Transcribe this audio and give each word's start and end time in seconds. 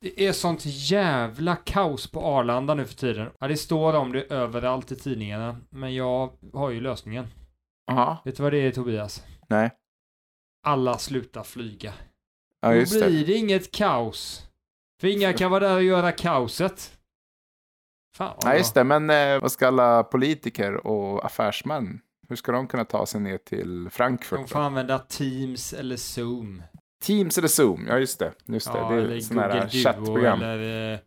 Det 0.00 0.26
är 0.26 0.32
sånt 0.32 0.60
jävla 0.64 1.56
kaos 1.56 2.10
på 2.10 2.20
Arlanda 2.20 2.74
nu 2.74 2.84
för 2.84 2.94
tiden. 2.94 3.30
Ja, 3.40 3.48
det 3.48 3.56
står 3.56 3.94
om 3.94 4.12
det 4.12 4.22
överallt 4.32 4.92
i 4.92 4.96
tidningarna, 4.96 5.56
men 5.70 5.94
jag 5.94 6.32
har 6.52 6.70
ju 6.70 6.80
lösningen. 6.80 7.26
Ja. 7.86 8.22
Vet 8.24 8.36
du 8.36 8.42
vad 8.42 8.52
det 8.52 8.58
är 8.58 8.72
Tobias? 8.72 9.22
Nej. 9.48 9.70
Alla 10.66 10.98
slutar 10.98 11.42
flyga. 11.42 11.92
Ja, 12.60 12.68
Då 12.68 12.74
just 12.74 13.00
det. 13.00 13.06
blir 13.06 13.26
det 13.26 13.32
inget 13.34 13.72
kaos. 13.72 14.46
För 15.00 15.08
inga 15.08 15.32
kan 15.32 15.50
vara 15.50 15.68
där 15.68 15.76
och 15.76 15.82
göra 15.82 16.12
kaoset. 16.12 16.98
Fan 18.16 18.36
vad 18.42 18.52
Ja, 18.52 18.58
just 18.58 18.74
det. 18.74 18.84
Men 18.84 19.10
eh, 19.10 19.40
vad 19.40 19.52
ska 19.52 19.66
alla 19.68 20.02
politiker 20.04 20.86
och 20.86 21.24
affärsmän, 21.26 22.00
hur 22.28 22.36
ska 22.36 22.52
de 22.52 22.66
kunna 22.68 22.84
ta 22.84 23.06
sig 23.06 23.20
ner 23.20 23.38
till 23.38 23.88
Frankfurt? 23.90 24.38
De 24.38 24.42
då? 24.42 24.48
får 24.48 24.60
använda 24.60 24.98
Teams 24.98 25.72
eller 25.72 25.96
Zoom. 25.96 26.62
Teams 27.02 27.38
eller 27.38 27.48
Zoom? 27.48 27.86
Ja, 27.88 27.98
just 27.98 28.18
det. 28.18 28.32
Just 28.46 28.72
det. 28.72 28.78
Ja, 28.78 28.90
det 28.90 29.16
är 29.16 29.20
sådana 29.20 29.54
här 29.54 29.68
chattprogram. 29.68 30.42
eller 30.42 30.92
eh, 30.92 30.98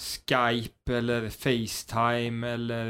Skype 0.00 0.96
eller 0.96 1.28
Facetime 1.28 2.48
eller 2.48 2.86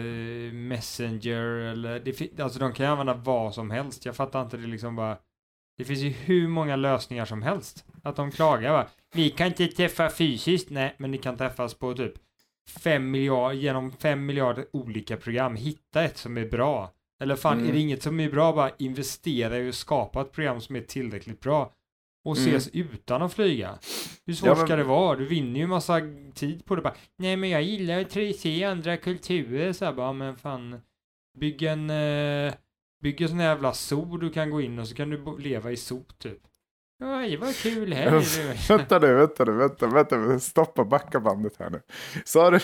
eh, 0.46 0.52
Messenger 0.52 1.42
eller 1.42 2.01
det 2.01 2.41
alltså 2.41 2.59
de 2.59 2.73
kan 2.73 2.87
ju 2.87 2.92
använda 2.92 3.15
vad 3.15 3.55
som 3.55 3.70
helst. 3.70 4.05
Jag 4.06 4.16
fattar 4.16 4.42
inte 4.42 4.56
det 4.56 4.66
liksom 4.66 4.96
bara. 4.96 5.16
Det 5.79 5.84
finns 5.84 6.01
ju 6.01 6.09
hur 6.09 6.48
många 6.48 6.77
lösningar 6.77 7.24
som 7.24 7.42
helst. 7.42 7.84
Att 8.02 8.16
de 8.16 8.30
klagar 8.30 8.70
bara. 8.73 8.88
Vi 9.15 9.30
kan 9.30 9.46
inte 9.46 9.66
träffa 9.66 10.10
fysiskt. 10.10 10.70
Nej, 10.70 10.95
men 10.98 11.10
ni 11.10 11.18
kan 11.18 11.37
träffas 11.37 11.74
på 11.74 11.95
typ 11.95 12.12
fem 12.68 13.10
miljarder, 13.10 13.54
genom 13.57 13.93
fem 13.93 14.27
miljarder 14.27 14.66
olika 14.73 15.16
program. 15.16 15.57
Hitta 15.57 16.02
ett 16.04 16.18
som 16.18 16.37
är 16.38 16.46
bra. 16.46 16.91
Eller 17.20 17.37
fan, 17.37 17.52
Mm. 17.59 17.68
är 17.68 17.73
det 17.73 17.79
inget 17.79 18.02
som 18.02 18.20
är 18.20 18.30
bra, 18.30 18.52
bara 18.52 18.70
investera 18.79 19.59
i 19.59 19.68
att 19.68 19.74
skapa 19.74 20.20
ett 20.20 20.32
program 20.32 20.60
som 20.60 20.77
är 20.77 20.80
tillräckligt 20.80 21.41
bra. 21.41 21.73
Och 22.24 22.37
Mm. 22.37 22.48
ses 22.48 22.69
utan 22.73 23.23
att 23.23 23.34
flyga. 23.34 23.79
Hur 24.27 24.34
svårt 24.34 24.47
Ja, 24.47 24.55
men- 24.55 24.66
ska 24.66 24.77
det 24.77 24.84
vara? 24.84 25.16
Du 25.16 25.27
vinner 25.27 25.60
ju 25.60 25.66
massa 25.66 26.01
tid 26.34 26.65
på 26.65 26.77
det 26.77 26.83
bara. 26.83 26.95
Nej, 27.16 27.37
men 27.37 27.51
jag 27.51 27.62
gillar 27.62 28.01
att 28.01 28.37
se 28.37 28.65
andra 28.65 28.96
kulturer. 28.96 29.73
Så 29.73 29.85
här 29.85 29.93
bara, 29.93 30.13
men 30.13 30.37
fan. 30.37 30.80
Bygg 31.38 31.63
en, 31.63 31.91
eh, 31.91 32.54
bygg 33.02 33.21
en 33.21 33.29
sån 33.29 33.38
här 33.38 33.48
jävla 33.48 33.73
zoo 33.73 34.16
du 34.16 34.30
kan 34.30 34.51
gå 34.51 34.60
in 34.60 34.79
och 34.79 34.88
så 34.88 34.95
kan 34.95 35.10
du 35.10 35.38
leva 35.38 35.71
i 35.73 35.76
zoo 35.76 36.04
typ. 36.18 36.38
Oj, 37.02 37.37
vad 37.37 37.57
kul 37.57 37.93
här. 37.93 38.10
vänta 38.68 38.98
nu, 38.98 39.15
vänta 39.15 39.45
nu, 39.45 39.52
vänta, 39.52 39.87
vänta, 39.87 40.38
stoppa, 40.41 40.85
backa 40.85 41.21
bandet 41.21 41.57
här 41.59 41.71
nu. 41.71 41.80
Sa 42.24 42.51
du, 42.51 42.59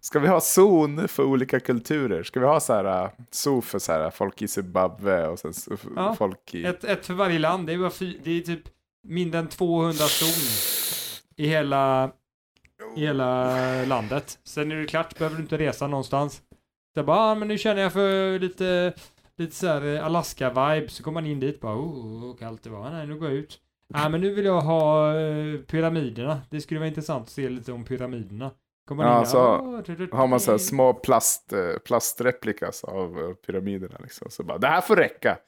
ska 0.00 0.18
vi 0.18 0.28
ha 0.28 0.40
zon 0.40 1.08
för 1.08 1.24
olika 1.24 1.60
kulturer? 1.60 2.22
Ska 2.22 2.40
vi 2.40 2.46
ha 2.46 2.60
så 2.60 2.72
här, 2.72 3.04
uh, 3.04 3.10
zoo 3.30 3.60
för 3.60 3.78
så 3.78 3.92
här, 3.92 4.10
folk 4.10 4.42
i 4.42 4.48
Zimbabwe 4.48 5.26
och 5.26 5.38
sen 5.38 5.52
Ja, 5.96 6.14
folk 6.14 6.54
i... 6.54 6.64
Ett, 6.64 6.84
ett 6.84 7.06
för 7.06 7.14
varje 7.14 7.38
land. 7.38 7.66
Det 7.66 7.72
är, 7.72 7.78
bara 7.78 7.90
fy, 7.90 8.18
det 8.24 8.30
är 8.30 8.40
typ 8.40 8.62
mindre 9.02 9.38
än 9.40 9.48
200 9.48 9.92
zon 9.94 10.28
i 11.36 11.46
hela, 11.48 12.12
i 12.96 13.00
hela 13.00 13.84
landet. 13.84 14.38
Sen 14.44 14.72
är 14.72 14.76
det 14.76 14.86
klart, 14.86 15.18
behöver 15.18 15.36
du 15.36 15.42
inte 15.42 15.58
resa 15.58 15.86
någonstans. 15.86 16.42
Så 16.94 17.02
bara, 17.02 17.16
ah, 17.18 17.34
men 17.34 17.48
nu 17.48 17.58
känner 17.58 17.82
jag 17.82 17.92
för 17.92 18.38
lite, 18.38 18.92
lite 19.36 19.54
så 19.56 19.84
eh, 19.84 20.04
Alaska-vibe. 20.06 20.88
Så 20.88 21.02
kommer 21.02 21.20
man 21.20 21.30
in 21.30 21.40
dit 21.40 21.60
bara, 21.60 21.76
oh, 21.76 22.26
vad 22.26 22.38
kallt 22.38 22.62
det 22.62 22.70
var. 22.70 22.90
Nej, 22.90 23.06
nu 23.06 23.18
går 23.18 23.28
jag 23.28 23.38
ut. 23.38 23.58
Nej, 23.88 24.10
men 24.10 24.20
nu 24.20 24.34
vill 24.34 24.44
jag 24.44 24.60
ha 24.60 25.14
eh, 25.20 25.58
pyramiderna. 25.60 26.40
Det 26.50 26.60
skulle 26.60 26.80
vara 26.80 26.88
intressant 26.88 27.22
att 27.24 27.30
se 27.30 27.48
lite 27.48 27.72
om 27.72 27.84
pyramiderna. 27.84 28.50
Kommer 28.88 29.04
man 29.04 29.12
Ja, 29.12 29.20
in 29.20 29.26
så 29.26 29.58
"Åh, 29.58 29.80
du, 29.86 29.96
du, 29.96 30.08
Har 30.12 30.26
man 30.26 30.40
så 30.40 30.50
här 30.50 30.58
du." 30.58 30.64
små 30.64 30.94
plast, 30.94 31.52
eh, 31.52 31.78
plastreplikas 31.84 32.84
av 32.84 33.34
pyramiderna 33.34 33.96
liksom. 34.02 34.30
Så 34.30 34.42
bara, 34.42 34.58
det 34.58 34.66
här 34.66 34.80
får 34.80 34.96
räcka. 34.96 35.38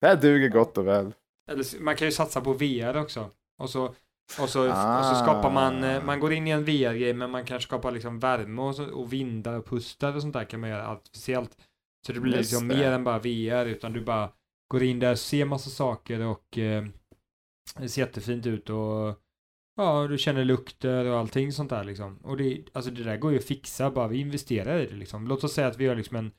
Det 0.00 0.06
här 0.06 0.16
duger 0.16 0.48
gott 0.48 0.78
och 0.78 0.86
väl. 0.86 1.12
Eller 1.50 1.80
man 1.80 1.96
kan 1.96 2.08
ju 2.08 2.12
satsa 2.12 2.40
på 2.40 2.52
VR 2.52 2.96
också. 2.96 3.30
Och 3.58 3.70
så, 3.70 3.94
och 4.40 4.48
så, 4.48 4.68
Ah. 4.70 4.98
och 4.98 5.04
så 5.16 5.22
skapar 5.24 5.50
man, 5.50 5.84
eh, 5.84 6.04
man 6.04 6.20
går 6.20 6.32
in 6.32 6.46
i 6.46 6.50
en 6.50 6.64
VR-grej 6.64 7.14
men 7.14 7.30
man 7.30 7.44
kan 7.44 7.60
skapa 7.60 7.90
liksom 7.90 8.18
värme 8.18 8.62
och, 8.62 8.76
så, 8.76 8.84
och 8.90 9.12
vindar 9.12 9.54
och 9.58 9.66
pustar 9.66 10.14
och 10.16 10.22
sånt 10.22 10.34
där 10.34 10.44
kan 10.44 10.60
man 10.60 10.70
göra 10.70 10.88
artificiellt. 10.88 11.56
Så 12.06 12.12
det 12.12 12.20
blir 12.20 12.36
Just 12.36 12.52
liksom 12.52 12.68
det. 12.68 12.76
mer 12.76 12.92
än 12.92 13.04
bara 13.04 13.18
VR 13.18 13.66
utan 13.66 13.92
du 13.92 14.00
bara 14.00 14.30
går 14.68 14.82
in 14.82 14.98
där, 14.98 15.14
ser 15.14 15.44
massa 15.44 15.70
saker 15.70 16.20
och 16.20 16.58
eh, 16.58 16.84
det 17.78 17.88
ser 17.88 18.02
jättefint 18.02 18.46
ut 18.46 18.70
och 18.70 19.18
ja, 19.76 20.06
du 20.08 20.18
känner 20.18 20.44
lukter 20.44 21.04
och 21.04 21.18
allting 21.18 21.52
sånt 21.52 21.70
där 21.70 21.84
liksom. 21.84 22.16
Och 22.16 22.36
det, 22.36 22.62
alltså 22.72 22.90
det 22.90 23.02
där 23.04 23.16
går 23.16 23.32
ju 23.32 23.38
att 23.38 23.44
fixa 23.44 23.90
bara 23.90 24.08
vi 24.08 24.18
investerar 24.20 24.78
i 24.78 24.86
det 24.86 24.94
liksom. 24.96 25.26
Låt 25.28 25.44
oss 25.44 25.52
säga 25.52 25.66
att 25.66 25.76
vi 25.78 25.84
gör 25.84 25.96
liksom 25.96 26.16
en 26.16 26.32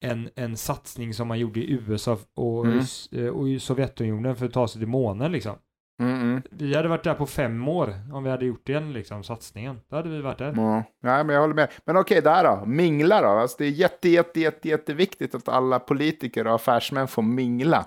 en, 0.00 0.30
en 0.36 0.56
satsning 0.56 1.14
som 1.14 1.28
man 1.28 1.38
gjorde 1.38 1.60
i 1.60 1.72
USA 1.72 2.18
och, 2.36 2.66
Mm. 2.66 2.78
eh, 3.12 3.26
och 3.28 3.48
i 3.48 3.60
Sovjetunionen 3.60 4.36
för 4.36 4.46
att 4.46 4.52
ta 4.52 4.68
sig 4.68 4.80
till 4.80 4.88
månen 4.88 5.32
liksom. 5.32 5.56
Mm, 6.02 6.20
mm. 6.22 6.42
Vi 6.50 6.74
hade 6.76 6.88
varit 6.88 7.04
där 7.04 7.14
på 7.14 7.26
fem 7.26 7.68
år 7.68 7.94
om 8.12 8.24
vi 8.24 8.30
hade 8.30 8.46
gjort 8.46 8.66
den 8.66 8.92
liksom 8.92 9.22
satsningen. 9.24 9.80
Då 9.90 9.96
hade 9.96 10.08
vi 10.08 10.20
varit 10.20 10.38
där. 10.38 10.52
Ja, 10.56 10.82
nej, 11.02 11.24
men 11.24 11.34
jag 11.34 11.40
håller 11.40 11.54
med. 11.54 11.68
Men 11.86 11.96
okej, 11.96 12.22
där 12.22 12.44
då. 12.44 12.66
Mingla 12.66 13.22
då. 13.22 13.28
Alltså, 13.28 13.56
det 13.58 13.64
är 13.64 13.70
jätte, 13.70 14.08
jätte, 14.08 14.40
jätte, 14.40 14.68
jätteviktigt 14.68 15.34
att 15.34 15.48
alla 15.48 15.78
politiker 15.78 16.46
och 16.46 16.54
affärsmän 16.54 17.08
får 17.08 17.22
mingla. 17.22 17.86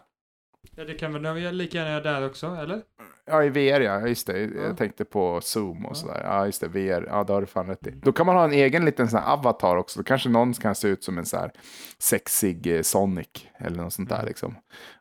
Ja, 0.75 0.83
det 0.85 0.93
kan 0.93 1.23
väl 1.23 1.55
lika 1.55 1.77
gärna 1.77 1.91
göra 1.91 2.03
där 2.03 2.25
också, 2.27 2.47
eller? 2.47 2.81
Ja, 3.29 3.43
i 3.43 3.49
VR 3.49 3.81
ja, 3.81 4.07
just 4.07 4.27
det. 4.27 4.39
Ja. 4.39 4.61
Jag 4.61 4.77
tänkte 4.77 5.05
på 5.05 5.41
Zoom 5.41 5.85
och 5.85 5.91
Ja. 5.91 5.95
sådär. 5.95 6.21
Ja, 6.23 6.45
just 6.45 6.61
det, 6.61 6.67
VR. 6.67 7.05
Ja, 7.09 7.23
det 7.23 7.33
har 7.33 7.41
du 7.41 7.47
fan 7.47 7.67
rätt 7.67 7.87
i. 7.87 7.91
Då 7.91 8.11
kan 8.11 8.25
man 8.25 8.35
ha 8.35 8.43
en 8.43 8.53
egen 8.53 8.85
liten 8.85 9.07
sån 9.07 9.19
avatar 9.19 9.75
också. 9.77 9.99
Då 9.99 10.03
kanske 10.03 10.29
någon 10.29 10.53
kan 10.53 10.75
se 10.75 10.87
ut 10.87 11.03
som 11.03 11.17
en 11.17 11.25
så 11.25 11.37
här 11.37 11.51
sexig 11.99 12.75
eh, 12.75 12.81
Sonic 12.81 13.27
eller 13.57 13.83
något 13.83 13.93
sånt 13.93 14.09
där 14.09 14.15
Mm. 14.15 14.27
liksom. 14.27 14.55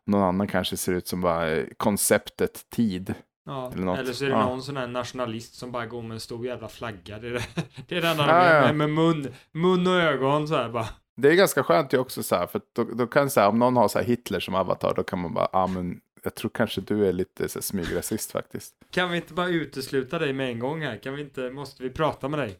Någon 0.06 0.22
annan 0.22 0.46
kanske 0.48 0.76
ser 0.76 0.92
ut 0.92 1.08
som 1.08 1.20
bara 1.20 1.50
eh, 1.50 1.64
konceptet 1.76 2.70
tid. 2.70 3.14
Ja, 3.46 3.70
Eller 3.74 3.84
något. 3.84 3.98
eller 3.98 4.12
så 4.12 4.24
är 4.24 4.28
det 4.28 4.34
Ja. 4.34 4.44
någon 4.46 4.62
sån 4.62 4.76
här 4.76 4.86
nationalist 4.86 5.54
som 5.54 5.72
bara 5.72 5.86
går 5.86 6.02
med 6.02 6.14
en 6.14 6.20
stor 6.20 6.46
jävla 6.46 6.68
flagga. 6.68 7.18
Det 7.18 7.26
är 7.28 7.32
det, 7.32 7.42
det, 7.88 7.96
är 7.96 8.02
det 8.02 8.08
enda 8.08 8.26
Ja, 8.26 8.54
ja. 8.54 8.60
med, 8.72 8.76
med 8.76 8.90
mun, 8.90 9.28
mun 9.52 9.86
och 9.86 9.92
ögon 9.94 10.48
så 10.48 10.54
här 10.56 10.68
bara. 10.68 10.86
Det 11.16 11.28
är 11.28 11.34
ganska 11.34 11.62
skönt 11.62 11.92
ju 11.92 11.98
också 11.98 12.22
så 12.22 12.36
här, 12.36 12.46
för 12.46 12.60
då, 12.76 12.84
då 12.84 13.06
kan 13.06 13.30
så 13.30 13.40
här, 13.40 13.48
om 13.48 13.58
någon 13.58 13.76
har 13.76 13.88
så 13.88 13.98
här 13.98 14.06
Hitler 14.06 14.40
som 14.40 14.54
avatar, 14.54 14.94
då 14.96 15.02
kan 15.04 15.18
man 15.18 15.34
bara, 15.34 15.48
ja 15.52 15.58
ah, 15.62 15.66
men 15.66 16.00
jag 16.26 16.34
tror 16.34 16.50
kanske 16.54 16.80
du 16.80 17.06
är 17.08 17.12
lite 17.12 17.48
så 17.48 17.58
här, 17.58 17.62
smygrasist 17.62 18.32
faktiskt. 18.32 18.74
Kan 18.90 19.10
vi 19.10 19.16
inte 19.16 19.32
bara 19.34 19.48
utesluta 19.48 20.18
dig 20.18 20.32
med 20.32 20.48
en 20.50 20.58
gång 20.58 20.82
här? 20.82 20.96
Kan 20.96 21.14
vi 21.14 21.22
inte, 21.22 21.50
måste 21.50 21.82
vi 21.82 21.90
prata 21.90 22.28
med 22.28 22.38
dig? 22.38 22.56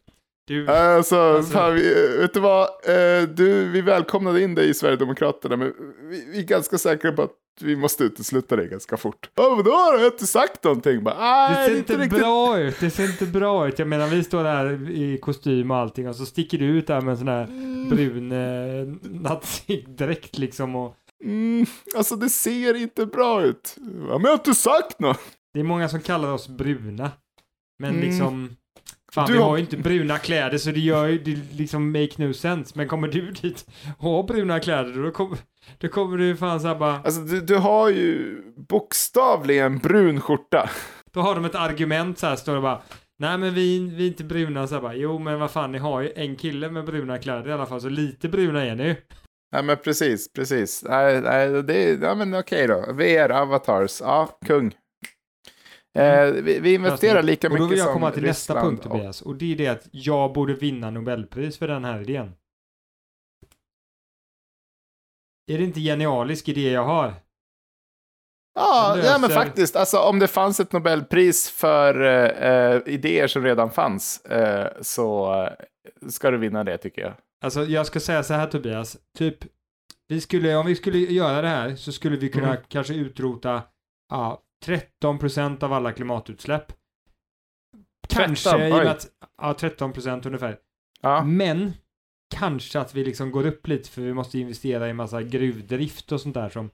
Du, 0.46 0.68
Alltså, 0.68 1.16
Alltså- 1.16 1.52
fan, 1.52 1.74
vi, 1.74 2.16
vet 2.20 2.34
du 2.34 2.40
vad? 2.40 2.62
Eh, 2.68 3.22
du, 3.28 3.68
vi 3.70 3.80
välkomnade 3.80 4.42
in 4.42 4.54
dig 4.54 4.68
i 4.68 4.74
Sverigedemokraterna, 4.74 5.56
men 5.56 5.72
vi, 6.10 6.24
vi 6.32 6.38
är 6.38 6.42
ganska 6.42 6.78
säkra 6.78 7.12
på 7.12 7.22
att 7.22 7.30
vi 7.60 7.76
måste 7.76 8.04
utesluta 8.04 8.56
dig 8.56 8.68
ganska 8.68 8.96
fort. 8.96 9.30
Vadå? 9.34 9.70
Jag 9.70 9.98
har 9.98 10.06
inte 10.06 10.26
sagt 10.26 10.64
någonting. 10.64 11.04
Bara, 11.04 11.14
Det 11.14 11.54
"Nej, 11.54 11.68
ser 11.70 11.76
inte 11.76 11.96
riktigt." 11.98 12.18
bra 12.18 12.58
ut, 12.60 12.80
det 12.80 12.90
ser 12.90 13.04
inte 13.04 13.26
bra 13.26 13.68
ut. 13.68 13.78
Jag 13.78 13.88
menar 13.88 14.06
vi 14.08 14.24
står 14.24 14.44
där 14.44 14.90
i 14.90 15.18
kostym 15.18 15.70
och 15.70 15.76
allting 15.76 16.08
och 16.08 16.16
så 16.16 16.26
sticker 16.26 16.58
du 16.58 16.64
ut 16.66 16.86
där 16.86 17.00
med 17.00 17.12
en 17.12 17.18
sån 17.18 17.28
här 17.28 17.46
brun 17.90 18.32
eh, 18.32 19.10
nazidräkt 19.20 20.38
liksom 20.38 20.76
och 20.76 20.96
Mm, 21.26 21.66
alltså 21.96 22.16
det 22.16 22.28
ser 22.30 22.74
inte 22.74 23.06
bra 23.06 23.42
ut. 23.42 23.76
Ja, 23.78 23.84
men 23.92 24.20
jag 24.22 24.28
har 24.28 24.32
inte 24.34 24.54
sagt 24.54 25.00
något. 25.00 25.20
det 25.54 25.60
är 25.60 25.64
många 25.64 25.88
som 25.88 26.00
kallar 26.00 26.32
oss 26.32 26.48
bruna. 26.48 27.10
Men 27.78 27.90
Mm. 27.90 28.02
liksom 28.02 28.56
Fan 29.12 29.26
Du 29.26 29.32
vi 29.32 29.38
har- 29.38 29.46
har 29.48 29.56
ju 29.56 29.62
inte 29.62 29.76
bruna 29.76 30.18
kläder 30.18 30.58
så 30.58 30.70
det 30.70 30.80
gör 30.80 31.06
ju 31.06 31.18
det 31.18 31.38
liksom 31.52 31.92
make 31.92 32.12
no 32.26 32.32
sense. 32.32 32.72
Men 32.76 32.88
kommer 32.88 33.08
du 33.08 33.30
dit 33.30 33.66
och 33.98 34.10
har 34.10 34.22
bruna 34.22 34.60
kläder 34.60 35.02
då 35.04 35.10
kommer, 35.10 35.38
då 35.78 35.88
kommer 35.88 36.18
du 36.18 36.36
fan 36.36 36.60
såhär 36.60 36.74
bara 36.74 36.96
Alltså 36.96 37.20
du, 37.20 37.40
du 37.40 37.56
har 37.56 37.88
ju 37.88 38.42
bokstavligen 38.68 39.78
brun 39.78 40.20
skjorta. 40.20 40.70
Då 41.12 41.20
har 41.20 41.34
de 41.34 41.44
ett 41.44 41.54
argument 41.54 42.18
så 42.18 42.26
här 42.26 42.36
står 42.36 42.54
det 42.54 42.60
bara 42.60 42.82
Nej 43.18 43.38
men 43.38 43.54
vi, 43.54 43.78
vi 43.78 44.02
är 44.04 44.08
inte 44.08 44.24
bruna 44.24 44.66
så 44.66 44.74
här 44.74 44.82
bara 44.82 44.94
Jo 44.94 45.18
men 45.18 45.40
vad 45.40 45.50
fan 45.50 45.72
ni 45.72 45.78
har 45.78 46.00
ju 46.00 46.12
en 46.16 46.36
kille 46.36 46.70
med 46.70 46.84
bruna 46.84 47.18
kläder 47.18 47.48
i 47.48 47.52
alla 47.52 47.66
fall 47.66 47.80
så 47.80 47.88
lite 47.88 48.28
bruna 48.28 48.64
är 48.64 48.74
ni 48.74 48.84
ju. 48.84 48.96
Ja 49.50 49.62
men 49.62 49.76
precis, 49.76 50.32
precis. 50.32 50.84
Nej, 50.84 51.20
nej, 51.20 51.62
det 51.62 51.92
ja 52.02 52.14
men 52.14 52.34
okej 52.34 52.66
då. 52.66 52.92
VR, 52.92 53.30
avatars, 53.30 54.00
ja, 54.00 54.38
kung. 54.46 54.76
Eh, 55.98 56.26
vi, 56.32 56.58
vi 56.60 56.74
investerar 56.74 57.22
lika 57.22 57.46
Och 57.48 57.50
då 57.58 57.64
mycket 57.64 57.70
vill 57.72 57.78
jag 57.78 57.86
som 57.86 57.94
komma 57.94 58.10
till 58.10 58.22
nästa 58.22 58.54
Ryssland 58.54 58.68
punkt 58.70 58.86
och- 58.86 58.92
Tobias. 58.92 59.22
Och 59.22 59.36
det 59.36 59.52
är 59.52 59.56
det 59.56 59.66
att 59.68 59.88
jag 59.90 60.32
borde 60.32 60.54
vinna 60.54 60.90
Nobelpris 60.90 61.58
för 61.58 61.68
den 61.68 61.84
här 61.84 62.00
idén. 62.00 62.32
Är 65.52 65.58
det 65.58 65.64
inte 65.64 65.80
genialisk 65.80 66.48
idé 66.48 66.70
jag 66.70 66.84
har? 66.84 67.14
Ja, 68.54 68.98
ja, 69.04 69.18
men 69.18 69.30
faktiskt. 69.30 69.76
Alltså, 69.76 69.98
om 69.98 70.18
det 70.18 70.28
fanns 70.28 70.60
ett 70.60 70.72
Nobelpris 70.72 71.50
för 71.50 72.00
eh, 72.02 72.50
eh, 72.50 72.82
idéer 72.86 73.26
som 73.26 73.42
redan 73.44 73.70
fanns 73.70 74.24
eh, 74.24 74.68
så 74.82 75.34
eh, 75.44 76.08
ska 76.08 76.30
du 76.30 76.38
vinna 76.38 76.64
det 76.64 76.78
tycker 76.78 77.02
jag. 77.02 77.14
Alltså 77.44 77.64
jag 77.64 77.86
ska 77.86 78.00
säga 78.00 78.22
så 78.22 78.34
här 78.34 78.46
Tobias. 78.46 78.96
Typ, 79.18 79.36
vi 80.08 80.20
skulle, 80.20 80.56
om 80.56 80.66
vi 80.66 80.76
skulle 80.76 80.98
göra 80.98 81.42
det 81.42 81.48
här 81.48 81.76
så 81.76 81.92
skulle 81.92 82.16
vi 82.16 82.28
kunna 82.28 82.48
Mm. 82.50 82.62
kanske 82.68 82.94
utrota 82.94 83.62
ja, 84.10 84.42
13% 85.02 85.64
av 85.64 85.72
alla 85.72 85.92
klimatutsläpp. 85.92 86.72
Kanske 88.08 88.50
13, 88.50 88.62
i 88.68 88.72
och 88.72 88.76
med 88.76 88.86
att, 88.88 89.06
ja 89.42 89.52
13% 89.52 90.26
ungefär. 90.26 90.58
Ja, 91.00 91.22
Men 91.24 91.72
kanske 92.34 92.80
att 92.80 92.94
vi 92.94 93.04
liksom 93.04 93.30
går 93.30 93.46
upp 93.46 93.66
lite 93.68 93.90
för 93.90 94.02
vi 94.02 94.14
måste 94.14 94.38
investera 94.38 94.88
i 94.88 94.92
massa 94.92 95.22
gruvdrift 95.22 96.12
och 96.12 96.20
sånt 96.20 96.34
där 96.34 96.48
som 96.48 96.70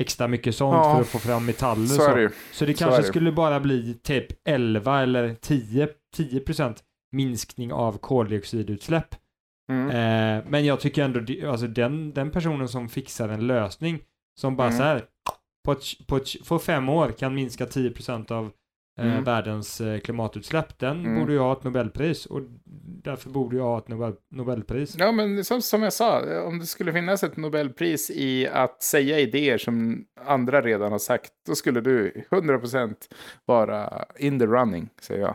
extra 0.00 0.28
mycket 0.28 0.54
sånt 0.56 0.74
Ja, 0.74 0.94
för 0.94 1.00
att 1.00 1.08
få 1.08 1.18
fram 1.18 1.46
metaller 1.46 1.86
så 1.86 2.14
det. 2.14 2.30
Så 2.30 2.34
det 2.34 2.34
Så 2.52 2.64
är 2.64 2.72
kanske 2.72 3.00
det. 3.02 3.08
skulle 3.08 3.32
bara 3.32 3.60
bli 3.60 3.94
typ 3.94 4.26
11 4.48 5.00
eller 5.02 5.34
10 5.34 5.88
10% 6.16 6.76
minskning 7.12 7.72
av 7.72 7.98
koldioxidutsläpp. 7.98 9.14
Mm. 9.70 9.88
Eh, 9.90 10.44
men 10.48 10.64
jag 10.64 10.80
tycker 10.80 11.04
ändå, 11.04 11.50
alltså 11.50 11.66
den, 11.66 12.12
den 12.12 12.30
personen 12.30 12.68
som 12.68 12.88
fixar 12.88 13.28
en 13.28 13.46
lösning 13.46 13.98
som 14.40 14.56
bara 14.56 14.68
Mm. 14.68 14.78
så 14.78 14.84
här 14.84 15.04
på, 15.64 15.72
ett, 15.72 15.82
på, 16.06 16.16
ett, 16.16 16.48
på 16.48 16.58
fem 16.58 16.88
år 16.88 17.08
kan 17.18 17.34
minska 17.34 17.66
10% 17.66 18.32
av 18.32 18.44
eh, 19.00 19.06
Mm. 19.12 19.24
världens 19.24 19.80
eh, 19.80 19.98
klimatutsläpp, 20.00 20.78
den 20.78 21.00
Mm. 21.06 21.20
borde 21.20 21.32
ju 21.32 21.38
ha 21.38 21.52
ett 21.52 21.64
Nobelpris 21.64 22.26
och 22.26 22.40
därför 23.04 23.30
borde 23.30 23.56
jag 23.56 23.64
ha 23.64 23.78
ett 23.78 23.88
Nobel, 23.88 24.12
Nobelpris. 24.30 24.96
Ja, 24.98 25.12
men 25.12 25.44
som, 25.44 25.62
som 25.62 25.82
jag 25.82 25.92
sa, 25.92 26.42
om 26.42 26.58
det 26.58 26.66
skulle 26.66 26.92
finnas 26.92 27.22
ett 27.24 27.36
Nobelpris 27.36 28.10
i 28.10 28.48
att 28.48 28.82
säga 28.82 29.18
idéer 29.20 29.58
som 29.58 30.04
andra 30.26 30.60
redan 30.62 30.92
har 30.92 30.98
sagt, 30.98 31.30
då 31.46 31.54
skulle 31.54 31.80
du 31.80 32.24
100% 32.30 32.94
vara 33.44 34.04
in 34.18 34.38
the 34.38 34.46
running, 34.46 34.88
säger 35.00 35.20
jag. 35.20 35.34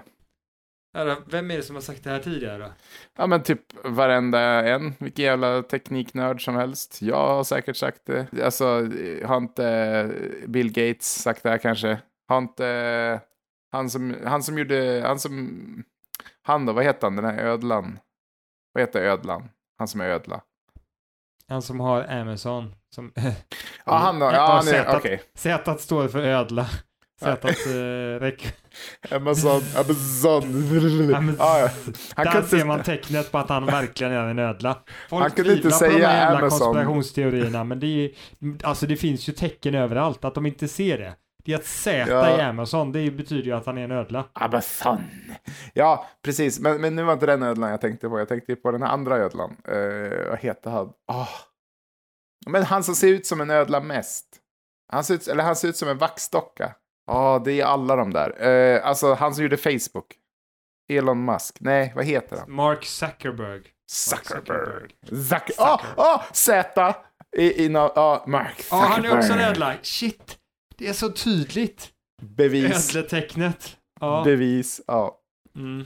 Vem 1.25 1.51
är 1.51 1.57
det 1.57 1.63
som 1.63 1.75
har 1.75 1.81
sagt 1.81 2.03
det 2.03 2.09
här 2.09 2.19
tidigare 2.19 2.57
då? 2.57 2.71
Ja, 3.17 3.27
men 3.27 3.43
typ 3.43 3.61
varenda 3.83 4.39
en, 4.39 4.93
vilken 4.99 5.25
jävla 5.25 5.63
tekniknörd 5.63 6.45
som 6.45 6.55
helst. 6.55 7.01
Jag 7.01 7.27
har 7.27 7.43
säkert 7.43 7.77
sagt 7.77 8.01
det. 8.05 8.43
Alltså, 8.43 8.65
har 9.25 9.37
inte 9.37 10.11
Bill 10.47 10.71
Gates 10.71 11.21
sagt 11.21 11.43
det 11.43 11.49
här 11.49 11.57
kanske? 11.57 11.97
Har 12.27 12.37
inte 12.37 13.21
han 13.71 13.89
som, 13.89 14.15
han 14.25 14.43
som 14.43 14.57
gjorde, 14.57 15.03
han 15.05 15.19
som, 15.19 15.83
han 16.43 16.65
då, 16.65 16.73
vad 16.73 16.83
heter 16.83 17.07
han, 17.07 17.15
den 17.15 17.25
här 17.25 17.37
ödlan? 17.37 17.99
Vad 18.73 18.81
heter 18.81 19.01
ödlan? 19.01 19.49
Han 19.77 19.87
som 19.87 20.01
är 20.01 20.05
ödla. 20.05 20.41
Han 21.47 21.61
som 21.61 21.79
har 21.79 22.03
Amazon. 22.03 22.75
Som, 22.95 23.11
Ja, 23.85 23.97
han 23.97 24.19
då, 24.19 24.25
Ja, 24.33 24.61
han 24.63 24.67
är, 24.67 24.95
okej. 24.97 25.21
Z 25.33 25.77
står 25.77 26.07
för 26.07 26.21
ödla. 26.21 26.65
Z 27.19 27.45
att 27.45 27.67
uh, 27.67 28.19
räck. 28.19 28.53
Amazon, 29.11 29.61
Amazon. 29.75 30.43
Amazon. 31.15 31.35
Ja, 31.39 31.59
ja. 31.59 31.69
Han 32.15 32.25
Där 32.25 32.41
ser 32.41 32.55
inte- 32.57 32.67
man 32.67 32.83
tecknet 32.83 33.31
på 33.31 33.37
att 33.37 33.49
han 33.49 33.65
verkligen 33.65 34.13
är 34.13 34.25
en 34.27 34.39
ödla. 34.39 34.77
Folk 35.09 35.21
Han 35.21 35.31
kunde 35.31 35.51
inte 35.53 35.61
tvivlar 35.69 35.79
på 35.79 35.85
de 35.85 35.91
säga 35.93 36.07
här 36.07 36.35
Amazon. 36.35 36.59
konspirationsteorierna, 36.59 37.63
men 37.63 37.79
det 37.79 37.87
är 37.87 38.11
alltså 38.63 38.85
det 38.85 38.95
finns 38.97 39.29
ju 39.29 39.33
tecken 39.33 39.75
överallt 39.75 40.25
att 40.25 40.35
de 40.35 40.45
inte 40.45 40.67
ser 40.67 40.97
det. 40.97 41.15
Det 41.45 41.53
är 41.53 41.55
att 41.57 41.65
Z 41.65 42.05
Ja. 42.09 42.37
i 42.37 42.41
Amazon, 42.41 42.91
det 42.91 43.11
betyder 43.11 43.43
ju 43.43 43.51
att 43.51 43.65
han 43.65 43.77
är 43.77 43.83
en 43.83 43.91
ödla. 43.91 44.25
Amazon. 44.33 45.01
Ja, 45.73 46.05
precis. 46.23 46.59
Men, 46.59 46.81
men 46.81 46.95
nu 46.95 47.03
var 47.03 47.13
inte 47.13 47.25
den 47.25 47.43
ödlan 47.43 47.69
jag 47.71 47.81
tänkte 47.81 48.09
på. 48.09 48.19
Jag 48.19 48.27
tänkte 48.27 48.55
på 48.55 48.71
den 48.71 48.81
här 48.81 48.89
andra 48.89 49.17
ödlan. 49.17 49.55
Uh, 49.71 50.29
vad 50.29 50.39
heter 50.39 50.69
han? 50.69 50.89
Ah. 51.11 51.27
Men 52.49 52.63
han 52.63 52.83
som 52.83 52.95
ser 52.95 53.07
ut 53.07 53.25
som 53.27 53.41
en 53.41 53.49
ödla 53.49 53.79
mest. 53.81 54.25
Han 54.91 55.03
ser 55.03 55.13
ut, 55.13 55.27
eller 55.27 55.43
han 55.43 55.55
ser 55.55 55.67
ut 55.67 55.77
som 55.77 55.89
en 55.89 55.97
vaxdocka. 55.97 56.75
Ja, 57.05 57.41
det 57.45 57.61
är 57.61 57.65
alla 57.65 57.95
de 57.95 58.13
där. 58.13 58.47
Eh, 58.47 58.87
alltså 58.87 59.13
han 59.13 59.35
som 59.35 59.43
gjorde 59.43 59.57
Facebook. 59.57 60.05
Elon 60.93 61.25
Musk. 61.25 61.57
Nej, 61.59 61.91
vad 61.95 62.05
heter 62.05 62.37
han? 62.37 62.51
Mark 62.51 62.85
Zuckerberg. 62.85 63.61
Zuckerberg. 63.91 64.89
Zucker... 65.29 65.55
Ah, 65.57 65.81
ah, 65.97 66.23
Z! 66.33 66.93
I, 67.37 67.65
i, 67.65 67.69
no, 67.69 67.77
ah, 67.95 68.23
Mark 68.27 68.65
Ja, 68.71 68.77
han 68.77 69.05
är 69.05 69.09
också 69.17 69.21
Zuckerberg. 69.27 69.49
ödla. 69.49 69.75
Shit! 69.81 70.37
Det 70.77 70.87
är 70.87 70.93
så 70.93 71.09
tydligt. 71.11 71.91
Bevis. 72.21 72.95
Ödletecknet. 72.95 73.77
Ja. 73.99 74.21
Bevis. 74.25 74.81
Ja. 74.87 75.19
Mm. 75.55 75.85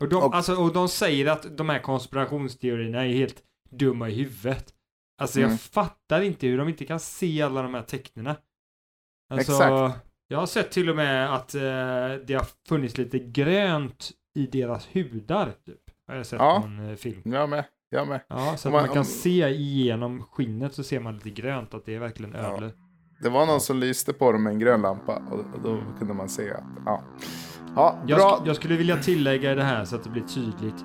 Och, 0.00 0.08
de, 0.08 0.22
Och- 0.22 0.34
Alltså, 0.34 0.54
och 0.56 0.72
de 0.72 0.88
säger 0.88 1.26
att 1.26 1.56
de 1.56 1.68
här 1.68 1.78
konspirationsteorierna 1.78 3.04
är 3.06 3.12
helt 3.12 3.42
dumma 3.70 4.08
i 4.08 4.14
huvudet. 4.14 4.74
Alltså 5.20 5.38
Mm. 5.38 5.50
jag 5.50 5.60
fattar 5.60 6.20
inte 6.22 6.46
hur 6.46 6.58
de 6.58 6.68
inte 6.68 6.84
kan 6.84 7.00
se 7.00 7.42
alla 7.42 7.62
de 7.62 7.74
här 7.74 7.82
tecknena. 7.82 8.36
Alltså, 9.30 9.52
Exakt. 9.52 10.07
Jag 10.28 10.38
har 10.38 10.46
sett 10.46 10.70
till 10.70 10.90
och 10.90 10.96
med 10.96 11.34
att 11.34 11.54
eh, 11.54 11.60
det 12.26 12.34
har 12.34 12.46
funnits 12.68 12.98
lite 12.98 13.18
grönt 13.18 14.10
i 14.34 14.46
deras 14.46 14.88
hudar. 14.94 15.46
Typ. 15.66 15.76
Har 16.08 16.14
jag 16.14 16.26
sett 16.26 16.38
Ja. 16.40 16.62
en 16.64 16.90
eh, 16.90 16.96
film. 16.96 17.22
Jag 17.24 17.48
med. 17.48 17.64
Jag 17.90 18.08
med. 18.08 18.20
Ja, 18.28 18.54
så 18.56 18.68
att 18.68 18.72
man- 18.72 18.82
man, 18.82 18.88
kan 18.88 18.98
om- 18.98 19.04
se 19.04 19.48
igenom 19.48 20.22
skinnet 20.22 20.74
så 20.74 20.82
ser 20.82 21.00
man 21.00 21.14
lite 21.14 21.30
grönt 21.30 21.74
att 21.74 21.84
det 21.86 21.94
är 21.94 21.98
verkligen 22.00 22.32
Ja. 22.32 22.38
ödlor. 22.54 22.72
Det 23.22 23.28
var 23.28 23.46
någon 23.46 23.60
som 23.60 23.78
lyste 23.78 24.12
på 24.12 24.32
dem 24.32 24.42
med 24.42 24.52
en 24.52 24.58
grön 24.58 24.82
lampa 24.82 25.22
och, 25.30 25.38
och 25.38 25.60
då 25.62 25.80
kunde 25.98 26.14
man 26.14 26.28
se 26.28 26.50
att, 26.52 26.62
ja. 26.86 27.02
Ja, 27.76 27.98
Jag, 28.06 28.18
bra. 28.18 28.38
sk- 28.42 28.46
jag 28.46 28.56
skulle 28.56 28.76
vilja 28.76 28.96
tillägga 28.96 29.54
det 29.54 29.62
här 29.62 29.84
så 29.84 29.96
att 29.96 30.04
det 30.04 30.10
blir 30.10 30.22
tydligt. 30.22 30.84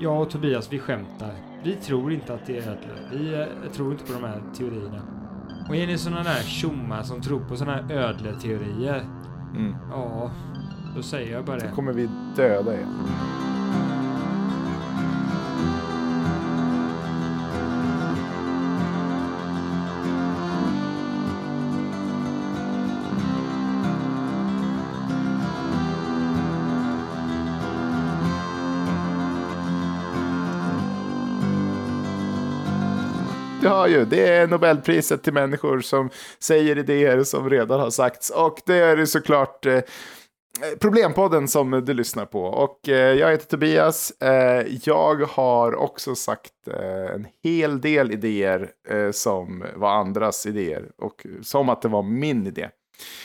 Jag 0.00 0.22
och 0.22 0.30
Tobias, 0.30 0.72
vi 0.72 0.78
skämtar. 0.78 1.34
Vi 1.64 1.74
tror 1.74 2.12
inte 2.12 2.34
att 2.34 2.46
det 2.46 2.58
är 2.58 2.62
ödlor. 2.70 3.08
Vi 3.12 3.34
eh, 3.34 3.72
tror 3.72 3.92
inte 3.92 4.04
på 4.04 4.12
de 4.12 4.24
här 4.24 4.42
teorierna. 4.56 5.02
Och 5.68 5.76
är 5.76 5.86
ni 5.86 5.98
sådana 5.98 6.22
där 6.22 6.42
tjommar 6.42 7.02
som 7.02 7.20
tror 7.20 7.40
på 7.40 7.56
sådana 7.56 7.76
här 7.82 7.92
ödleteorier? 7.94 9.04
Mm. 9.56 9.74
Ja, 9.90 10.30
då 10.96 11.02
säger 11.02 11.32
jag 11.32 11.44
bara 11.44 11.58
Då 11.58 11.66
det. 11.66 11.72
kommer 11.72 11.92
vi 11.92 12.08
döda 12.36 12.74
er. 12.74 12.86
Ju, 33.88 34.04
det 34.04 34.28
är 34.28 34.46
Nobelpriset 34.46 35.22
till 35.22 35.32
människor 35.32 35.80
som 35.80 36.10
säger 36.38 36.78
idéer 36.78 37.22
som 37.22 37.50
redan 37.50 37.80
har 37.80 37.90
sagts. 37.90 38.30
Och 38.30 38.60
det 38.66 38.74
är 38.74 38.96
ju 38.96 39.06
såklart 39.06 39.66
eh, 39.66 39.80
Problempodden 40.80 41.48
som 41.48 41.70
du 41.70 41.94
lyssnar 41.94 42.26
på. 42.26 42.44
Och 42.44 42.88
eh, 42.88 43.14
jag 43.18 43.30
heter 43.30 43.46
Tobias. 43.46 44.10
Eh, 44.10 44.66
jag 44.84 45.14
har 45.22 45.74
också 45.74 46.14
sagt 46.14 46.52
eh, 46.70 47.14
en 47.14 47.26
hel 47.42 47.80
del 47.80 48.12
idéer 48.12 48.70
eh, 48.88 49.10
som 49.10 49.64
var 49.76 49.90
andras 49.90 50.46
idéer. 50.46 50.90
Och 50.98 51.26
som 51.42 51.68
att 51.68 51.82
det 51.82 51.88
var 51.88 52.02
min 52.02 52.46
idé. 52.46 52.68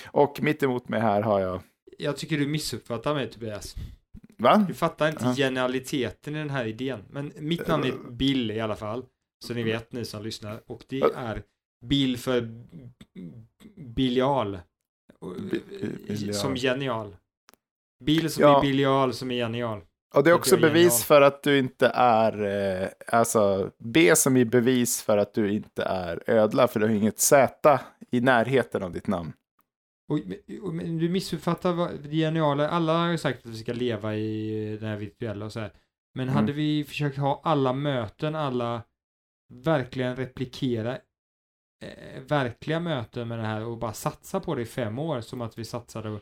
Och 0.06 0.40
mitt 0.42 0.64
emot 0.64 0.90
mig 0.90 1.02
här 1.02 1.22
har 1.22 1.40
jag... 1.40 1.62
Jag 1.98 2.18
tycker 2.18 2.38
du 2.38 2.48
missuppfattar 2.48 3.14
mig 3.14 3.30
Tobias. 3.30 3.76
Va? 4.38 4.66
Du 4.68 4.74
fattar 4.74 5.08
inte 5.10 5.24
Ja. 5.26 5.34
genialiteten 5.34 6.36
i 6.36 6.40
den 6.40 6.50
här 6.50 6.66
idén. 6.66 7.00
Men 7.10 7.32
mitt 7.40 7.68
namn 7.68 7.84
är 7.84 8.12
Bill 8.12 8.52
i 8.52 8.60
alla 8.60 8.76
fall. 8.76 9.04
Så 9.46 9.54
ni 9.54 9.64
vet 9.64 9.92
ni 9.92 10.06
som 10.06 10.24
lyssnar. 10.24 10.62
Och 10.68 10.84
det 10.90 11.02
är 11.16 11.44
Bill 11.86 12.18
för 12.18 12.42
b- 12.42 13.32
Bilial. 13.76 14.60
Och, 15.20 15.36
Bi- 15.36 15.64
bilial. 16.08 16.34
Som 16.34 16.56
genial. 16.56 17.16
Bill 18.04 18.30
som 18.32 18.44
Ja. 18.44 18.58
är 18.58 18.62
bilial 18.62 19.14
som 19.14 19.32
är 19.32 19.36
genial. 19.36 19.82
Och 20.16 20.24
det 20.24 20.30
är 20.30 20.34
också 20.34 20.58
bevis 20.58 20.74
genial. 20.74 20.92
för 21.06 21.22
att 21.22 21.44
du 21.44 21.58
inte 21.60 21.88
är... 21.96 22.44
Eh, 22.84 22.88
alltså, 23.08 23.72
B 23.78 24.16
som 24.16 24.38
är 24.38 24.46
bevis 24.46 25.02
för 25.02 25.18
att 25.18 25.34
du 25.34 25.54
inte 25.54 25.84
är 25.84 26.24
ödla. 26.28 26.68
För 26.68 26.80
du 26.80 26.86
har 26.86 26.94
inget 26.94 27.20
Z 27.20 27.80
i 28.12 28.22
närheten 28.22 28.84
av 28.84 28.92
ditt 28.92 29.08
namn. 29.08 29.34
Och, 30.10 30.20
och, 30.64 30.74
men 30.74 30.98
du 30.98 31.10
missuppfattar 31.10 31.74
vad 31.74 31.90
det 32.04 32.10
geniala. 32.16 32.70
Alla 32.70 32.98
har 32.98 33.12
ju 33.12 33.18
sagt 33.18 33.46
att 33.46 33.52
vi 33.52 33.58
ska 33.58 33.74
leva 33.74 34.16
i 34.16 34.78
den 34.82 34.90
här 34.90 34.98
virtuella 34.98 35.46
och 35.46 35.54
så 35.54 35.60
här. 35.60 35.72
Men 36.16 36.24
Mm. 36.24 36.36
hade 36.36 36.52
vi 36.54 36.84
försökt 36.84 37.18
ha 37.18 37.42
alla 37.44 37.74
möten, 37.74 38.36
alla 38.36 38.82
verkligen 39.52 40.16
replikera 40.16 40.98
eh, 41.86 42.22
verkliga 42.28 42.80
möten 42.80 43.28
med 43.28 43.40
det 43.40 43.46
här 43.46 43.66
och 43.66 43.78
bara 43.78 43.94
satsa 43.94 44.40
på 44.40 44.56
det 44.56 44.62
i 44.62 44.66
fem 44.66 45.00
år 45.00 45.22
som 45.22 45.42
att 45.42 45.58
vi 45.58 45.66
satsade 45.66 46.20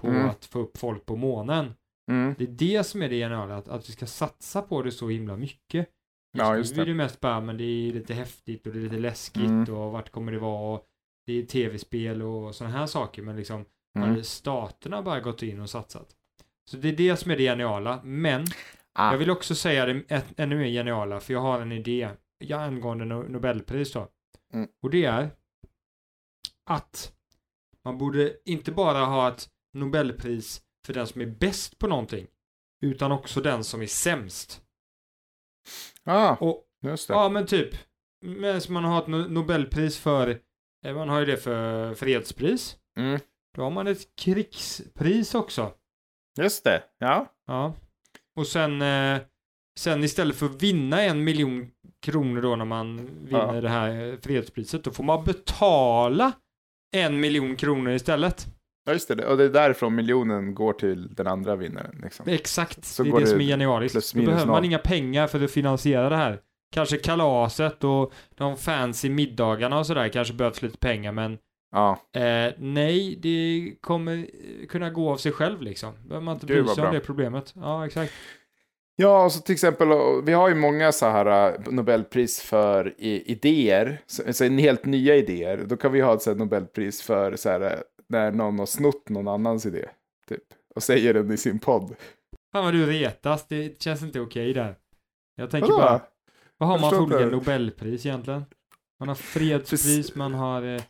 på 0.00 0.06
Mm. 0.06 0.26
att 0.28 0.44
få 0.44 0.58
upp 0.58 0.76
folk 0.78 1.06
på 1.06 1.16
månen. 1.16 1.74
Mm. 2.10 2.34
Det 2.38 2.44
är 2.44 2.48
det 2.48 2.84
som 2.84 3.02
är 3.02 3.08
det 3.08 3.16
geniala, 3.18 3.56
att, 3.56 3.68
att 3.68 3.88
vi 3.88 3.92
ska 3.92 4.06
satsa 4.06 4.62
på 4.62 4.82
det 4.82 4.92
så 4.92 5.08
himla 5.08 5.36
mycket. 5.36 5.88
Ja, 6.38 6.56
just 6.56 6.76
nu 6.76 6.82
är 6.82 6.86
det. 6.86 6.94
mest 6.94 7.20
bara, 7.20 7.40
men 7.40 7.56
det 7.56 7.64
är 7.64 7.92
lite 7.92 8.14
häftigt 8.14 8.66
och 8.66 8.72
det 8.72 8.78
är 8.78 8.82
lite 8.82 8.96
läskigt 8.98 9.42
Mm. 9.44 9.74
och 9.74 9.92
vart 9.92 10.10
kommer 10.10 10.32
det 10.32 10.38
vara 10.38 10.74
och 10.76 10.84
det 11.26 11.32
är 11.32 11.46
tv-spel 11.46 12.22
och 12.22 12.54
sådana 12.54 12.78
här 12.78 12.86
saker, 12.86 13.22
men 13.22 13.36
liksom 13.36 13.64
Mm. 13.96 14.08
hade 14.08 14.22
staterna 14.24 15.02
bara 15.02 15.20
gått 15.20 15.42
in 15.42 15.60
och 15.60 15.70
satsat. 15.70 16.08
Så 16.70 16.76
det 16.76 16.88
är 16.88 16.96
det 16.96 17.16
som 17.16 17.30
är 17.30 17.36
det 17.36 17.42
geniala, 17.42 18.00
men 18.04 18.44
Ah. 18.98 19.10
jag 19.12 19.18
vill 19.18 19.30
också 19.30 19.54
säga 19.54 19.86
det 19.86 20.02
ännu 20.36 20.56
mer 20.58 20.66
geniala, 20.68 21.20
för 21.20 21.32
jag 21.32 21.40
har 21.40 21.60
en 21.60 21.72
idé 21.72 22.08
ja, 22.38 22.60
angående 22.60 23.04
no 23.04 23.22
Nobelpris 23.28 23.92
då. 23.92 24.08
Mm. 24.54 24.68
Och 24.82 24.90
det 24.90 25.04
är 25.04 25.30
att 26.64 27.12
man 27.84 27.98
borde 27.98 28.36
inte 28.44 28.72
bara 28.72 29.04
ha 29.04 29.28
ett 29.32 29.48
Nobelpris 29.72 30.62
för 30.86 30.94
den 30.94 31.06
som 31.06 31.20
är 31.20 31.26
bäst 31.26 31.78
på 31.78 31.86
någonting, 31.86 32.26
utan 32.82 33.12
också 33.12 33.40
den 33.40 33.64
som 33.64 33.82
är 33.82 33.86
sämst. 33.86 34.62
Ah, 36.04 36.36
Och 36.40 36.64
just 36.82 37.08
det. 37.08 37.14
Ja, 37.14 37.28
men 37.28 37.46
typ. 37.46 37.74
Men 38.24 38.60
man 38.68 38.84
har 38.84 39.02
ett 39.02 39.08
no- 39.08 39.28
Nobelpris 39.28 39.98
för, 39.98 40.40
eh, 40.84 40.94
man 40.94 41.08
har 41.08 41.20
ju 41.20 41.26
det 41.26 41.36
för 41.36 41.94
fredspris. 41.94 42.76
Mm. 42.98 43.20
Då 43.54 43.62
har 43.62 43.70
man 43.70 43.86
ett 43.86 44.16
krigspris 44.16 45.34
också. 45.34 45.74
Just 46.38 46.64
det. 46.64 46.84
Ja. 46.98 47.32
Ja. 47.46 47.74
Och 48.36 48.46
sen, 48.46 48.82
eh, 48.82 49.20
sen 49.78 50.04
istället 50.04 50.36
för 50.36 50.46
att 50.46 50.62
vinna 50.62 51.02
en 51.02 51.24
miljon 51.24 51.70
kronor 52.02 52.42
då 52.42 52.56
när 52.56 52.64
man 52.64 52.96
vinner 53.24 53.54
Ja. 53.54 53.60
det 53.60 53.68
här 53.68 54.08
eh, 54.12 54.18
fredspriset, 54.18 54.84
då 54.84 54.90
får 54.90 55.04
man 55.04 55.24
betala 55.24 56.32
en 56.96 57.20
miljon 57.20 57.56
kronor 57.56 57.92
istället. 57.92 58.46
Ja, 58.86 58.92
just 58.92 59.08
det. 59.08 59.26
Och 59.26 59.36
det 59.36 59.44
är 59.44 59.48
därifrån 59.48 59.94
miljonen 59.94 60.54
går 60.54 60.72
till 60.72 61.14
den 61.14 61.26
andra 61.26 61.56
vinnaren. 61.56 62.00
Liksom. 62.02 62.28
Exakt, 62.28 62.84
Så 62.84 63.02
det 63.02 63.08
är 63.10 63.12
det, 63.14 63.20
det 63.20 63.26
som 63.26 63.40
är 63.40 63.44
genialiskt. 63.44 64.14
Då 64.14 64.22
behöver 64.22 64.46
man 64.46 64.64
inga 64.64 64.78
pengar 64.78 65.26
för 65.26 65.44
att 65.44 65.50
finansiera 65.50 66.08
det 66.08 66.16
här. 66.16 66.40
Kanske 66.74 66.96
kalaset 66.96 67.84
och 67.84 68.12
de 68.34 68.56
fancy 68.56 69.10
middagarna 69.10 69.78
och 69.78 69.86
sådär 69.86 70.08
kanske 70.08 70.34
behövs 70.34 70.62
lite 70.62 70.78
pengar 70.78 71.12
men 71.12 71.38
Ja, 71.72 72.00
eh, 72.16 72.52
nej, 72.58 73.18
det 73.22 73.72
kommer 73.80 74.26
kunna 74.68 74.90
gå 74.90 75.10
av 75.10 75.16
sig 75.16 75.32
själv 75.32 75.62
liksom. 75.62 75.92
Behöver 76.08 76.24
man 76.24 76.34
inte 76.34 76.46
Gud, 76.46 76.64
bry 76.64 76.74
sig 76.74 76.84
om 76.84 76.90
bra. 76.90 77.00
det 77.00 77.06
problemet. 77.06 77.52
Ja, 77.56 77.86
exakt. 77.86 78.12
Ja, 78.98 79.24
och 79.24 79.32
så 79.32 79.40
till 79.40 79.52
exempel, 79.52 79.88
vi 80.24 80.32
har 80.32 80.48
ju 80.48 80.54
många 80.54 80.92
så 80.92 81.06
här 81.06 81.52
äh, 81.52 81.72
Nobelpris 81.72 82.40
för 82.40 82.94
idéer, 83.00 84.02
så, 84.06 84.32
så 84.32 84.44
en 84.44 84.58
helt 84.58 84.84
nya 84.84 85.16
idéer. 85.16 85.64
Då 85.66 85.76
kan 85.76 85.92
vi 85.92 86.00
ha 86.00 86.14
ett 86.14 86.22
så 86.22 86.30
här 86.30 86.36
Nobelpris 86.36 87.02
för 87.02 87.36
så 87.36 87.48
här, 87.48 87.60
äh, 87.60 87.78
när 88.08 88.32
någon 88.32 88.58
har 88.58 88.66
snott 88.66 89.08
någon 89.08 89.28
annans 89.28 89.66
idé, 89.66 89.88
typ, 90.28 90.42
och 90.74 90.82
säger 90.82 91.14
den 91.14 91.30
i 91.30 91.36
sin 91.36 91.58
podd. 91.58 91.94
Fan 92.52 92.64
vad 92.64 92.74
du 92.74 92.86
retas, 92.86 93.46
det 93.48 93.82
känns 93.82 94.02
inte 94.02 94.20
okej 94.20 94.52
där. 94.52 94.76
Jag 95.36 95.50
tänker 95.50 95.68
Vadå? 95.68 95.78
bara, 95.78 96.00
vad 96.58 96.68
har 96.68 96.78
man 96.78 96.90
för 96.90 97.00
olika. 97.00 97.26
Nobelpris 97.26 98.06
egentligen? 98.06 98.44
Man 99.00 99.08
har 99.08 99.14
fredspris, 99.14 100.14
man 100.14 100.34
har 100.34 100.62
eh, 100.62 100.82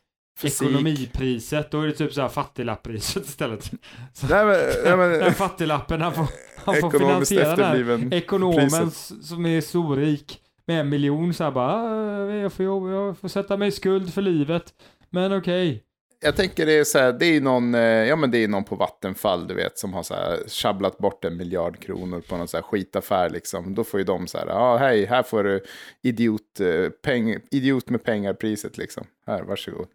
ekonomipriset, 0.45 1.71
då 1.71 1.81
är 1.81 1.87
det 1.87 1.93
typ 1.93 2.13
såhär 2.13 2.29
fattiglapppriset 2.29 3.25
istället. 3.27 3.65
Så, 4.13 4.27
Nej, 4.27 4.47
men, 4.47 4.57
nej, 4.85 4.97
men, 4.97 6.01
han 6.01 6.15
får, 6.15 6.29
han 6.67 6.77
får 6.81 6.91
finansiera 6.91 7.51
efterbliven. 7.53 8.13
Ekonomen 8.13 8.69
priset. 8.71 9.25
som 9.25 9.47
är 9.47 9.61
så 9.61 9.95
rik 9.95 10.41
med 10.67 10.81
en 10.81 10.89
miljon 10.89 11.35
så 11.35 11.45
här 11.45 11.51
bara, 11.51 11.73
"Ah, 11.73 12.31
jag 12.35 12.53
får, 12.53 12.65
jobba, 12.65 12.91
jag 12.91 13.19
får 13.19 13.29
sätta 13.29 13.57
mig 13.57 13.69
i 13.69 13.73
skuld 13.73 14.15
för 14.15 14.23
livet. 14.23 14.75
Men 15.11 15.39
okej. 15.39 15.83
Jag 16.21 16.37
tänker 16.37 16.67
det 16.67 16.79
är 16.79 16.85
så 16.85 16.99
här, 16.99 17.13
det 17.13 17.27
är 17.27 17.41
någon, 17.41 17.75
eh, 17.75 17.81
ja 17.81 18.17
men 18.17 18.31
det 18.31 18.39
är 18.45 18.49
någon 18.49 18.65
på 18.65 18.77
Vattenfall, 18.77 19.47
du 19.47 19.55
vet, 19.55 19.79
som 19.79 19.95
har 19.95 20.03
så 20.03 20.15
här 20.15 20.49
schabblat 20.49 20.99
bort 20.99 21.25
en 21.25 21.37
miljard 21.37 21.79
kronor 21.79 22.21
på 22.29 22.37
någon 22.37 22.49
så 22.49 22.57
här 22.57 22.63
skitaffär 22.63 23.31
liksom. 23.31 23.75
Då 23.75 23.85
får 23.85 24.01
ju 24.01 24.05
de 24.05 24.27
så 24.27 24.39
här, 24.39 24.47
ja 24.47 24.77
hej, 24.77 25.07
här 25.07 25.23
får 25.23 25.45
du 25.45 25.65
idiot, 26.03 26.61
eh, 26.61 26.89
peng, 27.05 27.37
idiot 27.51 27.91
med 27.91 28.05
pengar-priset 28.05 28.79
liksom. 28.79 29.07
Här, 29.27 29.43
varsågod. 29.43 29.87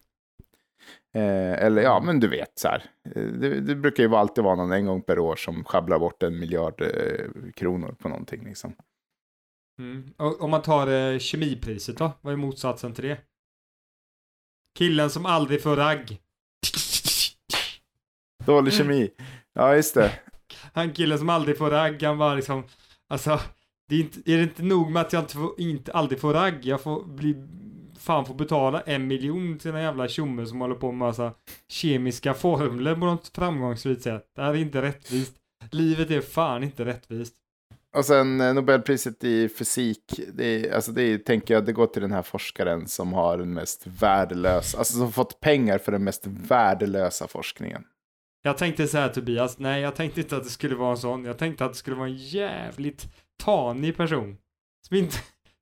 Eh, 1.13 1.63
eller 1.65 1.81
ja, 1.81 2.01
men 2.05 2.19
du 2.19 2.27
vet 2.27 2.59
så 2.59 2.67
här. 2.67 2.83
Eh, 3.15 3.23
Det, 3.23 3.61
det 3.61 3.75
brukar 3.75 4.03
ju 4.03 4.15
alltid 4.15 4.43
vara 4.43 4.55
någon 4.55 4.71
en 4.71 4.85
gång 4.85 5.01
per 5.01 5.19
år 5.19 5.35
som 5.35 5.63
schabblar 5.63 5.99
bort 5.99 6.23
en 6.23 6.39
miljard 6.39 6.81
eh, 6.81 7.51
kronor 7.55 7.95
på 7.99 8.09
någonting 8.09 8.45
liksom. 8.45 8.75
Mm. 9.79 10.13
Och, 10.17 10.41
om 10.41 10.49
man 10.51 10.61
tar 10.61 10.87
eh, 10.87 11.19
kemipriset 11.19 11.97
då? 11.97 12.11
Vad 12.21 12.33
är 12.33 12.37
motsatsen 12.37 12.93
till 12.93 13.03
det? 13.03 13.17
Killen 14.77 15.09
som 15.09 15.25
aldrig 15.25 15.63
får 15.63 15.75
ragg. 15.75 16.17
Dålig 18.45 18.73
kemi. 18.73 19.09
Ja, 19.53 19.75
just 19.75 19.93
det. 19.93 20.11
Han 20.73 20.93
killen 20.93 21.17
som 21.17 21.29
aldrig 21.29 21.57
får 21.57 21.69
ragg, 21.69 22.03
han 22.03 22.17
bara 22.17 22.35
liksom, 22.35 22.63
alltså, 23.07 23.39
det 23.89 23.95
är, 23.95 23.99
inte, 23.99 24.31
är 24.31 24.37
det 24.37 24.43
inte 24.43 24.63
nog 24.63 24.91
med 24.91 25.01
att 25.01 25.13
jag 25.13 25.23
inte, 25.23 25.33
får, 25.33 25.61
inte 25.61 25.91
aldrig 25.91 26.19
får 26.19 26.33
ragg, 26.33 26.65
jag 26.65 26.81
får 26.81 27.03
bli, 27.05 27.33
fan 28.01 28.25
får 28.25 28.33
betala 28.33 28.81
en 28.81 29.07
miljon 29.07 29.57
till 29.57 29.71
en 29.71 29.81
jävla 29.81 30.07
tjomme 30.07 30.45
som 30.45 30.61
håller 30.61 30.75
på 30.75 30.91
med 30.91 30.97
massa 30.97 31.33
kemiska 31.67 32.33
formler 32.33 32.95
på 32.95 33.05
något 33.05 33.31
framgångsrikt 33.35 34.01
sätt. 34.01 34.25
Det 34.35 34.41
här 34.41 34.49
är 34.49 34.57
inte 34.57 34.81
rättvist. 34.81 35.33
Livet 35.71 36.11
är 36.11 36.21
fan 36.21 36.63
inte 36.63 36.85
rättvist. 36.85 37.35
Och 37.95 38.05
sen 38.05 38.41
eh, 38.41 38.53
Nobelpriset 38.53 39.23
i 39.23 39.49
fysik, 39.49 40.03
det, 40.33 40.45
är, 40.45 40.75
alltså 40.75 40.91
det 40.91 41.03
är, 41.03 41.17
tänker 41.17 41.53
jag, 41.53 41.65
det 41.65 41.73
går 41.73 41.87
till 41.87 42.01
den 42.01 42.11
här 42.11 42.21
forskaren 42.21 42.87
som 42.87 43.13
har 43.13 43.37
den 43.37 43.53
mest 43.53 43.87
värdelösa, 43.87 44.77
alltså 44.77 44.97
som 44.97 45.11
fått 45.11 45.39
pengar 45.39 45.77
för 45.77 45.91
den 45.91 46.03
mest 46.03 46.27
värdelösa 46.27 47.27
forskningen. 47.27 47.83
Jag 48.43 48.57
tänkte 48.57 48.87
så 48.87 48.97
här 48.97 49.09
Tobias, 49.09 49.59
nej 49.59 49.81
jag 49.81 49.95
tänkte 49.95 50.21
inte 50.21 50.37
att 50.37 50.43
det 50.43 50.49
skulle 50.49 50.75
vara 50.75 50.91
en 50.91 50.97
sån, 50.97 51.25
jag 51.25 51.37
tänkte 51.37 51.65
att 51.65 51.71
det 51.71 51.77
skulle 51.77 51.95
vara 51.95 52.07
en 52.07 52.17
jävligt 52.17 53.07
tanig 53.43 53.97
person. 53.97 54.37
Som 54.87 54.97
inte, 54.97 55.17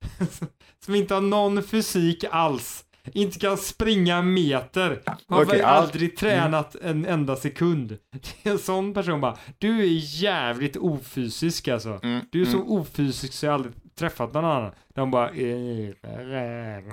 som 0.84 0.94
inte 0.94 1.14
har 1.14 1.20
någon 1.20 1.62
fysik 1.62 2.24
alls. 2.30 2.84
Inte 3.12 3.38
kan 3.38 3.56
springa 3.56 4.16
en 4.16 4.34
meter. 4.34 5.02
Har 5.28 5.56
ja. 5.56 5.66
aldrig 5.66 6.16
tränat 6.16 6.74
en 6.82 7.06
enda 7.06 7.36
sekund. 7.36 7.88
Det 8.42 8.48
är 8.48 8.52
en 8.52 8.58
sån 8.58 8.94
person 8.94 9.20
bara, 9.20 9.36
du 9.58 9.80
är 9.80 10.22
jävligt 10.22 10.76
ofysisk 10.76 11.68
alltså. 11.68 12.00
Mm, 12.02 12.20
Du 12.30 12.40
är 12.40 12.46
så 12.46 12.56
mm. 12.56 12.70
ofysisk 12.70 13.32
så 13.32 13.46
jag 13.46 13.54
aldrig 13.54 13.74
träffat 13.98 14.34
någon 14.34 14.44
annan. 14.44 14.72
De 14.94 15.10
bara, 15.10 15.28
eh, 15.30 16.84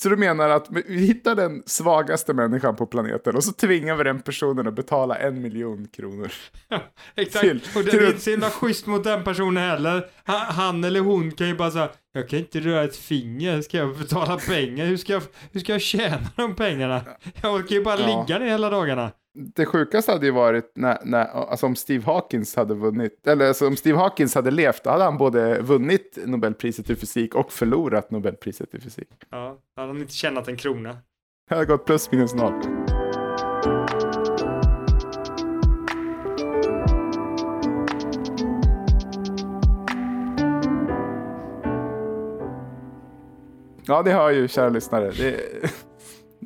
Så 0.00 0.08
du 0.08 0.16
menar 0.16 0.48
att 0.48 0.66
vi 0.70 1.06
hittar 1.06 1.34
den 1.34 1.62
svagaste 1.66 2.34
människan 2.34 2.76
på 2.76 2.86
planeten 2.86 3.36
och 3.36 3.44
så 3.44 3.52
tvingar 3.52 3.96
vi 3.96 4.04
den 4.04 4.22
personen 4.22 4.66
att 4.68 4.74
betala 4.74 5.16
en 5.18 5.42
miljon 5.42 5.88
kronor. 5.96 6.32
Exakt, 7.14 7.40
Till- 7.40 7.60
och 7.76 7.84
det 7.84 7.90
till- 7.90 8.02
är 8.02 8.06
inte 8.06 8.20
så 8.20 8.30
himla 8.30 8.50
schysst 8.50 8.86
mot 8.86 9.04
den 9.04 9.24
personen 9.24 9.70
heller. 9.70 10.06
Han, 10.24 10.40
han 10.54 10.84
eller 10.84 11.00
hon 11.00 11.32
kan 11.32 11.48
ju 11.48 11.56
bara 11.56 11.70
säga, 11.70 11.90
jag 12.16 12.28
kan 12.28 12.38
inte 12.38 12.60
röra 12.60 12.84
ett 12.84 12.96
finger, 12.96 13.62
ska 13.62 13.76
jag 13.78 13.98
betala 13.98 14.36
pengar? 14.36 14.86
Hur 14.86 14.96
ska 14.96 15.12
jag, 15.12 15.22
hur 15.52 15.60
ska 15.60 15.72
jag 15.72 15.80
tjäna 15.80 16.18
de 16.36 16.54
pengarna? 16.54 17.00
Jag 17.42 17.54
orkar 17.54 17.76
ju 17.76 17.84
bara 17.84 18.00
Ja. 18.00 18.06
ligga 18.26 18.38
ner 18.38 18.46
hela 18.50 18.70
dagarna. 18.70 19.10
Det 19.54 19.66
sjukaste 19.66 20.12
hade 20.12 20.26
ju 20.26 20.32
varit 20.32 20.72
när, 20.74 20.98
när, 21.04 21.24
alltså 21.24 21.66
om 21.66 21.76
Steve 21.76 22.04
Hawkins 22.04 22.56
hade 22.56 22.74
vunnit, 22.74 23.26
eller 23.26 23.48
alltså 23.48 23.66
om 23.66 23.76
Steve 23.76 23.98
Hawkins 23.98 24.34
hade 24.34 24.50
levt, 24.50 24.84
då 24.84 24.90
hade 24.90 25.04
han 25.04 25.18
både 25.18 25.60
vunnit 25.62 26.18
Nobelpriset 26.24 26.90
i 26.90 26.96
fysik 26.96 27.34
och 27.34 27.52
förlorat 27.52 28.10
Nobelpriset 28.10 28.74
i 28.74 28.80
fysik. 28.80 29.08
Ja, 29.30 29.58
han 29.76 29.88
hade 29.88 30.00
inte 30.00 30.12
tjänat 30.14 30.48
en 30.48 30.56
krona. 30.56 30.96
Det 31.48 31.54
hade 31.54 31.66
gått 31.66 31.86
plus 31.86 32.12
minus 32.12 32.34
noll. 32.34 32.52
Ja, 43.86 44.02
det 44.02 44.12
hör 44.12 44.30
ju, 44.30 44.48
kära 44.48 44.68
lyssnare. 44.68 45.10
Det, 45.10 45.34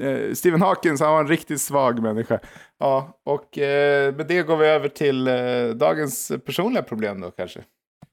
eh, 0.28 0.32
Stephen 0.34 0.62
Hawkins, 0.62 1.00
han 1.00 1.12
var 1.12 1.20
en 1.20 1.28
riktigt 1.28 1.60
svag 1.60 2.02
människa. 2.02 2.40
Ja, 2.78 3.20
och 3.24 3.58
eh, 3.58 4.14
med 4.14 4.26
det 4.26 4.42
går 4.42 4.56
vi 4.56 4.66
över 4.66 4.88
till 4.88 5.28
eh, 5.28 5.68
dagens 5.74 6.32
personliga 6.46 6.82
problem 6.82 7.20
då 7.20 7.30
kanske. 7.30 7.64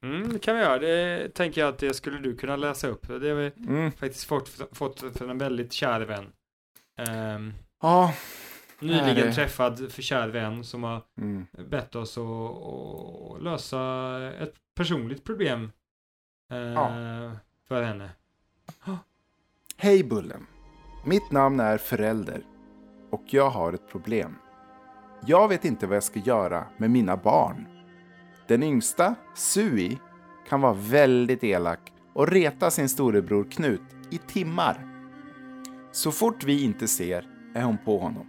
Mm, 0.02 0.32
det 0.32 0.38
kan 0.38 0.56
vi 0.56 0.62
göra. 0.62 0.78
Det 0.78 1.28
tänker 1.34 1.60
jag 1.60 1.68
att 1.68 1.78
det 1.78 1.94
skulle 1.94 2.18
du 2.18 2.36
kunna 2.36 2.56
läsa 2.56 2.88
upp. 2.88 3.08
Det 3.08 3.28
har 3.28 3.34
vi 3.36 3.52
Mm. 3.68 3.92
faktiskt 3.92 4.24
fått, 4.24 4.48
fått 4.72 5.04
från 5.18 5.30
en 5.30 5.38
väldigt 5.38 5.72
kär 5.72 6.00
vän. 6.00 6.26
Ehm, 6.98 7.52
Ja. 7.82 8.12
nyligen 8.80 9.14
Nej, 9.26 9.34
träffad 9.34 9.92
för 9.92 10.02
kär 10.02 10.28
vän 10.28 10.64
som 10.64 10.82
har 10.82 11.02
Mm. 11.20 11.46
bett 11.68 11.94
oss 11.94 12.18
att, 12.18 13.42
lösa 13.42 13.78
ett 14.40 14.54
personligt 14.76 15.24
problem 15.24 15.72
eh, 16.52 16.58
Ja. 16.58 16.90
för 17.68 17.82
henne. 17.82 18.10
Hej 19.80 20.04
Bullen! 20.04 20.46
Mitt 21.04 21.30
namn 21.30 21.60
är 21.60 21.78
Förälder 21.78 22.42
och 23.10 23.22
jag 23.26 23.50
har 23.50 23.72
ett 23.72 23.88
problem. 23.88 24.34
Jag 25.26 25.48
vet 25.48 25.64
inte 25.64 25.86
vad 25.86 25.96
jag 25.96 26.02
ska 26.02 26.20
göra 26.20 26.64
med 26.76 26.90
mina 26.90 27.16
barn. 27.16 27.66
Den 28.48 28.62
yngsta, 28.62 29.14
Sui, 29.34 29.98
kan 30.48 30.60
vara 30.60 30.72
väldigt 30.72 31.44
elak 31.44 31.92
och 32.14 32.28
reta 32.28 32.70
sin 32.70 32.88
storebror 32.88 33.44
Knut 33.50 33.80
i 34.10 34.18
timmar. 34.18 34.88
Så 35.92 36.12
fort 36.12 36.44
vi 36.44 36.64
inte 36.64 36.88
ser 36.88 37.26
är 37.54 37.62
hon 37.62 37.78
på 37.84 37.98
honom. 37.98 38.26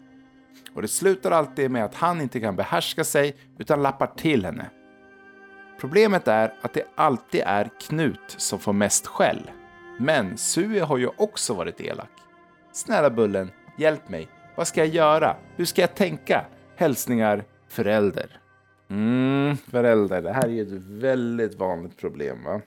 Och 0.74 0.82
det 0.82 0.88
slutar 0.88 1.32
alltid 1.32 1.72
med 1.72 1.86
att 1.86 1.96
han 1.96 2.22
inte 2.22 2.40
kan 2.40 2.56
behärska 2.56 3.04
sig 3.04 3.36
utan 3.58 3.84
lappar 3.84 4.08
till 4.08 4.46
henne. 4.46 4.70
Problemet 5.80 6.28
är 6.28 6.54
att 6.62 6.74
det 6.74 6.84
alltid 6.96 7.42
är 7.46 7.70
Knut 7.80 8.36
som 8.38 8.60
får 8.60 8.74
mest 8.74 9.08
skäll. 9.08 9.52
Men 10.02 10.38
Sue 10.38 10.82
har 10.82 10.98
ju 10.98 11.08
också 11.08 11.54
varit 11.54 11.82
elak. 11.82 12.10
Snälla 12.72 13.10
Bullen, 13.10 13.52
hjälp 13.78 14.10
mig. 14.10 14.28
Vad 14.56 14.68
ska 14.68 14.86
jag 14.86 14.96
göra? 14.96 15.38
Hur 15.56 15.66
ska 15.66 15.82
jag 15.82 15.96
tänka? 15.96 16.46
Hälsningar 16.76 17.44
förälder. 17.68 18.40
Mm, 18.90 19.58
förälder. 19.58 20.22
Det 20.22 20.34
här 20.34 20.44
är 20.44 20.52
ju 20.52 20.62
ett 20.62 20.84
väldigt 20.84 21.56
vanligt 21.56 21.98
problem 21.98 22.44
va? 22.44 22.62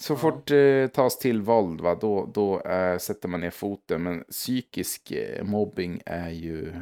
Så 0.00 0.16
fort 0.16 0.46
det 0.46 0.88
tas 0.88 1.18
till 1.18 1.42
våld 1.42 1.80
va, 1.80 1.94
då, 1.94 2.30
då 2.34 2.60
eh, 2.60 2.98
sätter 2.98 3.28
man 3.28 3.40
ner 3.40 3.50
foten. 3.50 4.02
Men 4.02 4.24
psykisk 4.24 5.10
eh, 5.10 5.44
mobbing 5.44 6.02
är 6.06 6.30
ju, 6.30 6.72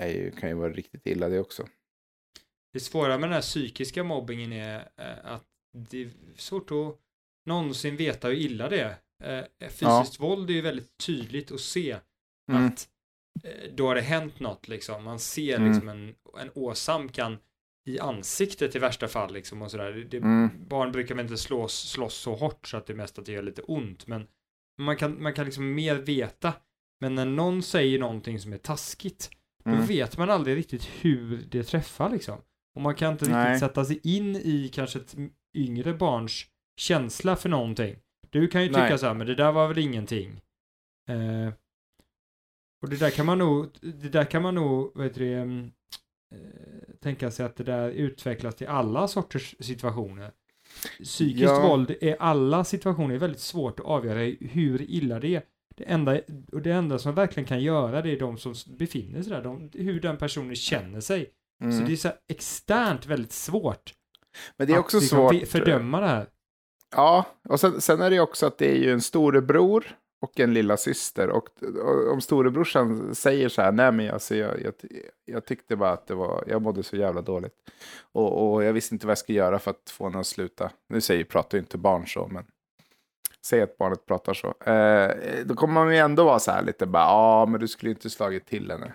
är 0.00 0.08
ju, 0.08 0.30
kan 0.30 0.48
ju 0.48 0.54
vara 0.54 0.72
riktigt 0.72 1.06
illa 1.06 1.28
det 1.28 1.40
också. 1.40 1.66
Det 2.72 2.80
svåra 2.80 3.18
med 3.18 3.28
den 3.28 3.34
här 3.34 3.40
psykiska 3.40 4.04
mobbingen 4.04 4.52
är 4.52 4.76
eh, 4.76 5.32
att 5.32 5.44
det 5.72 6.02
är 6.02 6.10
svårt 6.36 6.70
att 6.70 6.96
någonsin 7.46 7.96
veta 7.96 8.28
hur 8.28 8.34
illa 8.34 8.68
det 8.68 8.80
är. 8.80 8.94
Eh, 9.24 9.68
fysiskt 9.68 10.20
våld 10.20 10.50
är 10.50 10.54
ju 10.54 10.60
väldigt 10.60 10.98
tydligt 10.98 11.52
att 11.52 11.60
se 11.60 11.96
Mm. 12.50 12.66
att 12.66 12.88
eh, 13.44 13.72
då 13.74 13.86
har 13.86 13.94
det 13.94 14.00
hänt 14.00 14.40
något 14.40 14.68
liksom. 14.68 15.04
Man 15.04 15.18
ser 15.18 15.56
Mm. 15.56 15.68
liksom 15.68 15.88
en, 15.88 16.14
en 16.40 16.50
åsamkan 16.54 17.38
i 17.88 17.98
ansiktet 18.00 18.76
i 18.76 18.78
värsta 18.78 19.08
fall 19.08 19.32
liksom 19.32 19.62
och 19.62 19.70
sådär. 19.70 20.06
Det, 20.10 20.16
Mm. 20.16 20.50
Barn 20.68 20.92
brukar 20.92 21.14
väl 21.14 21.24
inte 21.24 21.36
slås, 21.38 21.90
slåss 21.90 22.14
så 22.14 22.34
hårt 22.34 22.66
så 22.68 22.76
att 22.76 22.86
det 22.86 22.94
mest 22.94 23.18
att 23.18 23.26
det 23.26 23.32
gör 23.32 23.42
lite 23.42 23.62
ont 23.62 24.06
men 24.06 24.26
man 24.78 24.96
kan, 24.96 25.22
man 25.22 25.34
kan 25.34 25.44
liksom 25.44 25.74
mer 25.74 25.94
veta. 25.94 26.52
Men 27.00 27.14
när 27.14 27.26
någon 27.26 27.62
säger 27.62 27.98
någonting 27.98 28.40
som 28.40 28.52
är 28.52 28.58
taskigt 28.58 29.30
då 29.64 29.70
Mm. 29.70 29.86
vet 29.86 30.18
man 30.18 30.30
aldrig 30.30 30.56
riktigt 30.56 30.84
hur 30.84 31.36
det 31.50 31.62
träffar 31.64 32.10
liksom. 32.10 32.38
Och 32.74 32.82
man 32.82 32.94
kan 32.94 33.12
inte 33.12 33.24
riktigt 33.24 33.34
Nej. 33.34 33.58
sätta 33.60 33.84
sig 33.84 34.00
in 34.02 34.36
i 34.36 34.70
kanske 34.74 34.98
ett 34.98 35.16
yngre 35.54 35.94
barns 35.94 36.46
känsla 36.76 37.36
för 37.36 37.48
någonting. 37.48 37.96
Du 38.30 38.48
kan 38.48 38.62
ju 38.62 38.68
tycka 38.68 38.80
Nej. 38.80 38.98
så 38.98 39.06
här, 39.06 39.14
men 39.14 39.26
det 39.26 39.34
där 39.34 39.52
var 39.52 39.68
väl 39.68 39.78
ingenting. 39.78 40.40
Eh, 41.08 41.52
och 42.82 42.88
det 42.90 42.96
där 42.96 43.10
kan 43.10 43.26
man 43.26 43.38
nog, 43.38 43.68
det 43.80 44.08
där 44.08 44.24
kan 44.24 44.42
man 44.42 44.54
nog, 44.54 44.92
vad 44.94 45.04
heter 45.06 45.20
det, 45.20 45.34
mm, 45.34 45.70
eh, 46.34 46.94
tänka 47.02 47.30
sig 47.30 47.46
att 47.46 47.56
det 47.56 47.64
där 47.64 47.90
utvecklas 47.90 48.54
till 48.54 48.66
alla 48.66 49.08
sorters 49.08 49.54
situationer. 49.60 50.32
Psykiskt 51.02 51.42
Ja. 51.42 51.68
våld 51.68 51.90
är 52.00 52.16
alla 52.20 52.64
situationer 52.64 53.14
är 53.14 53.18
väldigt 53.18 53.40
svårt 53.40 53.80
att 53.80 53.86
avgöra 53.86 54.18
hur 54.40 54.82
illa 54.90 55.20
det 55.20 55.34
är. 55.34 55.42
Det 55.76 55.84
enda, 55.84 56.20
och 56.52 56.62
det 56.62 56.72
enda 56.72 56.98
som 56.98 57.14
verkligen 57.14 57.46
kan 57.46 57.62
göra 57.62 58.02
det 58.02 58.10
är 58.10 58.18
de 58.18 58.38
som 58.38 58.54
befinner 58.78 59.22
sig 59.22 59.32
där, 59.32 59.42
de, 59.42 59.70
hur 59.74 60.00
den 60.00 60.16
personen 60.16 60.54
känner 60.56 61.00
sig. 61.00 61.30
Så 61.60 61.64
Mm. 61.64 61.84
det 61.86 61.92
är 61.92 61.96
så 61.96 62.10
externt 62.28 63.06
väldigt 63.06 63.32
svårt 63.32 63.94
Men 64.56 64.66
det 64.66 64.72
är 64.72 64.78
att 64.78 64.84
också 64.84 64.96
liksom 65.00 65.18
svårt. 65.30 65.48
fördöma 65.48 66.00
det 66.00 66.06
här. 66.06 66.26
Ja, 66.96 67.24
och 67.48 67.60
sen, 67.60 67.80
sen 67.80 68.00
är 68.02 68.10
det 68.10 68.16
ju 68.16 68.22
också 68.22 68.46
att 68.46 68.58
det 68.58 68.70
är 68.70 68.76
ju 68.76 68.92
en 68.92 69.00
storebror 69.00 69.96
och 70.20 70.40
en 70.40 70.54
lilla 70.54 70.76
syster. 70.76 71.28
Och, 71.28 71.48
och 71.62 72.12
om 72.12 72.20
storebrorsan 72.20 73.14
säger 73.14 73.48
så 73.48 73.62
här, 73.62 73.72
nej 73.72 73.92
men 73.92 74.10
alltså, 74.10 74.34
jag, 74.34 74.62
jag, 74.62 74.72
jag 75.24 75.44
tyckte 75.44 75.76
bara 75.76 75.90
att 75.90 76.06
det 76.06 76.14
var, 76.14 76.44
jag 76.46 76.62
mådde 76.62 76.82
så 76.82 76.96
jävla 76.96 77.22
dåligt. 77.22 77.54
Och, 78.12 78.52
och 78.52 78.64
jag 78.64 78.72
visste 78.72 78.94
inte 78.94 79.06
vad 79.06 79.10
jag 79.10 79.18
skulle 79.18 79.38
göra 79.38 79.58
för 79.58 79.70
att 79.70 79.90
få 79.90 80.04
henne 80.04 80.18
att 80.20 80.26
sluta. 80.26 80.70
Nu 80.88 81.00
säger, 81.00 81.24
pratar 81.24 81.58
ju 81.58 81.62
inte 81.62 81.78
barn 81.78 82.06
så, 82.06 82.26
men 82.32 82.44
säg 83.46 83.62
att 83.62 83.78
barnet 83.78 84.06
pratar 84.06 84.34
så. 84.34 84.70
Eh, 84.70 85.44
då 85.44 85.54
kommer 85.54 85.74
man 85.74 85.92
ju 85.92 85.98
ändå 85.98 86.24
vara 86.24 86.38
så 86.38 86.50
här 86.50 86.62
lite 86.62 86.86
bara, 86.86 87.02
ja 87.04 87.46
men 87.46 87.60
du 87.60 87.68
skulle 87.68 87.90
ju 87.90 87.94
inte 87.94 88.10
slagit 88.10 88.46
till 88.46 88.70
henne. 88.70 88.92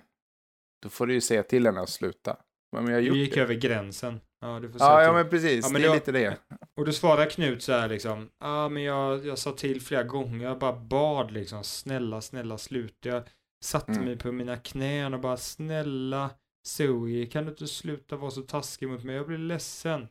Då 0.84 0.90
får 0.90 1.08
du 1.08 1.14
ju 1.14 1.22
säga 1.22 1.44
till 1.44 1.66
henne 1.66 1.82
att 1.82 1.90
sluta. 1.90 2.38
Men 2.72 2.88
jag 2.88 2.94
har 2.94 3.00
Du 3.02 3.08
gjort 3.08 3.18
gick 3.18 3.36
det. 3.36 3.42
över 3.42 3.54
gränsen. 3.54 4.22
Ja, 4.44 4.60
du 4.60 4.72
får 4.72 4.80
säga 4.80 4.92
Ja, 4.92 5.04
ja, 5.04 5.14
men 5.14 5.30
precis. 5.30 5.66
Ja, 5.66 5.70
men 5.72 5.82
det 5.82 5.88
är 5.88 5.94
lite 5.94 6.12
det. 6.12 6.38
Och 6.78 6.86
då 6.86 6.92
svarar 6.92 7.26
Knut 7.30 7.64
så 7.64 7.72
här 7.72 7.88
liksom, 7.90 8.30
ja 8.40 8.48
ah, 8.66 8.70
men 8.70 8.84
jag, 8.84 9.26
jag 9.26 9.38
sa 9.38 9.52
till 9.52 9.82
flera 9.82 10.04
gånger, 10.04 10.46
jag 10.46 10.60
bara 10.60 10.74
bad 10.74 11.32
liksom, 11.32 11.64
snälla, 11.64 12.22
snälla 12.22 12.58
sluta. 12.58 13.10
Jag 13.10 13.24
satte 13.64 13.92
Mm. 13.92 14.06
mig 14.06 14.18
på 14.18 14.32
mina 14.32 14.58
knän 14.58 15.14
och 15.14 15.20
bara, 15.20 15.38
snälla 15.38 16.30
Zoe, 16.68 17.26
kan 17.26 17.44
du 17.46 17.50
inte 17.50 17.68
sluta 17.68 18.16
vara 18.16 18.32
så 18.32 18.42
taskig 18.42 18.90
mot 18.90 19.04
mig? 19.04 19.16
Jag 19.16 19.28
blir 19.28 19.38
ledsen. 19.38 20.08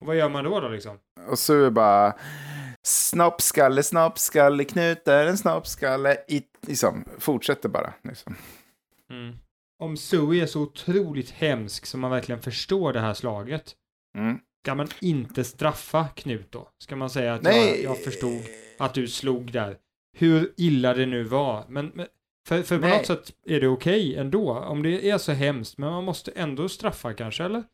Och 0.00 0.06
vad 0.06 0.16
gör 0.16 0.28
man 0.28 0.44
då 0.44 0.60
då 0.60 0.68
liksom? 0.68 0.98
Och 1.30 1.38
det 1.56 1.70
bara 1.70 2.14
snoppskalle, 2.82 3.82
snoppskalle, 3.82 4.64
Knut 4.64 5.08
är 5.08 5.26
en 5.26 5.38
snoppskalle. 5.38 6.16
I, 6.28 6.42
liksom, 6.66 7.04
fortsätter 7.18 7.68
bara. 7.68 7.92
Liksom. 8.02 8.34
Mm. 9.10 9.38
Om 9.78 9.96
Zoe 9.96 10.42
är 10.42 10.46
så 10.46 10.60
otroligt 10.62 11.30
hemsk 11.30 11.86
som 11.86 12.00
man 12.00 12.10
verkligen 12.10 12.40
förstår 12.42 12.92
det 12.92 13.00
här 13.00 13.14
slaget, 13.14 13.74
Mm. 14.18 14.38
ska 14.64 14.74
man 14.74 14.88
inte 15.00 15.44
straffa 15.44 16.08
Knut 16.08 16.52
då? 16.52 16.68
Ska 16.78 16.96
man 16.96 17.10
säga 17.10 17.34
att 17.34 17.44
jag, 17.44 17.82
jag 17.82 18.02
förstod 18.04 18.40
att 18.78 18.94
du 18.94 19.08
slog 19.08 19.52
där? 19.52 19.76
Hur 20.16 20.52
illa 20.56 20.94
det 20.94 21.06
nu 21.06 21.22
var. 21.24 21.64
Men, 21.68 21.92
men 21.94 22.06
för, 22.48 22.62
för 22.62 22.78
på 22.78 22.88
något 22.88 23.06
sätt 23.06 23.32
är 23.46 23.60
det 23.60 23.68
okej 23.68 24.16
ändå. 24.16 24.50
Om 24.58 24.82
det 24.82 25.10
är 25.10 25.18
så 25.18 25.32
hemskt, 25.32 25.78
men 25.78 25.90
man 25.90 26.04
måste 26.04 26.30
ändå 26.30 26.68
straffa 26.68 27.14
kanske, 27.14 27.44
eller? 27.44 27.64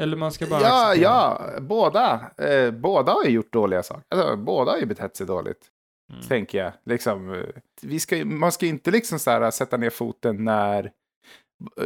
Eller 0.00 0.16
man 0.16 0.32
ska 0.32 0.46
bara 0.46 0.60
Ja, 0.60 0.88
acceptera. 0.90 1.10
ja, 1.10 1.60
båda. 1.60 2.30
Eh, 2.38 2.70
båda 2.70 3.12
har 3.12 3.24
ju 3.24 3.30
gjort 3.30 3.52
dåliga 3.52 3.82
saker. 3.82 4.04
Alltså, 4.08 4.36
båda 4.36 4.70
har 4.70 4.78
ju 4.78 4.86
betett 4.86 5.16
sig 5.16 5.26
dåligt, 5.26 5.66
Mm. 6.12 6.22
tänker 6.28 6.58
jag. 6.58 6.72
Liksom, 6.84 7.34
eh, 7.34 7.44
vi 7.82 8.00
ska, 8.00 8.24
man 8.24 8.52
ska 8.52 8.66
inte 8.66 8.90
liksom 8.90 9.18
så 9.18 9.30
här, 9.30 9.50
sätta 9.50 9.76
ner 9.76 9.90
foten 9.90 10.44
när, 10.44 10.90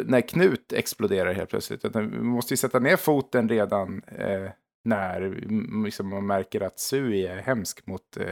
när 0.05 0.21
Knut 0.21 0.73
exploderar 0.73 1.33
helt 1.35 1.51
plötsligt. 1.51 1.85
Utan 1.85 2.11
vi 2.11 2.19
måste 2.19 2.53
ju 2.53 2.57
sätta 2.57 2.79
ner 2.79 2.97
foten 2.97 3.49
redan 3.49 4.03
eh, 4.03 4.51
när 4.85 5.21
mm, 5.23 5.85
liksom, 5.85 6.09
man 6.09 6.27
märker 6.27 6.61
att 6.61 6.79
Sui 6.81 7.27
är 7.27 7.37
hemsk 7.37 7.87
mot 7.87 8.17
eh, 8.17 8.27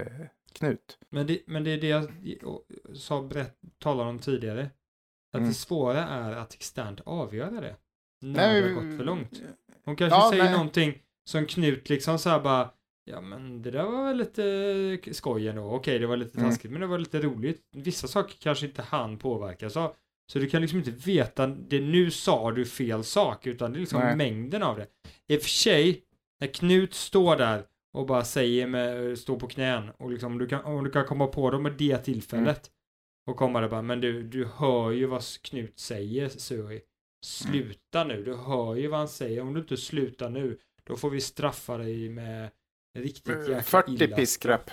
Knut. 0.53 0.99
Men, 1.11 1.27
det, 1.27 1.39
men 1.47 1.65
det 1.65 1.71
är 1.71 1.79
det 1.81 1.89
jag 1.89 2.09
sa, 2.95 3.23
berätt, 3.23 3.57
talade 3.79 4.11
om 4.11 4.19
tidigare. 4.19 4.71
Att 5.33 5.39
Mm. 5.39 5.49
det 5.49 5.55
svåra 5.55 6.03
är 6.09 6.33
att 6.33 6.55
externt 6.55 7.01
avgöra 7.07 7.61
det. 7.61 7.77
När 8.23 8.33
Nej, 8.49 8.63
det 8.63 8.69
har 8.69 8.75
gått 8.75 8.99
för 8.99 9.05
långt. 9.05 9.43
Hon 9.85 9.97
kanske 9.97 10.19
Ja, 10.19 10.31
säger 10.31 10.45
nej. 10.45 10.53
någonting 10.53 10.99
som 11.25 11.47
Knut 11.47 11.89
liksom 11.89 12.19
så 12.19 12.31
här 12.31 12.41
bara 12.41 12.71
Ja 13.05 13.21
men 13.21 13.63
det 13.63 13.71
där 13.71 13.85
var 13.85 14.15
lite 14.15 15.15
skoj 15.15 15.49
ändå. 15.49 15.71
Okej 15.71 15.99
det 15.99 16.07
var 16.07 16.17
lite 16.17 16.39
Mm. 16.39 16.51
taskigt 16.51 16.71
men 16.73 16.81
det 16.81 16.87
var 16.87 16.99
lite 16.99 17.21
roligt. 17.21 17.63
Vissa 17.77 18.09
saker 18.09 18.37
kanske 18.41 18.67
inte 18.67 18.83
han 18.83 19.19
påverkas 19.19 19.77
av. 19.77 19.95
Så 20.27 20.39
du 20.39 20.49
kan 20.49 20.63
liksom 20.63 20.79
inte 20.79 20.91
veta, 20.91 21.47
det 21.47 21.81
nu 21.81 22.11
sa 22.11 22.53
du 22.53 22.65
fel 22.65 23.05
sak 23.05 23.47
utan 23.47 23.73
det 23.73 23.79
är 23.79 23.81
liksom 23.81 24.01
Nej. 24.01 24.17
mängden 24.17 24.63
av 24.63 24.77
det. 24.77 24.87
I 25.27 25.37
och 25.37 25.43
för 25.43 25.49
sig, 25.49 26.03
när 26.41 26.49
Knut 26.49 26.95
står 26.95 27.37
där 27.37 27.67
och 27.93 28.07
bara 28.07 28.25
säger 28.25 28.67
med, 28.67 29.19
står 29.19 29.39
på 29.39 29.47
knän 29.47 29.91
och 29.91 30.11
liksom 30.11 30.39
du 30.39 30.47
kan, 30.47 30.65
om 30.65 30.85
du 30.85 30.91
kan 30.91 31.05
komma 31.05 31.27
på 31.27 31.51
dem 31.51 31.63
med 31.63 31.73
det 31.73 31.99
tillfället 31.99 32.71
och 33.27 33.37
komma 33.37 33.61
där 33.61 33.69
bara, 33.69 33.83
men 33.83 34.01
du, 34.01 34.23
du 34.23 34.49
hör 34.57 34.91
ju 34.91 35.07
vad 35.07 35.23
Knut 35.43 35.79
säger 35.79 36.29
Suri. 36.29 36.81
Sluta 37.25 38.05
nu, 38.05 38.25
du 38.25 38.35
hör 38.35 38.75
ju 38.75 38.89
vad 38.89 38.99
han 38.99 39.09
säger. 39.09 39.41
Om 39.41 39.55
du 39.55 39.61
inte 39.61 39.77
slutar 39.77 40.31
nu, 40.31 40.59
då 40.85 40.97
får 40.97 41.11
vi 41.11 41.21
straffa 41.21 41.79
dig 41.79 42.09
med 42.09 42.51
riktigt 42.99 43.49
jäkla 43.49 43.63
40 43.63 44.05
illa. 44.05 44.17
piskrapp. 44.17 44.71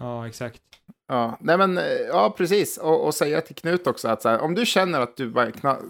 Ja, 0.00 0.28
exakt. 0.28 0.62
Ja, 1.08 1.38
nej 1.40 1.58
men, 1.58 1.78
eh, 1.78 1.84
ja 1.84 2.34
precis. 2.38 2.78
Och, 2.78 3.06
och 3.06 3.14
säga 3.14 3.40
till 3.40 3.54
Knut 3.56 3.86
också 3.86 4.08
att 4.08 4.22
så 4.22 4.28
här, 4.28 4.40
om 4.40 4.54
du 4.54 4.66
känner 4.66 5.00
att 5.00 5.16
du 5.16 5.32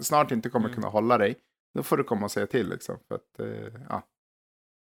snart 0.01 0.31
inte 0.31 0.49
kommer 0.49 0.65
Mm. 0.65 0.75
kunna 0.75 0.87
hålla 0.87 1.17
dig, 1.17 1.35
då 1.75 1.83
får 1.83 1.97
du 1.97 2.03
komma 2.03 2.25
och 2.25 2.31
säga 2.31 2.47
till 2.47 2.69
liksom. 2.69 2.97
För 3.07 3.15
att, 3.15 3.39
eh, 3.39 3.81
ja. 3.89 4.07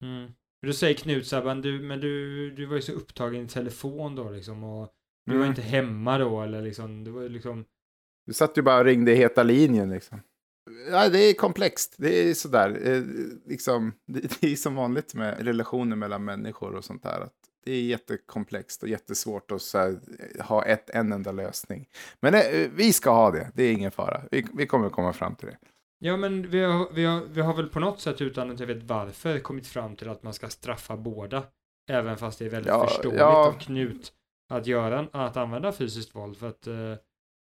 Mm. 0.04 0.32
Då 0.68 0.74
säger 0.74 0.94
Knut 0.96 1.28
så 1.28 1.36
här, 1.36 1.44
men 1.44 1.62
du, 1.62 1.80
men 1.82 2.00
du, 2.00 2.52
du 2.52 2.66
var 2.66 2.76
ju 2.76 2.82
så 2.82 2.92
upptagen 2.92 3.46
i 3.46 3.48
telefon 3.48 4.16
då 4.16 4.30
liksom 4.30 4.64
och 4.64 4.90
du 5.26 5.32
var 5.32 5.38
Mm. 5.40 5.50
inte 5.50 5.62
hemma 5.62 6.18
då 6.18 6.42
eller 6.42 6.62
liksom, 6.62 7.04
det 7.04 7.12
var 7.12 7.30
liksom 7.30 7.66
Du 8.26 8.34
satt 8.34 8.58
ju 8.58 8.62
bara 8.62 8.80
och 8.80 8.86
ringde 8.86 9.12
i 9.12 9.16
heta 9.16 9.44
linjen 9.44 9.90
liksom. 9.90 10.22
Ja, 10.92 11.10
det 11.10 11.20
är 11.20 11.34
komplext. 11.34 11.96
Det 11.98 12.30
är 12.30 12.34
sådär. 12.34 12.80
Eh, 12.88 13.04
liksom, 13.46 13.94
det, 14.08 14.42
det 14.42 14.52
är 14.52 14.56
som 14.56 14.76
vanligt 14.76 15.14
med 15.14 15.46
relationer 15.46 15.96
mellan 15.96 16.26
människor 16.26 16.76
och 16.76 16.86
sånt 16.86 17.04
där. 17.04 17.22
Att 17.22 17.41
det 17.64 17.72
är 17.72 17.82
jättekomplext 17.84 18.84
och 18.84 18.90
jättesvårt 18.90 19.52
att 19.52 19.62
här, 19.74 20.00
ha 20.44 20.66
ett, 20.66 20.90
en 20.90 21.12
enda 21.12 21.32
lösning. 21.32 21.90
Men 22.20 22.34
eh, 22.34 22.42
vi 22.76 22.94
ska 22.94 23.10
ha 23.12 23.32
det. 23.32 23.52
Det 23.56 23.64
är 23.64 23.72
ingen 23.74 23.92
fara. 23.92 24.22
Vi, 24.32 24.46
vi 24.54 24.68
kommer 24.68 24.90
komma 24.90 25.14
fram 25.14 25.36
till 25.36 25.48
det. 25.48 25.58
Ja 26.04 26.18
men 26.18 26.50
vi 26.50 26.60
har, 26.64 26.90
vi, 26.94 27.06
har, 27.06 27.22
vi 27.22 27.42
har 27.42 27.54
väl 27.54 27.68
på 27.68 27.80
något 27.80 28.00
sätt 28.00 28.22
utan 28.22 28.52
att 28.52 28.60
jag 28.60 28.68
vet 28.68 28.84
varför 28.84 29.40
kommit 29.40 29.68
fram 29.68 29.96
till 29.96 30.10
att 30.10 30.24
man 30.24 30.34
ska 30.34 30.50
straffa 30.50 30.98
båda. 30.98 31.44
Även 31.90 32.18
fast 32.18 32.40
det 32.40 32.46
är 32.46 32.50
väldigt 32.50 32.68
Ja, 32.70 32.88
förståeligt 32.88 33.20
ja. 33.20 33.48
av 33.48 33.60
Knut 33.60 34.14
att 34.50 34.68
göra, 34.68 35.08
att 35.12 35.38
använda 35.38 35.72
fysiskt 35.72 36.16
våld 36.16 36.38
för 36.38 36.48
att 36.50 36.68
eh, 36.68 36.96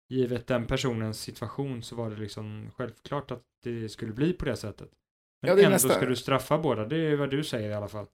givet 0.09 0.47
den 0.47 0.65
personens 0.67 1.19
situation 1.21 1.83
så 1.83 1.95
var 1.95 2.09
det 2.09 2.15
liksom 2.15 2.71
självklart 2.77 3.31
att 3.31 3.43
det 3.63 3.89
skulle 3.89 4.13
bli 4.13 4.33
på 4.33 4.45
det 4.45 4.55
sättet. 4.55 4.89
Men 5.41 5.49
Ja, 5.49 5.55
det 5.55 5.61
ändå 5.63 5.73
nästa- 5.75 5.89
ska 5.93 6.05
du 6.05 6.15
straffa 6.15 6.57
båda, 6.57 6.85
det 6.85 6.97
är 6.97 7.15
vad 7.15 7.29
du 7.29 7.43
säger 7.43 7.69
i 7.69 7.73
alla 7.73 7.87
fall. 7.87 8.05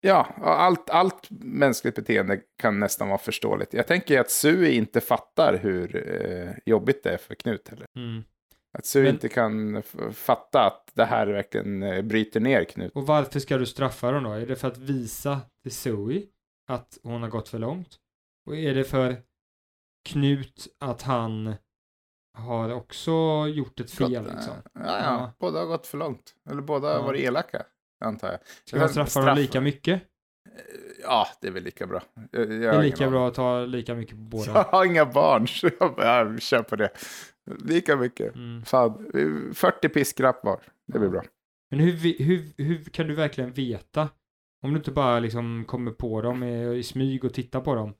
Ja, 0.00 0.28
allt, 0.42 0.90
allt 0.90 1.26
mänskligt 1.30 1.94
beteende 1.94 2.40
kan 2.58 2.80
nästan 2.80 3.08
vara 3.08 3.18
förståeligt. 3.18 3.74
Jag 3.74 3.86
tänker 3.86 4.20
att 4.20 4.30
Sui 4.30 4.70
inte 4.74 5.00
fattar 5.00 5.58
hur 5.62 5.96
eh, 5.96 6.50
jobbigt 6.66 7.02
det 7.02 7.10
är 7.10 7.16
för 7.16 7.34
Knut 7.34 7.68
heller. 7.68 7.86
Mm. 7.96 8.24
Att 8.78 8.86
Sui 8.86 9.02
Men- 9.02 9.14
inte 9.14 9.28
kan 9.28 9.82
fatta 10.12 10.66
att 10.66 10.90
det 10.94 11.04
här 11.04 11.26
verkligen 11.26 11.82
eh, 11.82 12.02
bryter 12.02 12.40
ner 12.40 12.64
Knut. 12.64 12.92
Och 12.94 13.06
varför 13.06 13.40
ska 13.40 13.58
du 13.58 13.66
straffa 13.66 14.10
dem 14.12 14.22
då? 14.24 14.30
Är 14.32 14.46
det 14.46 14.56
för 14.56 14.68
att 14.68 14.78
visa 14.78 15.40
till 15.62 15.72
Zoe 15.72 16.22
att 16.68 16.98
hon 17.02 17.22
har 17.22 17.28
gått 17.28 17.48
för 17.48 17.58
långt? 17.58 17.96
Och 18.46 18.56
är 18.56 18.74
det 18.74 18.84
för 18.84 19.16
Knut 20.08 20.68
att 20.80 21.02
han 21.02 21.54
har 22.38 22.72
också 22.72 23.12
gjort 23.48 23.80
ett 23.80 23.90
fel 23.90 24.12
Gått- 24.24 24.32
liksom? 24.34 24.54
Ja, 24.74 24.80
ja, 24.84 25.00
Ja. 25.02 25.32
båda 25.38 25.58
har 25.58 25.66
gått 25.66 25.86
för 25.86 25.98
långt. 25.98 26.34
Eller 26.50 26.62
båda 26.62 26.88
Ja. 26.88 26.94
har 26.98 27.02
varit 27.06 27.20
elaka, 27.20 27.66
antar 28.00 28.30
jag. 28.30 28.38
Ska 28.64 28.78
man 28.78 28.88
straffa 28.88 29.20
dem 29.26 29.36
lika 29.36 29.60
mycket? 29.60 30.02
Ja, 31.02 31.28
det 31.40 31.48
är 31.48 31.52
väl 31.52 31.62
lika 31.62 31.86
bra. 31.86 32.02
Jag, 32.30 32.40
jag 32.40 32.48
Det 32.50 32.68
är 32.68 32.82
lika 32.82 33.10
bra 33.10 33.28
att 33.28 33.34
ta 33.34 33.64
lika 33.64 33.94
mycket 33.94 34.14
på 34.30 34.38
Jag 34.46 34.46
båda. 34.46 34.62
har 34.62 34.84
inga 34.84 35.06
barn, 35.06 35.48
så 35.48 35.70
jag 35.96 36.42
kör 36.42 36.62
på 36.62 36.76
det. 36.76 36.90
Lika 37.64 37.96
mycket. 37.96 38.34
Mm. 38.34 38.64
Fan, 38.64 39.10
40 39.54 39.88
piskrapp 39.88 40.44
var. 40.44 40.60
Det 40.86 40.98
blir 40.98 41.08
bra. 41.08 41.22
Men 41.70 41.80
hur, 41.80 42.24
hur, 42.24 42.44
hur 42.56 42.84
kan 42.84 43.06
du 43.06 43.14
verkligen 43.14 43.52
veta, 43.52 44.08
om 44.62 44.70
du 44.70 44.76
inte 44.76 44.90
bara 44.90 45.20
liksom 45.20 45.64
kommer 45.64 45.90
på 45.92 46.22
dem 46.22 46.42
i, 46.42 46.76
i 46.78 46.82
smyg 46.82 47.24
och 47.24 47.34
tittar 47.34 47.60
på 47.60 47.74
dem, 47.74 47.94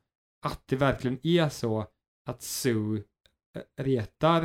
att 0.46 0.62
det 0.66 0.76
verkligen 0.76 1.18
är 1.22 1.48
så 1.48 1.86
att 2.28 2.42
Sue 2.42 3.02
eh, 3.56 3.84
retar 3.84 4.42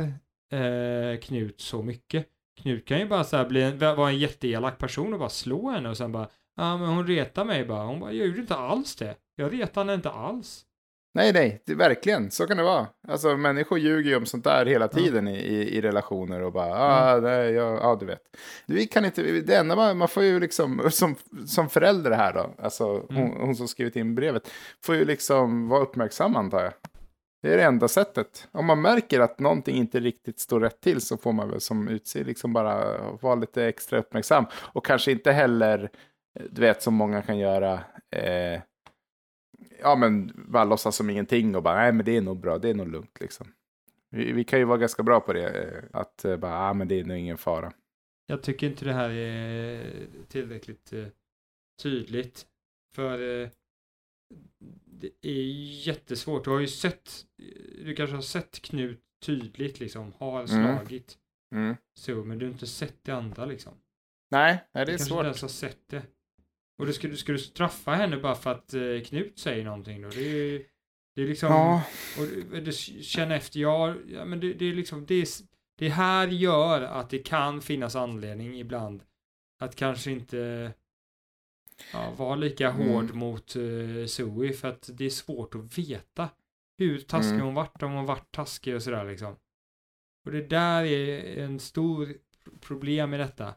eh, 0.52 1.18
Knut 1.22 1.60
så 1.60 1.82
mycket. 1.82 2.26
Knut 2.62 2.84
kan 2.84 2.98
ju 2.98 3.06
bara 3.06 3.24
så 3.24 3.44
bli 3.44 3.62
en, 3.62 3.78
vara 3.78 4.08
en 4.08 4.18
jätteelak 4.18 4.78
person 4.78 5.12
och 5.12 5.18
bara 5.18 5.28
slå 5.28 5.70
henne 5.70 5.88
och 5.88 5.96
sen 5.96 6.12
bara, 6.12 6.28
ja 6.56 6.76
men 6.76 6.88
hon 6.88 7.06
retar 7.06 7.44
mig 7.44 7.64
bara. 7.64 7.84
Hon 7.84 8.00
bara, 8.00 8.12
jag 8.12 8.26
gjorde 8.26 8.40
inte 8.40 8.54
alls 8.54 8.96
det. 8.96 9.14
Jag 9.36 9.52
retar 9.52 9.80
henne 9.80 9.94
inte 9.94 10.10
alls. 10.10 10.64
Nej, 11.14 11.32
nej, 11.32 11.62
det, 11.66 11.74
verkligen. 11.74 12.30
Så 12.30 12.46
kan 12.46 12.56
det 12.56 12.62
vara. 12.62 12.86
Alltså 13.08 13.36
människor 13.36 13.78
ljuger 13.78 14.10
ju 14.10 14.16
om 14.16 14.26
sånt 14.26 14.44
där 14.44 14.66
hela 14.66 14.88
tiden 14.88 15.28
i, 15.28 15.36
i, 15.38 15.76
i 15.76 15.80
relationer 15.80 16.42
och 16.42 16.52
bara, 16.52 16.74
ah, 16.74 17.20
nej, 17.20 17.52
ja, 17.52 17.96
du 18.00 18.06
vet. 18.06 18.20
Vi 18.66 18.86
kan 18.86 19.04
inte, 19.04 19.22
det 19.22 19.56
enda 19.56 19.76
man, 19.76 19.98
man 19.98 20.08
får 20.08 20.22
ju 20.22 20.40
liksom, 20.40 20.88
som, 20.90 21.14
som 21.46 21.68
förälder 21.68 22.10
här 22.10 22.32
då, 22.32 22.54
alltså 22.58 23.06
hon, 23.08 23.36
hon 23.40 23.56
som 23.56 23.68
skrivit 23.68 23.96
in 23.96 24.14
brevet, 24.14 24.50
får 24.84 24.94
ju 24.94 25.04
liksom 25.04 25.68
vara 25.68 25.82
uppmärksam 25.82 26.36
antar 26.36 26.62
jag. 26.62 26.72
Det 27.44 27.52
är 27.52 27.56
det 27.56 27.64
enda 27.64 27.88
sättet. 27.88 28.48
Om 28.52 28.66
man 28.66 28.82
märker 28.82 29.20
att 29.20 29.38
någonting 29.38 29.76
inte 29.76 30.00
riktigt 30.00 30.38
står 30.38 30.60
rätt 30.60 30.80
till 30.80 31.00
så 31.00 31.16
får 31.16 31.32
man 31.32 31.50
väl 31.50 31.60
som 31.60 31.88
utse 31.88 32.24
liksom 32.24 32.52
bara 32.52 32.98
vara 33.12 33.34
lite 33.34 33.64
extra 33.64 33.98
uppmärksam. 33.98 34.44
Och 34.54 34.84
kanske 34.84 35.12
inte 35.12 35.32
heller, 35.32 35.90
du 36.50 36.60
vet 36.60 36.82
som 36.82 36.94
många 36.94 37.22
kan 37.22 37.38
göra, 37.38 37.84
eh, 38.10 38.62
ja 39.80 39.96
men 39.96 40.32
bara 40.48 40.64
låtsas 40.64 40.96
som 40.96 41.10
ingenting 41.10 41.56
och 41.56 41.62
bara 41.62 41.74
nej 41.74 41.92
men 41.92 42.04
det 42.04 42.16
är 42.16 42.20
nog 42.20 42.40
bra, 42.40 42.58
det 42.58 42.70
är 42.70 42.74
nog 42.74 42.88
lugnt 42.88 43.20
liksom. 43.20 43.46
Vi, 44.10 44.32
vi 44.32 44.44
kan 44.44 44.58
ju 44.58 44.64
vara 44.64 44.78
ganska 44.78 45.02
bra 45.02 45.20
på 45.20 45.32
det, 45.32 45.48
eh, 45.48 45.84
att 45.92 46.24
eh, 46.24 46.36
bara 46.36 46.66
ja 46.66 46.72
men 46.74 46.88
det 46.88 47.00
är 47.00 47.04
nog 47.04 47.16
ingen 47.16 47.38
fara. 47.38 47.72
Jag 48.26 48.42
tycker 48.42 48.66
inte 48.66 48.84
det 48.84 48.92
här 48.92 49.10
är 49.10 50.06
tillräckligt 50.28 50.92
eh, 50.92 51.06
tydligt. 51.82 52.46
För 52.94 53.42
eh, 53.42 53.48
det 54.86 55.10
är 55.28 55.42
jättesvårt. 55.86 56.44
Du 56.44 56.50
har 56.50 56.60
ju 56.60 56.66
sett, 56.68 57.26
du 57.84 57.94
kanske 57.94 58.14
har 58.16 58.22
sett 58.22 58.62
Knut 58.62 59.00
tydligt 59.26 59.80
liksom, 59.80 60.12
har 60.18 60.46
slagit. 60.46 61.18
Mm. 61.54 61.76
Så, 61.98 62.14
men 62.24 62.38
du 62.38 62.44
har 62.46 62.52
inte 62.52 62.66
sett 62.66 63.04
det 63.04 63.12
andra 63.12 63.44
liksom. 63.46 63.72
Nej, 64.30 64.64
det 64.72 64.78
Du 64.78 64.80
är 64.80 64.86
kanske 64.86 65.04
svårt. 65.06 65.18
inte 65.18 65.26
ens 65.26 65.42
har 65.42 65.48
sett 65.48 65.88
det. 65.88 66.02
Och 66.78 66.86
då 66.86 66.92
ska, 66.92 67.08
du- 67.08 67.16
ska 67.16 67.32
du 67.32 67.38
straffa 67.38 67.90
henne 67.94 68.16
bara 68.16 68.34
för 68.34 68.50
att 68.52 68.74
eh, 68.74 69.00
Knut 69.04 69.38
säger 69.38 69.64
någonting 69.64 70.02
då? 70.02 70.08
Det 70.08 70.20
är 70.26 70.34
ju, 70.34 70.64
det 71.14 71.22
är 71.22 71.26
liksom, 71.28 71.48
Ja, 71.48 71.82
och 72.18 72.26
du- 72.26 72.60
du 72.60 72.72
känner 73.02 73.36
efter, 73.36 73.60
ja, 73.60 73.94
ja 74.08 74.24
men 74.24 74.40
det, 74.40 74.52
det 74.54 74.64
är 74.64 74.74
liksom, 74.74 75.06
det, 75.06 75.14
är, 75.14 75.28
det 75.78 75.88
här 75.88 76.28
gör 76.28 76.82
att 76.82 77.10
det 77.10 77.18
kan 77.18 77.62
finnas 77.62 77.96
anledning 77.96 78.60
ibland 78.60 79.02
att 79.60 79.76
kanske 79.76 80.10
inte 80.10 80.72
ja, 81.92 82.10
vara 82.16 82.36
lika 82.36 82.70
Mm. 82.70 82.88
hård 82.88 83.14
mot 83.14 83.56
uh, 83.56 84.06
Zoe 84.06 84.52
för 84.52 84.68
att 84.68 84.90
det 84.92 85.04
är 85.04 85.10
svårt 85.10 85.54
att 85.54 85.78
veta 85.78 86.28
hur 86.78 86.98
taskig 86.98 87.30
Mm. 87.34 87.44
hon 87.46 87.54
varit, 87.54 87.82
om 87.82 87.92
hon 87.92 88.06
varit 88.06 88.30
taskig 88.32 88.74
och 88.74 88.82
sådär 88.82 89.04
liksom. 89.04 89.36
Och 90.26 90.32
det 90.32 90.42
där 90.48 90.84
är 90.84 91.36
en 91.44 91.60
stor 91.60 92.14
problem 92.60 93.14
i 93.14 93.18
detta. 93.18 93.54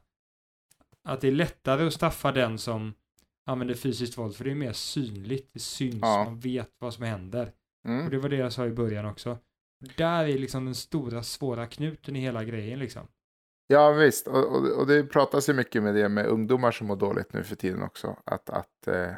Att 1.04 1.22
det 1.22 1.28
är 1.28 1.32
lättare 1.32 1.88
att 1.88 1.94
straffa 1.94 2.32
den 2.32 2.58
som 2.58 2.94
använder 3.46 3.76
fysiskt 3.76 4.18
våld 4.18 4.36
för 4.36 4.44
det 4.44 4.52
är 4.52 4.56
mer 4.56 4.74
synligt, 4.74 5.54
det 5.54 5.60
syns, 5.60 6.00
Ja. 6.02 6.24
man 6.24 6.40
vet 6.40 6.72
vad 6.80 6.94
som 6.94 7.04
händer. 7.04 7.52
Och 7.84 7.90
mm. 7.90 8.10
det 8.10 8.18
var 8.18 8.30
det 8.30 8.36
jag 8.36 8.54
sa 8.54 8.66
i 8.66 8.72
början 8.72 9.06
också. 9.06 9.38
Där 9.96 10.26
är 10.26 10.38
liksom 10.38 10.66
den 10.66 10.76
stora 10.76 11.24
svåra 11.24 11.68
knuten 11.68 12.16
i 12.16 12.20
hela 12.20 12.44
grejen 12.44 12.80
liksom. 12.80 13.08
Ja 13.68 13.92
visst. 13.92 14.28
Och, 14.28 14.46
och, 14.56 14.66
och 14.66 14.88
det 14.88 15.04
pratas 15.04 15.50
ju 15.50 15.54
mycket 15.54 15.84
med 15.84 15.96
det 15.96 16.10
med 16.10 16.26
ungdomar 16.26 16.72
som 16.72 16.88
mår 16.88 16.96
dåligt 16.96 17.34
nu 17.34 17.44
för 17.44 17.56
tiden 17.56 17.84
också. 17.84 18.18
Att, 18.26 18.50
att 18.50 18.88
eh, 18.88 19.10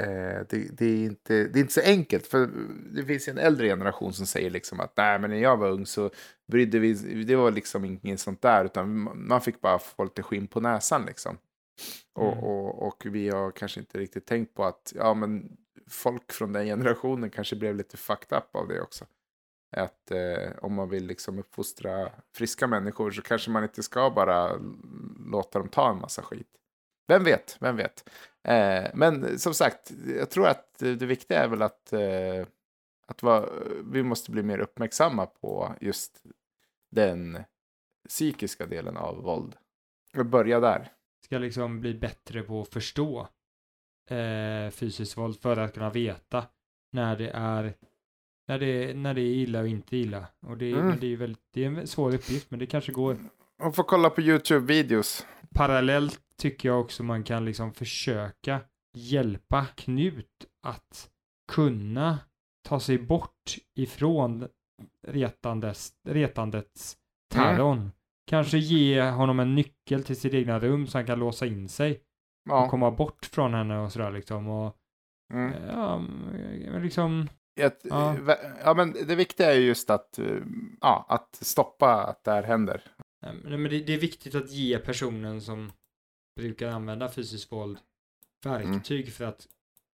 eh, 0.00 0.40
det, 0.48 0.68
det, 0.78 0.86
är 0.86 1.04
inte, 1.04 1.44
det 1.44 1.58
är 1.58 1.60
inte 1.60 1.72
så 1.72 1.80
enkelt. 1.80 2.26
För 2.26 2.50
det 2.94 3.04
finns 3.04 3.28
ju 3.28 3.30
en 3.30 3.38
äldre 3.38 3.68
generation 3.68 4.12
som 4.12 4.26
säger 4.26 4.50
liksom 4.50 4.80
att 4.80 4.96
nej 4.96 5.18
men 5.18 5.30
när 5.30 5.38
jag 5.38 5.56
var 5.56 5.70
ung 5.70 5.86
så 5.86 6.10
brydde 6.52 6.78
vi 6.78 6.92
det 7.24 7.36
var 7.36 7.50
liksom 7.50 7.84
inget 7.84 8.20
sånt 8.20 8.42
där. 8.42 8.64
Utan 8.64 9.10
man 9.28 9.40
fick 9.40 9.60
bara 9.60 9.78
få 9.78 10.04
lite 10.04 10.22
skinn 10.22 10.46
på 10.46 10.60
näsan 10.60 11.04
liksom. 11.06 11.38
Och, 12.14 12.32
Mm. 12.32 12.44
och, 12.44 12.86
och 12.86 13.06
vi 13.06 13.28
har 13.28 13.50
kanske 13.50 13.80
inte 13.80 13.98
riktigt 13.98 14.26
tänkt 14.26 14.54
på 14.54 14.64
att 14.64 14.92
ja, 14.94 15.14
men 15.14 15.56
folk 15.90 16.32
från 16.32 16.52
den 16.52 16.66
generationen 16.66 17.30
kanske 17.30 17.56
blev 17.56 17.76
lite 17.76 17.96
fucked 17.96 18.38
up 18.38 18.56
av 18.56 18.68
det 18.68 18.80
också. 18.80 19.04
Att 19.76 20.10
eh, 20.10 20.50
om 20.62 20.74
man 20.74 20.88
vill 20.88 21.06
liksom 21.06 21.38
uppfostra 21.38 22.10
friska 22.32 22.66
människor 22.66 23.10
så 23.10 23.22
kanske 23.22 23.50
man 23.50 23.62
inte 23.62 23.82
ska 23.82 24.10
bara 24.10 24.60
låta 25.26 25.58
dem 25.58 25.68
ta 25.68 25.90
en 25.90 26.00
massa 26.00 26.22
skit. 26.22 26.48
Vem 27.08 27.24
vet, 27.24 27.56
vem 27.60 27.76
vet. 27.76 28.08
Eh, 28.48 28.90
men 28.94 29.38
som 29.38 29.54
sagt, 29.54 29.92
jag 30.18 30.30
tror 30.30 30.48
att 30.48 30.78
det 30.78 31.06
viktiga 31.06 31.44
är 31.44 31.48
väl 31.48 31.62
att, 31.62 31.92
eh, 31.92 32.46
att 33.06 33.22
va, 33.22 33.48
vi 33.92 34.02
måste 34.02 34.30
bli 34.30 34.42
mer 34.42 34.58
uppmärksamma 34.58 35.26
på 35.26 35.74
just 35.80 36.22
den 36.90 37.38
psykiska 38.08 38.66
delen 38.66 38.96
av 38.96 39.22
våld. 39.22 39.56
Och 40.18 40.26
börja 40.26 40.60
där. 40.60 40.92
Ska 41.24 41.38
liksom 41.38 41.80
bli 41.80 41.94
bättre 41.94 42.42
på 42.42 42.60
att 42.60 42.68
förstå 42.68 43.28
eh, 44.10 44.70
fysiskt 44.70 45.16
våld 45.16 45.40
för 45.40 45.56
att 45.56 45.74
kunna 45.74 45.90
veta 45.90 46.46
när 46.92 47.16
det 47.16 47.30
är 47.34 47.74
när 48.48 48.58
det, 48.58 48.94
när 48.96 49.14
det 49.14 49.20
är 49.20 49.34
illa 49.34 49.60
och 49.60 49.68
inte 49.68 49.96
illa. 49.96 50.26
Och 50.46 50.56
det, 50.58 50.72
Mm. 50.72 50.96
det 51.00 51.12
är 51.12 51.16
väldigt, 51.16 51.42
det 51.54 51.64
är 51.64 51.68
en 51.68 51.86
svår 51.86 52.14
uppgift 52.14 52.50
men 52.50 52.58
det 52.60 52.66
kanske 52.66 52.92
går. 52.92 53.16
Och 53.62 53.74
få 53.76 53.82
kolla 53.82 54.10
på 54.10 54.20
YouTube-videos. 54.20 55.26
Parallellt 55.54 56.20
tycker 56.38 56.68
jag 56.68 56.80
också 56.80 57.02
man 57.02 57.24
kan 57.24 57.44
liksom 57.44 57.72
försöka 57.74 58.60
hjälpa 58.94 59.66
Knut 59.74 60.46
att 60.62 61.10
kunna 61.52 62.18
ta 62.68 62.80
sig 62.80 62.98
bort 62.98 63.56
ifrån 63.74 64.48
retandes, 65.06 65.92
retandets 66.08 66.96
terrorn. 67.34 67.90
Kanske 68.26 68.58
ge 68.58 69.02
honom 69.10 69.40
en 69.40 69.54
nyckel 69.54 70.04
till 70.04 70.16
sitt 70.20 70.34
egna 70.34 70.58
rum 70.58 70.86
så 70.86 70.98
han 70.98 71.06
kan 71.06 71.18
låsa 71.18 71.46
in 71.46 71.68
sig 71.68 71.92
och 72.50 72.56
Ja. 72.56 72.68
komma 72.68 72.90
bort 72.90 73.24
från 73.26 73.54
henne 73.54 73.78
och 73.78 73.92
sådär 73.92 74.10
liksom. 74.10 74.48
Och, 74.48 74.76
Mm. 75.32 75.52
eh, 75.52 75.66
ja, 76.66 76.78
liksom, 76.78 77.28
Ett, 77.56 77.80
Ja. 77.84 78.16
ja. 78.64 78.74
men 78.74 78.92
det 78.92 79.14
viktiga 79.14 79.52
är 79.54 79.58
just 79.58 79.90
att, 79.90 80.18
eh, 80.18 80.38
ja, 80.80 81.06
att 81.08 81.34
stoppa 81.40 81.92
att 82.04 82.24
det 82.24 82.30
här 82.30 82.42
händer. 82.42 82.82
eh, 83.26 83.32
men 83.42 83.62
det, 83.62 83.78
det 83.80 83.94
är 83.94 83.98
viktigt 84.00 84.34
att 84.34 84.50
ge 84.50 84.78
personen 84.78 85.40
som 85.40 85.72
brukar 86.36 86.68
använda 86.68 87.08
fysiskt 87.08 87.52
våld 87.52 87.78
verktyg 88.44 89.12
för 89.12 89.24
att 89.24 89.46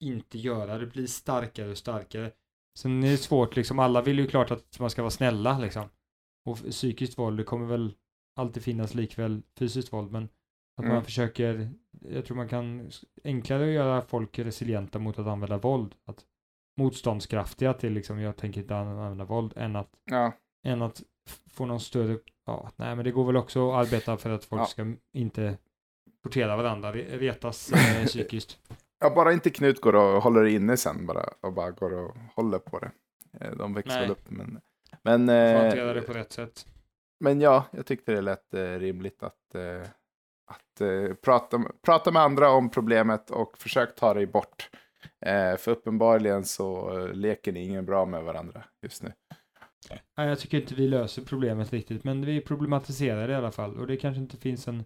inte 0.03 0.37
göra 0.37 0.77
det, 0.77 0.85
bli 0.85 1.07
starkare 1.07 1.71
och 1.71 1.77
starkare. 1.77 2.31
Sen 2.79 3.03
är 3.03 3.11
det 3.11 3.17
svårt 3.17 3.55
liksom, 3.55 3.79
alla 3.79 4.01
vill 4.01 4.19
ju 4.19 4.27
klart 4.27 4.51
att 4.51 4.79
man 4.79 4.89
ska 4.89 5.01
vara 5.01 5.11
snälla 5.11 5.59
liksom. 5.59 5.89
Och 6.45 6.57
psykiskt 6.57 7.17
våld, 7.17 7.37
det 7.39 7.43
kommer 7.43 7.65
väl 7.65 7.93
alltid 8.35 8.63
finnas 8.63 8.93
likväl 8.93 9.41
fysiskt 9.57 9.93
våld, 9.93 10.11
men 10.11 10.23
att 10.77 10.83
Mm. 10.85 10.93
man 10.93 11.03
försöker, 11.03 11.71
jag 12.01 12.25
tror 12.25 12.37
man 12.37 12.47
kan 12.49 12.91
enklare 13.23 13.63
att 13.63 13.73
göra 13.73 14.01
folk 14.01 14.39
resilienta 14.39 14.99
mot 14.99 15.19
att 15.19 15.27
använda 15.27 15.57
våld. 15.57 15.95
Att 16.05 16.25
motståndskraftiga 16.83 17.73
till 17.73 17.93
liksom, 17.93 18.19
jag 18.19 18.37
tänker 18.37 18.61
inte 18.61 18.75
använda 18.75 19.25
våld, 19.25 19.53
än 19.55 19.75
att, 19.75 19.89
Ja, 20.05 20.31
än 20.63 20.81
att 20.81 21.01
få 21.53 21.65
någon 21.65 21.79
större, 21.79 22.17
ja, 22.45 22.69
nej 22.75 22.95
men 22.95 23.05
det 23.05 23.11
går 23.11 23.25
väl 23.25 23.37
också 23.37 23.71
att 23.71 23.87
arbeta 23.87 24.17
för 24.17 24.29
att 24.29 24.45
folk 24.45 24.61
Ja. 24.61 24.65
ska 24.65 24.93
inte 25.13 25.57
tortera 26.23 26.57
varandra, 26.57 26.91
re- 26.93 27.17
retas 27.17 27.71
eh, 27.71 28.05
psykiskt. 28.05 28.59
ja, 28.99 29.09
bara 29.15 29.33
inte 29.33 29.49
Knut 29.49 29.81
går 29.81 29.95
och 29.95 30.23
håller 30.23 30.45
inne 30.45 30.77
sen 30.77 31.05
bara 31.05 31.23
och 31.41 31.53
bara 31.53 31.71
går 31.71 31.93
och 31.93 32.15
håller 32.35 32.59
på 32.59 32.79
det. 32.79 32.91
Eh, 33.41 33.51
De 33.51 33.73
växer 33.73 34.01
väl 34.01 34.11
upp. 34.11 34.29
Men, 34.29 34.59
men, 35.01 35.27
Får 35.27 35.77
eh, 35.87 35.93
det 35.93 36.01
på 36.01 36.13
rätt 36.13 36.31
sätt. 36.31 36.65
men 37.19 37.41
ja, 37.41 37.65
jag 37.71 37.85
tyckte 37.85 38.11
det 38.11 38.21
lät 38.21 38.53
eh, 38.53 38.59
rimligt 38.63 39.23
att, 39.23 39.55
eh, 39.55 39.81
att 40.47 40.81
eh, 40.81 41.13
prata, 41.13 41.63
prata 41.81 42.11
med 42.11 42.21
andra 42.21 42.51
om 42.51 42.69
problemet 42.69 43.31
och 43.31 43.57
försök 43.57 43.95
ta 43.95 44.13
dig 44.13 44.25
bort. 44.25 44.69
Eh, 45.25 45.57
för 45.57 45.71
uppenbarligen 45.71 46.45
så 46.45 46.97
eh, 46.99 47.13
leker 47.13 47.51
ni 47.51 47.65
ingen 47.65 47.85
bra 47.85 48.05
med 48.05 48.23
varandra 48.23 48.63
just 48.83 49.03
nu. 49.03 49.13
Nej, 50.17 50.27
jag 50.27 50.39
tycker 50.39 50.61
inte 50.61 50.75
vi 50.75 50.87
löser 50.87 51.21
problemet 51.21 51.73
riktigt, 51.73 52.03
men 52.03 52.25
vi 52.25 52.41
problematiserar 52.41 53.27
det 53.27 53.33
i 53.33 53.35
alla 53.35 53.51
fall. 53.51 53.77
Och 53.79 53.87
det 53.87 53.97
kanske 53.97 54.21
inte 54.21 54.37
finns 54.37 54.67
en 54.67 54.83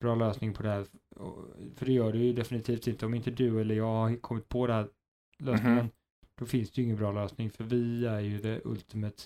bra 0.00 0.14
lösning 0.14 0.54
på 0.54 0.62
det 0.62 0.68
här. 0.68 0.86
För 1.76 1.86
det 1.86 1.92
gör 1.92 2.12
det 2.12 2.18
ju 2.18 2.32
definitivt 2.32 2.86
inte. 2.86 3.06
Om 3.06 3.14
inte 3.14 3.30
du 3.30 3.60
eller 3.60 3.74
jag 3.74 3.84
har 3.86 4.16
kommit 4.20 4.48
på 4.48 4.66
den 4.66 4.76
här 4.76 4.88
lösningen, 5.38 5.76
Mhm. 5.78 5.88
då 6.38 6.46
finns 6.46 6.70
det 6.70 6.80
ju 6.80 6.84
ingen 6.84 6.96
bra 6.96 7.12
lösning. 7.12 7.50
För 7.50 7.64
vi 7.64 8.06
är 8.06 8.20
ju 8.20 8.38
the 8.38 8.60
ultimate 8.64 9.16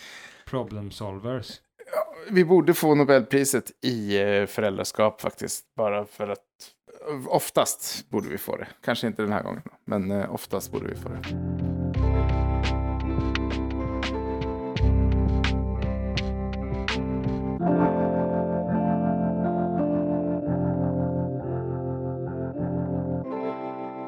problem 0.47 0.91
solvers. 0.91 1.61
Ja, 1.93 2.15
vi 2.31 2.45
borde 2.45 2.75
få 2.75 2.95
Nobelpriset 2.95 3.85
i 3.85 4.19
eh, 4.23 4.47
föräldraskap 4.47 5.21
faktiskt. 5.21 5.75
Bara 5.77 6.05
för 6.05 6.29
att 6.29 6.47
oftast 7.29 8.11
borde 8.11 8.29
vi 8.29 8.39
få 8.39 8.57
det. 8.57 8.69
Kanske 8.85 9.07
inte 9.07 9.23
den 9.23 9.33
här 9.33 9.43
gången, 9.43 9.63
men 9.85 10.11
eh, 10.11 10.35
oftast 10.35 10.73
borde 10.73 10.87
vi 10.89 10.95
få 10.95 11.09
det. 11.09 11.21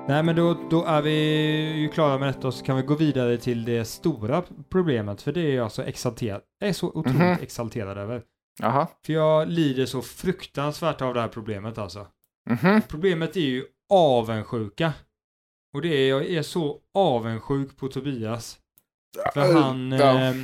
Nej, 0.08 0.22
men 0.22 0.36
då, 0.36 0.56
då 0.70 0.84
är 0.84 1.02
vi 1.02 1.12
ju 1.80 1.88
klara 1.88 2.18
med 2.18 2.28
detta 2.28 2.46
och 2.46 2.54
så 2.54 2.64
kan 2.64 2.76
vi 2.76 2.82
gå 2.82 2.94
vidare 2.94 3.38
till 3.38 3.64
det 3.64 3.84
stora 3.84 4.42
problemet. 4.70 5.22
För 5.22 5.32
det 5.32 5.40
är 5.40 5.54
jag 5.56 5.72
så 5.72 5.82
exalterad, 5.82 6.40
jag 6.58 6.68
är 6.68 6.72
så 6.72 6.86
otroligt 6.88 7.18
Mhm. 7.18 7.36
exalterad 7.42 7.98
över. 7.98 8.22
Jaha. 8.60 8.86
För 9.06 9.12
jag 9.12 9.48
lider 9.48 9.86
så 9.86 10.02
fruktansvärt 10.02 11.02
av 11.02 11.14
det 11.14 11.20
här 11.20 11.28
problemet 11.28 11.78
alltså. 11.78 12.06
Mhm. 12.50 12.82
Problemet 12.88 13.36
är 13.36 13.40
ju 13.40 13.66
avundsjuka. 13.90 14.92
Och 15.74 15.82
det 15.82 15.88
är, 15.88 16.08
jag 16.08 16.26
är 16.26 16.42
så 16.42 16.80
avundsjuk 16.94 17.76
på 17.76 17.88
Tobias. 17.88 18.58
För 19.34 19.52
han... 19.52 19.92
Eh, 19.92 20.34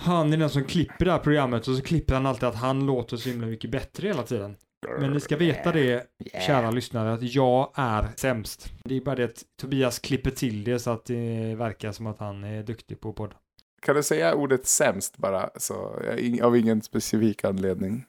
han 0.00 0.32
är 0.32 0.36
den 0.36 0.50
som 0.50 0.64
klipper 0.64 1.04
det 1.04 1.12
här 1.12 1.18
programmet 1.18 1.68
och 1.68 1.76
så 1.76 1.82
klipper 1.82 2.14
han 2.14 2.26
alltid 2.26 2.48
att 2.48 2.54
han 2.54 2.86
låter 2.86 3.16
så 3.16 3.28
himla 3.28 3.46
mycket 3.46 3.70
bättre 3.70 4.08
hela 4.08 4.22
tiden. 4.22 4.56
Men 5.00 5.12
ni 5.12 5.20
ska 5.20 5.36
veta 5.36 5.72
det, 5.72 6.06
kära 6.46 6.70
lyssnare, 6.70 7.12
att 7.12 7.22
jag 7.34 7.72
är 7.74 8.08
sämst. 8.16 8.72
Det 8.84 8.96
är 8.96 9.00
bara 9.00 9.14
det 9.14 9.24
att 9.24 9.44
Tobias 9.60 9.98
klipper 9.98 10.30
till 10.30 10.64
det 10.64 10.78
så 10.78 10.90
att 10.90 11.04
det 11.04 11.54
verkar 11.54 11.92
som 11.92 12.06
att 12.06 12.18
han 12.18 12.44
är 12.44 12.62
duktig 12.62 13.00
på 13.00 13.12
podd. 13.12 13.34
Kan 13.82 13.96
du 13.96 14.02
säga 14.02 14.34
ordet 14.34 14.66
sämst 14.66 15.16
bara, 15.16 15.50
så, 15.56 16.02
av 16.42 16.56
ingen 16.56 16.82
specifik 16.82 17.44
anledning? 17.44 18.04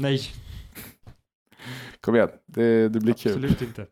Nej, 0.00 0.20
Kom 2.00 2.16
igen, 2.16 2.30
det, 2.46 2.88
det 2.88 3.00
blir 3.00 3.14
kul. 3.14 3.32
absolut 3.32 3.62
inte. 3.62 3.86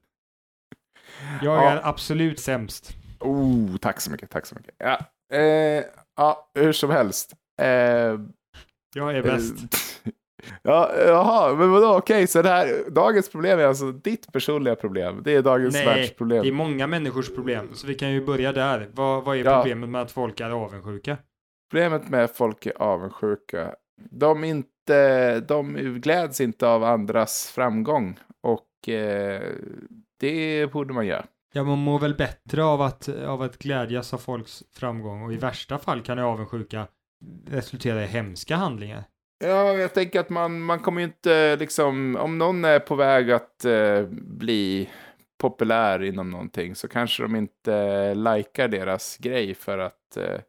Jag 1.42 1.56
Ja. 1.64 1.70
är 1.70 1.80
absolut 1.88 2.40
sämst. 2.40 2.92
Oh, 3.20 3.76
tack 3.76 4.00
så 4.00 4.10
mycket, 4.10 4.30
tack 4.30 4.46
så 4.46 4.54
mycket. 4.54 4.74
Ja, 4.78 4.98
eh, 5.36 5.84
ja 6.16 6.50
hur 6.54 6.72
som 6.72 6.90
helst. 6.90 7.32
Eh, 7.60 7.66
Jag 8.94 9.16
är 9.16 9.22
bäst. 9.22 9.54
eh, 10.04 10.12
ja, 10.62 10.92
jaha, 11.06 11.54
men 11.54 11.70
vadå, 11.70 11.96
okej, 11.96 12.26
så 12.26 12.42
det 12.42 12.48
här, 12.48 12.90
dagens 12.90 13.28
problem 13.30 13.58
är 13.58 13.64
alltså 13.64 13.92
ditt 13.92 14.32
personliga 14.32 14.76
problem. 14.76 15.20
Det 15.24 15.34
är 15.34 15.42
dagens 15.42 15.74
Nej, 15.74 15.86
världsproblem. 15.86 16.42
Det 16.42 16.48
är 16.48 16.52
många 16.52 16.86
människors 16.86 17.34
problem, 17.34 17.74
så 17.74 17.86
vi 17.86 17.94
kan 17.94 18.10
ju 18.12 18.24
börja 18.26 18.52
där. 18.52 18.88
Vad, 18.92 19.24
vad 19.24 19.36
är 19.36 19.44
Ja. 19.44 19.62
problemet 19.62 19.88
med 19.90 20.02
att 20.02 20.12
folk 20.12 20.40
är 20.40 20.50
avundsjuka? 20.50 21.18
Problemet 21.70 22.08
med 22.08 22.30
folk 22.30 22.66
är 22.66 22.82
avundsjuka. 22.82 23.74
De, 24.10 24.44
inte, 24.44 24.68
de 25.40 25.74
gläds 26.02 26.40
inte 26.40 26.68
av 26.68 26.84
andras 26.84 27.50
framgång. 27.54 28.18
Och 28.40 28.88
eh, 28.88 29.42
det 30.20 30.72
borde 30.72 30.94
man 30.94 31.06
göra. 31.06 31.26
Ja, 31.52 31.64
man 31.64 31.78
mår 31.78 31.98
väl 31.98 32.14
bättre 32.14 32.64
av 32.64 32.82
att, 32.82 33.08
av 33.08 33.42
att 33.42 33.58
glädjas 33.58 34.14
av 34.14 34.18
folks 34.18 34.62
framgång 34.72 35.22
och 35.22 35.32
i 35.32 35.36
värsta 35.36 35.78
fall 35.78 36.02
kan 36.02 36.18
ju 36.18 36.24
avundsjuka 36.24 36.86
resultera 37.46 38.04
i 38.04 38.06
hemska 38.06 38.56
handlingar. 38.56 39.04
Ja, 39.44 39.72
jag 39.72 39.94
tänker 39.94 40.20
att 40.20 40.30
man, 40.30 40.60
man 40.60 40.78
kommer 40.78 41.00
ju 41.00 41.06
inte 41.06 41.56
liksom, 41.56 42.16
om 42.16 42.38
någon 42.38 42.64
är 42.64 42.78
på 42.78 42.94
väg 42.94 43.30
att 43.30 43.64
eh, 43.64 44.02
bli 44.10 44.90
populär 45.38 46.02
inom 46.02 46.30
någonting 46.30 46.74
så 46.74 46.88
kanske 46.88 47.22
de 47.22 47.36
inte 47.36 48.14
likar 48.14 48.68
deras 48.68 49.16
grej 49.16 49.54
för 49.54 49.78
att 49.78 50.16
eh, 50.16 50.40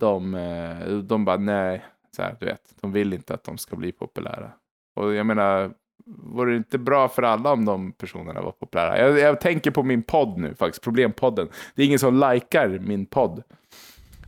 de, 0.00 0.34
eh, 0.34 0.88
de 0.88 1.24
bara 1.24 1.36
nej, 1.36 1.84
så 2.20 2.24
här, 2.24 2.36
du 2.40 2.46
vet, 2.46 2.74
de 2.80 2.92
vill 2.92 3.12
inte 3.12 3.34
att 3.34 3.44
de 3.44 3.58
ska 3.58 3.76
bli 3.76 3.92
populära. 3.92 4.50
Och 4.96 5.14
jag 5.14 5.26
menar, 5.26 5.70
vore 6.06 6.50
det 6.50 6.56
inte 6.56 6.78
bra 6.78 7.08
för 7.08 7.22
alla 7.22 7.52
om 7.52 7.64
de 7.64 7.92
personerna 7.92 8.42
var 8.42 8.52
populära? 8.52 8.98
Jag, 8.98 9.18
jag 9.18 9.40
tänker 9.40 9.70
på 9.70 9.82
min 9.82 10.02
podd 10.02 10.38
nu 10.38 10.54
faktiskt, 10.54 10.84
Problempodden. 10.84 11.48
Det 11.74 11.82
är 11.82 11.86
ingen 11.86 11.98
som 11.98 12.14
likar 12.14 12.68
min 12.68 13.06
podd. 13.06 13.42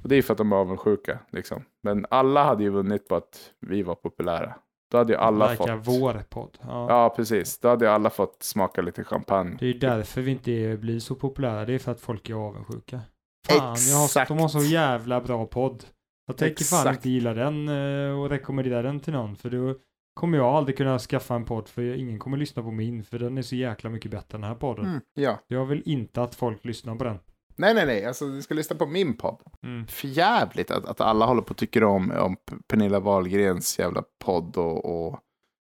Och 0.02 0.08
det 0.08 0.16
är 0.16 0.22
för 0.22 0.34
att 0.34 0.38
de 0.38 0.52
är 0.52 0.56
avundsjuka. 0.56 1.18
Liksom. 1.30 1.64
Men 1.82 2.06
alla 2.10 2.44
hade 2.44 2.62
ju 2.62 2.70
vunnit 2.70 3.08
på 3.08 3.16
att 3.16 3.50
vi 3.60 3.82
var 3.82 3.94
populära. 3.94 4.54
Då 4.90 4.98
hade 4.98 5.12
ju 5.12 5.18
alla 5.18 5.46
Verkar 5.48 5.76
fått... 5.76 5.86
vår 5.86 6.24
podd. 6.28 6.58
Ja. 6.62 6.86
Ja, 6.88 7.14
precis. 7.16 7.58
Då 7.58 7.68
hade 7.68 7.84
ju 7.84 7.90
alla 7.90 8.10
fått 8.10 8.42
smaka 8.42 8.82
lite 8.82 9.04
champagne. 9.04 9.56
Det 9.58 9.64
är 9.66 9.72
ju 9.72 9.78
därför 9.78 10.20
vi 10.20 10.30
inte 10.30 10.76
blir 10.80 10.98
så 10.98 11.14
populära. 11.14 11.64
Det 11.64 11.74
är 11.74 11.78
för 11.78 11.92
att 11.92 12.00
folk 12.00 12.30
är 12.30 12.34
avundsjuka. 12.34 13.00
Fan, 13.48 13.76
jag 13.90 13.96
har, 13.96 14.04
Exakt. 14.04 14.28
de 14.28 14.38
har 14.38 14.48
så 14.48 14.60
jävla 14.60 15.20
bra 15.20 15.46
podd. 15.46 15.84
Jag 16.26 16.36
tänker 16.36 16.64
fan 16.64 16.80
Exakt. 16.80 16.96
inte 16.96 17.10
gilla 17.10 17.34
den 17.34 17.68
eh, 17.68 18.20
och 18.20 18.30
rekommendera 18.30 18.82
den 18.82 19.00
till 19.00 19.12
någon. 19.12 19.36
För 19.36 19.50
då 19.50 19.74
kommer 20.14 20.38
jag 20.38 20.46
aldrig 20.46 20.76
kunna 20.76 20.98
skaffa 20.98 21.34
en 21.34 21.44
podd. 21.44 21.68
För 21.68 21.82
ingen 21.82 22.18
kommer 22.18 22.36
lyssna 22.36 22.62
på 22.62 22.70
min. 22.70 23.04
För 23.04 23.18
den 23.18 23.38
är 23.38 23.42
så 23.42 23.56
jäkla 23.56 23.90
mycket 23.90 24.10
bättre 24.10 24.36
än 24.36 24.40
den 24.40 24.50
här 24.50 24.56
podden. 24.56 24.84
Mm, 24.86 25.00
ja. 25.14 25.38
Jag 25.46 25.66
vill 25.66 25.82
inte 25.84 26.22
att 26.22 26.34
folk 26.34 26.64
lyssnar 26.64 26.94
på 26.96 27.04
den. 27.04 27.18
Nej, 27.56 27.74
nej, 27.74 27.86
nej. 27.86 28.04
Alltså, 28.06 28.26
du 28.26 28.42
ska 28.42 28.54
lyssna 28.54 28.76
på 28.76 28.86
min 28.86 29.16
podd. 29.16 29.40
Mm. 29.62 29.86
För 29.86 30.08
jävligt 30.08 30.70
att, 30.70 30.84
att 30.84 31.00
alla 31.00 31.26
håller 31.26 31.42
på 31.42 31.50
och 31.50 31.56
tycker 31.56 31.84
om, 31.84 32.10
om 32.10 32.36
Pernilla 32.68 33.00
Wahlgrens 33.00 33.78
jävla 33.78 34.02
podd 34.24 34.56
och, 34.56 34.84
och 35.08 35.20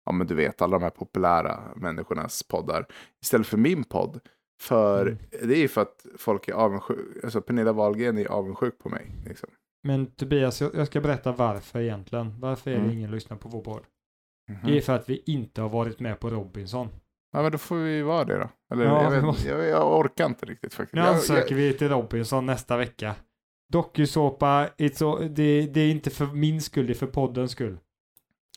ja, 0.07 0.13
men 0.13 0.27
du 0.27 0.35
vet, 0.35 0.63
alla 0.63 0.79
de 0.79 0.83
här 0.83 0.91
populära 0.91 1.61
människornas 1.77 2.43
poddar. 2.43 2.87
Istället 3.23 3.47
för 3.47 3.57
min 3.57 3.85
podd. 3.85 4.21
För 4.61 5.07
Mm. 5.07 5.19
det 5.31 5.55
är 5.55 5.61
ju 5.61 5.69
för 5.69 5.81
att 5.83 6.07
folk 6.19 6.49
är 6.49 6.53
avundsjuka. 6.53 7.21
Alltså 7.25 7.41
Pernilla 7.41 7.73
Wahlgren 7.73 8.19
är 8.19 8.27
avundsjuk 8.27 8.79
på 8.79 8.89
mig. 8.89 9.11
Liksom. 9.27 9.49
Men 9.83 10.07
Tobias, 10.07 10.61
jag 10.61 10.75
jag 10.75 10.87
ska 10.87 11.01
berätta 11.01 11.33
varför 11.33 11.81
egentligen. 11.81 12.41
Varför 12.41 12.71
är 12.71 12.75
det 12.75 12.81
Mm. 12.81 12.93
ingen 12.93 13.11
lyssnar 13.11 13.37
på 13.37 13.49
vår 13.49 13.61
podd? 13.61 13.83
Mhm. 14.49 14.59
Det 14.67 14.77
är 14.77 14.81
för 14.81 14.93
att 14.97 15.09
vi 15.09 15.23
inte 15.27 15.61
har 15.63 15.69
varit 15.69 16.01
med 16.01 16.21
på 16.21 16.31
Robinson. 16.31 16.89
Ja, 17.33 17.43
men 17.43 17.53
då 17.53 17.59
får 17.59 17.77
vi 17.77 18.03
vara 18.03 18.25
det 18.25 18.37
då. 18.39 18.49
Eller, 18.75 18.85
Ja, 18.85 19.03
jag, 19.03 19.11
vet, 19.11 19.25
måste- 19.25 19.49
jag, 19.49 19.69
jag 19.69 19.99
orkar 19.99 20.27
inte 20.27 20.47
riktigt 20.47 20.75
faktiskt. 20.75 20.95
Nu 20.95 21.01
jag, 21.01 21.09
ansöker 21.15 21.55
vi 21.55 21.73
till 21.73 21.89
Robinson 21.89 22.47
nästa 22.47 22.77
vecka. 22.77 23.15
Dokusåpa, 23.73 24.69
det, 25.31 25.67
det 25.67 25.81
är 25.81 25.91
inte 25.91 26.11
för 26.11 26.27
min 26.27 26.61
skull, 26.61 26.87
det 26.87 26.93
är 26.93 26.95
för 26.95 27.07
poddens 27.07 27.51
skull. 27.51 27.79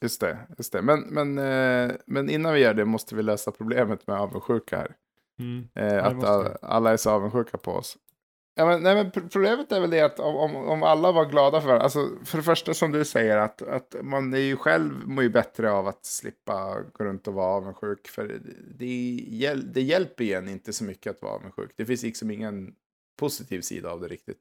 Just 0.01 0.21
det, 0.21 0.37
just 0.57 0.73
det. 0.73 0.81
Men, 0.81 0.99
men, 1.01 1.37
eh, 1.37 1.95
men 2.05 2.29
innan 2.29 2.53
vi 2.53 2.59
gör 2.59 2.73
det 2.73 2.85
måste 2.85 3.15
vi 3.15 3.23
lösa 3.23 3.51
problemet 3.51 4.07
med 4.07 4.15
avundsjuka 4.19 4.77
här. 4.77 4.95
Mm. 5.39 5.67
Eh, 5.75 6.05
att 6.05 6.63
alla 6.63 6.91
är 6.91 6.97
så 6.97 7.09
avundsjuka 7.11 7.57
på 7.57 7.71
oss. 7.71 7.97
Ja, 8.61 8.67
men, 8.67 8.83
nej, 8.83 8.95
men 8.95 9.29
problemet 9.29 9.71
är 9.71 9.79
väl 9.79 9.89
det 9.89 10.01
att 10.01 10.19
om, 10.19 10.55
om, 10.55 10.83
alla 10.83 11.11
var 11.11 11.25
glada 11.25 11.61
för 11.61 11.67
varandra, 11.67 11.83
alltså 11.83 12.09
för 12.25 12.37
det 12.37 12.43
första 12.43 12.73
som 12.73 12.91
du 12.91 13.05
säger 13.05 13.37
att, 13.37 13.61
att 13.61 13.95
man 14.01 14.33
är 14.33 14.37
ju 14.37 14.57
själv 14.57 15.07
mår 15.07 15.23
ju 15.23 15.29
bättre 15.29 15.71
av 15.71 15.87
att 15.87 16.05
slippa 16.05 16.81
gå 16.93 17.03
runt 17.03 17.27
och 17.27 17.33
vara 17.33 17.55
avundsjuk. 17.55 18.07
För 18.07 18.27
det, 18.27 18.39
det, 18.77 19.53
det 19.53 19.81
hjälper 19.81 20.23
ju 20.23 20.33
en 20.33 20.49
inte 20.49 20.73
så 20.73 20.83
mycket 20.83 21.15
att 21.15 21.21
vara 21.21 21.33
avundsjuk. 21.33 21.71
Det 21.75 21.85
finns 21.85 22.03
liksom 22.03 22.31
ingen 22.31 22.75
positiv 23.19 23.61
sida 23.61 23.91
av 23.91 24.01
det 24.01 24.07
riktigt. 24.07 24.39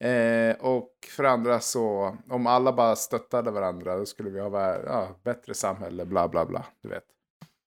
Eh, 0.00 0.56
och 0.60 0.92
för 1.08 1.24
andra 1.24 1.60
så, 1.60 2.16
om 2.28 2.46
alla 2.46 2.72
bara 2.72 2.96
stöttade 2.96 3.50
varandra 3.50 3.96
då 3.96 4.06
skulle 4.06 4.30
vi 4.30 4.40
ha 4.40 4.80
ja, 4.86 5.20
bättre 5.24 5.54
samhälle, 5.54 6.04
bla 6.04 6.28
bla 6.28 6.46
bla, 6.46 6.64
du 6.82 6.88
vet. 6.88 7.06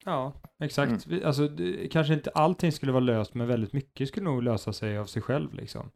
Ja, 0.05 0.33
exakt. 0.59 1.05
Mm. 1.05 1.25
Alltså, 1.25 1.47
det, 1.47 1.87
kanske 1.91 2.13
inte 2.13 2.29
allting 2.29 2.71
skulle 2.71 2.91
vara 2.91 3.03
löst, 3.03 3.33
men 3.33 3.47
väldigt 3.47 3.73
mycket 3.73 4.07
skulle 4.07 4.23
nog 4.25 4.43
lösa 4.43 4.73
sig 4.73 4.97
av 4.97 5.05
sig 5.05 5.21
själv 5.21 5.53
liksom. 5.53 5.91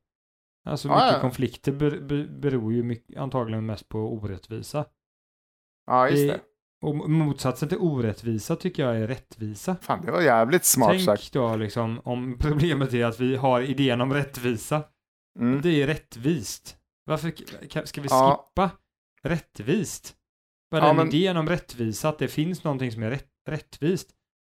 Alltså 0.66 0.88
Ja, 0.88 0.96
mycket 0.96 1.14
ja. 1.14 1.22
konflikter 1.22 1.72
ber, 1.72 2.00
ber, 2.00 2.28
beror 2.40 2.74
ju 2.74 2.84
mycket, 2.84 3.18
antagligen 3.18 3.66
mest 3.66 3.90
på 3.90 4.00
orättvisa. 4.00 4.86
Ja, 5.88 6.10
just 6.10 6.28
Det- 6.28 6.34
det. 6.34 6.42
Och 6.82 7.10
motsatsen 7.10 7.70
till 7.70 7.78
orättvisa 7.78 8.56
tycker 8.56 8.84
jag 8.86 8.98
är 8.98 9.08
rättvisa. 9.08 9.76
Fan, 9.82 10.06
det 10.06 10.12
var 10.12 10.22
jävligt 10.22 10.66
smart 10.66 10.90
Tänk 10.92 11.04
sagt. 11.04 11.34
då 11.34 11.56
liksom 11.56 12.00
om 12.04 12.38
problemet 12.40 12.94
är 12.94 13.06
att 13.06 13.20
vi 13.20 13.36
har 13.36 13.62
idén 13.62 14.02
om 14.02 14.14
rättvisa. 14.14 14.84
Mm. 15.40 15.62
Det 15.62 15.82
är 15.84 15.88
rättvist. 15.88 16.78
Varför 17.06 17.86
ska 17.86 18.02
vi 18.02 18.08
Ja. 18.12 18.46
skippa 18.50 18.70
rättvist? 19.24 20.16
Bara 20.72 20.82
Ja, 20.82 20.88
den 20.88 20.96
men- 20.98 21.08
idén 21.08 21.38
om 21.38 21.50
rättvisa, 21.50 22.10
att 22.10 22.20
det 22.20 22.28
finns 22.28 22.64
någonting 22.64 22.92
som 22.92 23.04
är 23.04 23.10
rätt, 23.10 23.30
rättvist. 23.50 24.10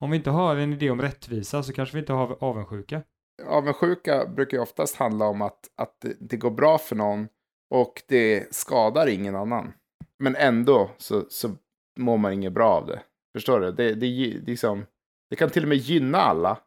Om 0.02 0.12
vi 0.12 0.18
inte 0.18 0.30
har 0.30 0.56
en 0.56 0.74
idé 0.74 0.90
om 0.90 1.02
rättvisa 1.02 1.64
så 1.64 1.74
kanske 1.74 1.96
vi 1.96 2.00
inte 2.00 2.14
har 2.14 2.44
avundsjuka. 2.44 3.02
Avundsjuka 3.48 4.26
brukar 4.28 4.58
ju 4.58 4.64
oftast 4.64 4.96
handla 4.96 5.26
om 5.26 5.42
att, 5.42 5.60
att 5.76 6.02
det, 6.02 6.16
det 6.20 6.38
går 6.38 6.52
bra 6.52 6.78
för 6.78 6.96
någon 6.96 7.28
och 7.70 8.04
det 8.08 8.56
skadar 8.56 9.08
ingen 9.08 9.36
annan. 9.36 9.74
Men 10.20 10.36
ändå 10.36 10.92
så, 10.98 11.26
så 11.30 11.56
mår 12.00 12.18
man 12.18 12.34
inget 12.34 12.54
bra 12.54 12.70
av 12.70 12.86
det. 12.86 13.02
Förstår 13.36 13.60
du? 13.60 13.72
Det, 13.72 13.94
det, 13.94 13.94
det, 13.94 14.46
liksom, 14.46 14.86
det 15.30 15.36
kan 15.36 15.50
till 15.50 15.64
och 15.64 15.70
med 15.70 15.78
gynna 15.78 16.18
alla. 16.18 16.58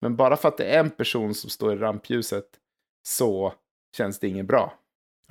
Men 0.00 0.16
bara 0.16 0.36
för 0.36 0.48
att 0.48 0.56
det 0.56 0.64
är 0.64 0.80
en 0.80 0.90
person 0.90 1.34
som 1.34 1.50
står 1.50 1.72
i 1.72 1.76
rampljuset 1.76 2.46
så 3.08 3.54
känns 3.96 4.18
det 4.18 4.28
inget 4.28 4.46
bra. 4.46 4.78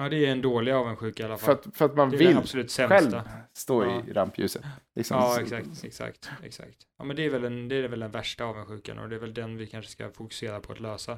Ja, 0.04 0.10
det 0.10 0.26
är 0.26 0.32
en 0.32 0.42
dålig 0.42 0.72
avundsjuka 0.72 1.24
i 1.24 1.26
alla 1.26 1.38
För 1.38 1.46
fall. 1.46 1.56
att, 1.56 1.76
för 1.78 1.86
att 1.86 1.96
man 1.96 2.10
det 2.10 2.18
vill 2.18 2.38
absolut 2.38 2.72
själv 2.72 3.22
stå 3.54 3.86
Ja. 3.86 4.04
i 4.08 4.14
rampljuset. 4.14 4.64
Liksom, 4.96 5.18
Ja, 5.18 5.42
exakt, 5.42 5.84
exakt, 5.84 6.30
exakt. 6.44 6.78
Ja, 6.98 7.04
men 7.06 7.16
det 7.16 7.26
är 7.26 7.30
väl, 7.30 7.44
en, 7.44 7.68
det 7.68 7.76
är 7.76 7.88
väl 7.88 8.00
den 8.00 8.12
värsta 8.12 8.46
avundsjukan 8.46 9.00
och 9.00 9.10
det 9.10 9.16
är 9.16 9.20
väl 9.20 9.34
den 9.34 9.58
vi 9.58 9.68
kanske 9.68 9.92
ska 9.92 10.10
fokusera 10.12 10.60
på 10.60 10.74
att 10.74 10.80
lösa. 10.80 11.18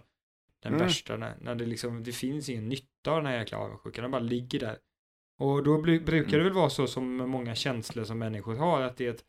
Den 0.64 0.74
Mm. 0.74 0.86
värsta, 0.88 1.18
när, 1.18 1.34
när 1.42 1.56
det 1.56 1.66
liksom, 1.66 2.04
det 2.04 2.12
finns 2.12 2.50
ingen 2.50 2.70
nytta 2.70 3.12
av 3.12 3.18
den 3.18 3.26
här 3.26 3.38
jäkla 3.40 3.58
avundsjukan, 3.58 4.02
den 4.02 4.12
bara 4.12 4.22
ligger 4.22 4.60
där. 4.60 4.78
Och 5.40 5.64
då 5.64 5.82
bli, 5.82 6.00
brukar 6.00 6.32
det 6.32 6.36
Mm. 6.36 6.44
väl 6.44 6.54
vara 6.54 6.70
så 6.70 6.88
som 6.88 7.16
många 7.18 7.56
känslor 7.56 8.04
som 8.04 8.20
människor 8.20 8.56
har, 8.56 8.82
att 8.82 8.98
det 8.98 9.06
är 9.06 9.10
ett 9.14 9.24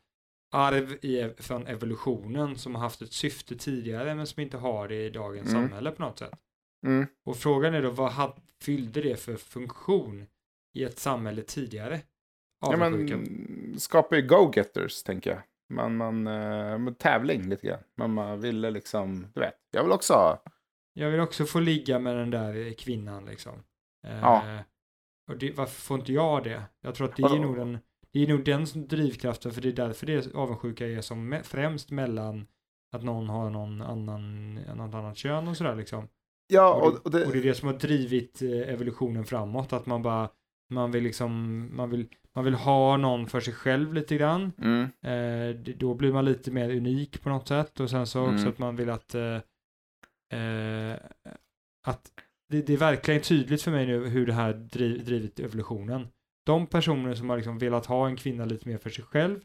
arv 0.51 0.91
i, 1.01 1.33
från 1.37 1.67
evolutionen 1.67 2.55
som 2.57 2.75
har 2.75 2.81
haft 2.81 3.01
ett 3.01 3.13
syfte 3.13 3.55
tidigare 3.55 4.15
men 4.15 4.27
som 4.27 4.41
inte 4.41 4.57
har 4.57 4.87
det 4.87 5.05
i 5.05 5.09
dagens 5.09 5.49
Mm. 5.49 5.61
samhälle 5.69 5.91
på 5.91 6.01
något 6.01 6.19
sätt. 6.19 6.31
Mm. 6.85 7.07
Och 7.25 7.37
frågan 7.37 7.73
är 7.73 7.81
då, 7.81 7.89
vad 7.89 8.33
fyllde 8.61 9.01
det 9.01 9.15
för 9.19 9.35
funktion 9.35 10.27
i 10.73 10.83
ett 10.83 10.99
samhälle 10.99 11.41
tidigare? 11.41 12.01
Ja, 12.61 12.77
man 12.77 13.09
skapar 13.77 14.15
ju 14.15 14.21
go-getters, 14.21 15.03
tänker 15.03 15.29
jag. 15.29 15.41
Man, 15.69 15.97
man, 15.97 16.27
eh, 16.27 16.77
med 16.77 16.97
tävling 16.97 17.49
lite 17.49 17.67
grann. 17.67 17.83
Man, 17.97 18.13
man 18.13 18.39
ville 18.39 18.71
liksom, 18.71 19.27
du 19.33 19.39
vet, 19.39 19.55
jag 19.71 19.83
vill 19.83 19.91
också 19.91 20.13
ha. 20.13 20.43
Jag 20.93 21.11
vill 21.11 21.19
också 21.19 21.45
få 21.45 21.59
ligga 21.59 21.99
med 21.99 22.15
den 22.15 22.29
där 22.29 22.73
kvinnan 22.73 23.25
liksom. 23.25 23.63
Eh, 24.07 24.19
Ja. 24.19 24.63
Och 25.31 25.37
det, 25.37 25.51
varför 25.51 25.81
får 25.81 25.99
inte 25.99 26.13
jag 26.13 26.43
det? 26.43 26.63
Jag 26.81 26.95
tror 26.95 27.09
att 27.09 27.15
det 27.15 27.23
är 27.23 27.39
nog 27.39 27.55
den, 27.55 27.79
det 28.11 28.19
är 28.23 28.27
nog 28.27 28.43
den 28.43 28.65
drivkraften, 28.87 29.51
för 29.51 29.61
det 29.61 29.69
är 29.69 29.73
därför 29.73 30.05
det 30.05 30.35
avundsjuka 30.35 30.87
är 30.87 31.01
som 31.01 31.39
främst 31.43 31.91
mellan 31.91 32.47
att 32.91 33.03
någon 33.03 33.29
har 33.29 33.49
någon 33.49 33.81
annan, 33.81 34.53
något 34.55 34.93
annat 34.93 35.17
kön 35.17 35.47
och 35.47 35.57
sådär 35.57 35.75
liksom. 35.75 36.07
Ja, 36.47 36.73
Och 36.73 36.91
det, 36.93 36.99
och, 36.99 37.11
det, 37.11 37.25
och 37.25 37.31
det 37.31 37.37
är 37.39 37.43
det 37.43 37.53
som 37.55 37.67
har 37.67 37.75
drivit 37.75 38.41
eh, 38.41 38.49
evolutionen 38.73 39.25
framåt, 39.25 39.73
att 39.73 39.85
man 39.85 40.01
bara, 40.01 40.29
man 40.69 40.91
vill 40.91 41.03
liksom, 41.03 41.69
man 41.75 41.89
vill, 41.89 42.07
man 42.35 42.45
vill 42.45 42.53
ha 42.53 42.97
någon 42.97 43.27
för 43.27 43.39
sig 43.39 43.53
själv 43.53 43.93
lite 43.93 44.15
grann. 44.17 44.51
mm, 44.57 44.83
Eh, 45.01 45.55
då 45.75 45.93
blir 45.93 46.13
man 46.13 46.25
lite 46.25 46.51
mer 46.51 46.69
unik 46.69 47.21
på 47.21 47.29
något 47.29 47.47
sätt 47.47 47.79
och 47.79 47.89
sen 47.89 48.07
så 48.07 48.21
också 48.21 48.33
Mm. 48.35 48.47
att 48.49 48.57
man 48.57 48.75
vill 48.75 48.89
att, 48.89 49.15
eh, 49.15 49.35
eh, 50.39 50.97
att 51.87 52.11
det, 52.49 52.61
det 52.61 52.73
är 52.73 52.77
verkligen 52.77 53.21
tydligt 53.21 53.61
för 53.61 53.71
mig 53.71 53.85
nu 53.87 54.07
hur 54.07 54.25
det 54.25 54.33
här 54.33 54.53
driv, 54.53 55.05
drivit 55.05 55.39
evolutionen. 55.39 56.07
De 56.45 56.67
personer 56.67 57.13
som 57.15 57.29
har 57.29 57.37
liksom 57.37 57.57
velat 57.59 57.85
ha 57.85 58.07
en 58.07 58.15
kvinna 58.15 58.45
lite 58.45 58.67
mer 58.69 58.77
för 58.77 58.89
sig 58.89 59.05
själv 59.05 59.39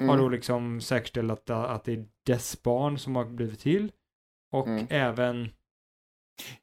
har 0.00 0.16
då 0.16 0.22
mm, 0.22 0.32
liksom 0.32 0.80
säkerställt 0.80 1.32
att, 1.32 1.50
att 1.50 1.84
det 1.84 1.92
är 1.92 2.06
dess 2.26 2.62
barn 2.62 2.98
som 2.98 3.16
har 3.16 3.24
blivit 3.24 3.60
till. 3.60 3.92
Och 4.52 4.68
Mm. 4.68 4.86
även, 4.90 5.48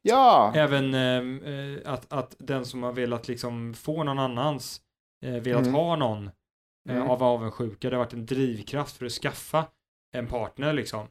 ja, 0.02 0.52
även 0.56 0.94
ehm, 0.94 1.42
eh, 1.44 1.92
att, 1.92 2.12
att 2.12 2.36
den 2.38 2.64
som 2.64 2.82
har 2.82 2.92
velat 2.92 3.28
liksom 3.28 3.74
få 3.74 4.04
någon 4.04 4.18
annans, 4.18 4.80
eh, 5.24 5.32
velat 5.34 5.62
Mm. 5.62 5.74
ha 5.74 5.96
någon 5.96 6.26
eh, 6.88 6.96
Mm. 6.96 7.10
av 7.10 7.22
avundsjuka, 7.22 7.90
det 7.90 7.96
har 7.96 8.04
varit 8.04 8.12
en 8.12 8.26
drivkraft 8.26 8.96
för 8.96 9.06
att 9.06 9.12
skaffa 9.12 9.66
en 10.16 10.26
partner 10.26 10.72
liksom. 10.72 11.06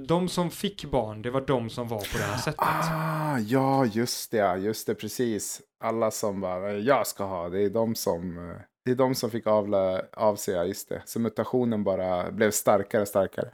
De 0.00 0.28
som 0.28 0.50
fick 0.50 0.84
barn, 0.84 1.22
det 1.22 1.30
var 1.30 1.40
de 1.40 1.70
som 1.70 1.88
var 1.88 1.98
på 1.98 2.18
det 2.18 2.24
här 2.24 2.38
sättet. 2.38 2.60
Ah, 2.60 3.38
ja, 3.38 3.86
just 3.86 4.30
det, 4.30 4.56
just 4.58 4.86
det, 4.86 4.94
precis. 4.94 5.62
Alla 5.84 6.10
som 6.10 6.40
bara, 6.40 6.72
jag 6.72 7.06
ska 7.06 7.24
ha, 7.24 7.48
det 7.48 7.60
är 7.62 7.70
de 7.70 7.94
som, 7.94 8.50
eh, 8.50 8.56
det 8.84 8.90
är 8.90 8.94
de 8.94 9.14
som 9.14 9.30
fick 9.30 9.46
avla, 9.46 10.02
av 10.12 10.36
sig, 10.36 10.68
just 10.68 10.88
det. 10.88 11.02
Så 11.04 11.20
mutationen 11.20 11.84
bara 11.84 12.30
blev 12.30 12.50
starkare 12.50 13.02
och 13.02 13.08
starkare. 13.08 13.50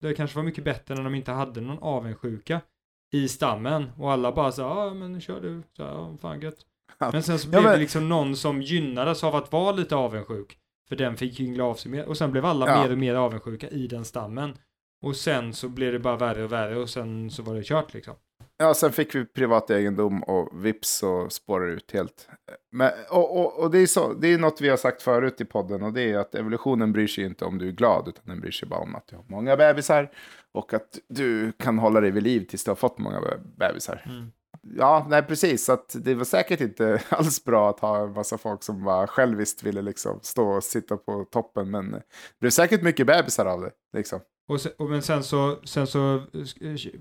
Det 0.00 0.14
kanske 0.14 0.36
var 0.36 0.44
mycket 0.44 0.64
bättre 0.64 0.94
när 0.94 1.04
de 1.04 1.14
inte 1.14 1.32
hade 1.32 1.60
någon 1.60 1.78
avundsjuka 1.78 2.60
i 3.14 3.28
stammen 3.28 3.90
och 3.98 4.12
alla 4.12 4.32
bara 4.32 4.52
sa 4.52 4.86
ja 4.86 4.94
men 4.94 5.20
kör 5.20 5.40
du, 5.40 5.62
så, 5.76 5.82
ja, 5.82 6.16
fan 6.20 6.40
gött. 6.40 6.58
Ja. 6.98 7.10
Men 7.12 7.22
sen 7.22 7.38
så 7.38 7.46
Ja, 7.46 7.50
blev 7.50 7.62
men- 7.62 7.72
det 7.72 7.78
liksom 7.78 8.08
någon 8.08 8.36
som 8.36 8.62
gynnades 8.62 9.24
av 9.24 9.34
att 9.36 9.52
vara 9.52 9.72
lite 9.72 9.96
avundsjuk. 9.96 10.58
För 10.88 10.96
den 10.96 11.16
fick 11.16 11.40
yngla 11.40 11.64
av 11.64 11.74
sig 11.74 11.90
mer 11.90 12.04
och 12.08 12.16
sen 12.16 12.32
blev 12.32 12.44
alla 12.44 12.68
Ja. 12.68 12.82
mer 12.82 12.92
och 12.92 12.98
mer 12.98 13.14
avundsjuka 13.14 13.68
i 13.68 13.86
den 13.86 14.04
stammen. 14.04 14.54
Och 15.02 15.16
sen 15.16 15.52
så 15.54 15.68
blev 15.68 15.92
det 15.92 15.98
bara 15.98 16.16
värre 16.16 16.44
och 16.44 16.52
värre 16.52 16.76
och 16.76 16.90
sen 16.90 17.30
så 17.30 17.42
var 17.42 17.54
det 17.54 17.62
kört 17.62 17.94
liksom. 17.94 18.14
Ja, 18.58 18.74
sen 18.74 18.92
fick 18.92 19.14
vi 19.14 19.24
privat 19.24 19.70
egendom 19.70 20.22
och 20.22 20.64
vips 20.66 20.88
så 20.88 21.28
spårar 21.30 21.68
ut 21.68 21.90
helt. 21.92 22.28
Men, 22.72 22.90
och, 23.10 23.38
och, 23.40 23.58
och 23.62 23.70
det 23.70 23.78
är 23.78 23.86
så, 23.86 24.12
det 24.12 24.28
är 24.32 24.38
något 24.38 24.60
vi 24.60 24.68
har 24.68 24.76
sagt 24.76 25.02
förut 25.02 25.40
i 25.40 25.44
podden 25.44 25.82
och 25.82 25.92
det 25.92 26.02
är 26.12 26.18
att 26.18 26.34
evolutionen 26.34 26.92
bryr 26.92 27.06
sig 27.06 27.24
inte 27.24 27.44
om 27.44 27.58
du 27.58 27.68
är 27.68 27.72
glad 27.72 28.08
utan 28.08 28.22
den 28.26 28.40
bryr 28.40 28.50
sig 28.50 28.68
bara 28.68 28.80
om 28.80 28.94
att 28.94 29.06
du 29.06 29.16
har 29.16 29.24
många 29.28 29.56
bebisar 29.56 30.10
och 30.52 30.74
att 30.74 30.98
du 31.08 31.52
kan 31.52 31.78
hålla 31.78 32.00
dig 32.00 32.10
vid 32.10 32.22
liv 32.22 32.46
tills 32.48 32.64
du 32.64 32.70
har 32.70 32.76
fått 32.76 32.98
många 32.98 33.20
be- 33.20 33.40
bebisar. 33.58 34.02
Mm. 34.06 34.32
Ja, 34.78 35.06
nej 35.10 35.22
precis. 35.22 35.64
Så 35.64 35.72
att 35.72 35.96
det 35.98 36.14
var 36.14 36.24
säkert 36.24 36.60
inte 36.60 37.02
alls 37.08 37.44
bra 37.44 37.70
att 37.70 37.80
ha 37.80 38.02
en 38.02 38.12
massa 38.12 38.38
folk 38.38 38.62
som 38.62 38.84
bara 38.84 39.06
själviskt 39.06 39.62
ville 39.62 39.82
liksom 39.82 40.18
stå 40.22 40.48
och 40.48 40.64
sitta 40.64 40.96
på 40.96 41.24
toppen. 41.24 41.70
Men 41.70 41.90
det 41.90 42.02
blev 42.40 42.50
säkert 42.50 42.82
mycket 42.82 43.06
bebisar 43.06 43.46
av 43.46 43.60
det. 43.60 43.70
Liksom. 43.96 44.20
Och 44.48 44.60
sen, 44.60 44.72
och 44.78 44.90
men 44.90 45.02
sen 45.02 45.22
så, 45.24 45.58
sen 45.64 45.86
så 45.86 46.22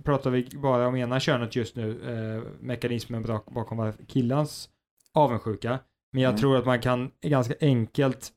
pratar 0.03 0.29
vi 0.29 0.49
bara 0.57 0.87
om 0.87 0.95
ena 0.95 1.19
könet 1.19 1.55
just 1.55 1.75
nu, 1.75 1.89
eh, 2.11 2.43
mekanismen 2.59 3.23
bak- 3.25 3.51
bakom 3.53 3.93
killans 4.07 4.69
avundsjuka. 5.13 5.79
Men 6.13 6.21
jag 6.23 6.29
Mm. 6.29 6.39
tror 6.39 6.57
att 6.57 6.65
man 6.65 6.81
kan 6.81 7.11
ganska 7.21 7.53
enkelt 7.61 8.31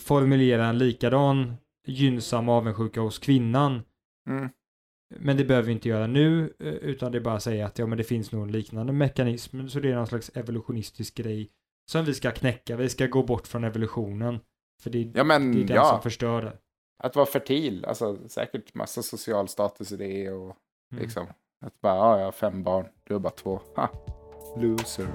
formulera 0.00 0.66
en 0.66 0.78
likadan 0.78 1.54
gynnsam 1.86 2.48
avundsjuka 2.48 3.00
hos 3.00 3.18
kvinnan. 3.18 3.82
Mm. 4.28 4.48
Men 5.20 5.36
det 5.36 5.44
behöver 5.44 5.66
vi 5.66 5.72
inte 5.72 5.88
göra 5.88 6.06
nu, 6.06 6.52
eh, 6.60 6.66
utan 6.68 7.12
det 7.12 7.18
är 7.18 7.22
bara 7.22 7.34
att 7.34 7.42
säga 7.42 7.66
att 7.66 7.78
ja, 7.78 7.86
men 7.86 7.98
det 7.98 8.04
finns 8.04 8.32
nog 8.32 8.42
en 8.42 8.52
liknande 8.52 8.92
mekanism. 8.92 9.68
Så 9.68 9.80
det 9.80 9.90
är 9.90 9.94
någon 9.96 10.06
slags 10.06 10.30
evolutionistisk 10.34 11.14
grej 11.14 11.50
som 11.90 12.04
vi 12.04 12.14
ska 12.14 12.30
knäcka. 12.30 12.76
Vi 12.76 12.88
ska 12.88 13.06
gå 13.06 13.22
bort 13.22 13.46
från 13.46 13.64
evolutionen. 13.64 14.40
För 14.82 14.90
det, 14.90 15.12
Ja, 15.14 15.24
men 15.24 15.52
det 15.52 15.62
är 15.62 15.64
den 15.66 15.76
ja. 15.76 15.84
som 15.84 16.02
förstör 16.02 16.42
det. 16.42 16.58
Att 17.02 17.16
vara 17.16 17.26
fertil, 17.26 17.84
alltså 17.84 18.18
säkert 18.28 18.74
massa 18.74 19.02
social 19.02 19.48
status 19.48 19.92
i 19.92 19.96
det 19.96 20.30
och 20.30 20.56
Mm. 20.92 21.04
liksom. 21.04 21.26
Att 21.60 21.80
bara, 21.80 21.94
ja, 21.96 22.18
jag 22.18 22.24
har 22.24 22.32
fem 22.32 22.62
barn, 22.62 22.86
du 23.04 23.14
har 23.14 23.20
bara 23.20 23.30
två. 23.32 23.60
Ha. 23.76 23.88
Loser. 24.56 25.06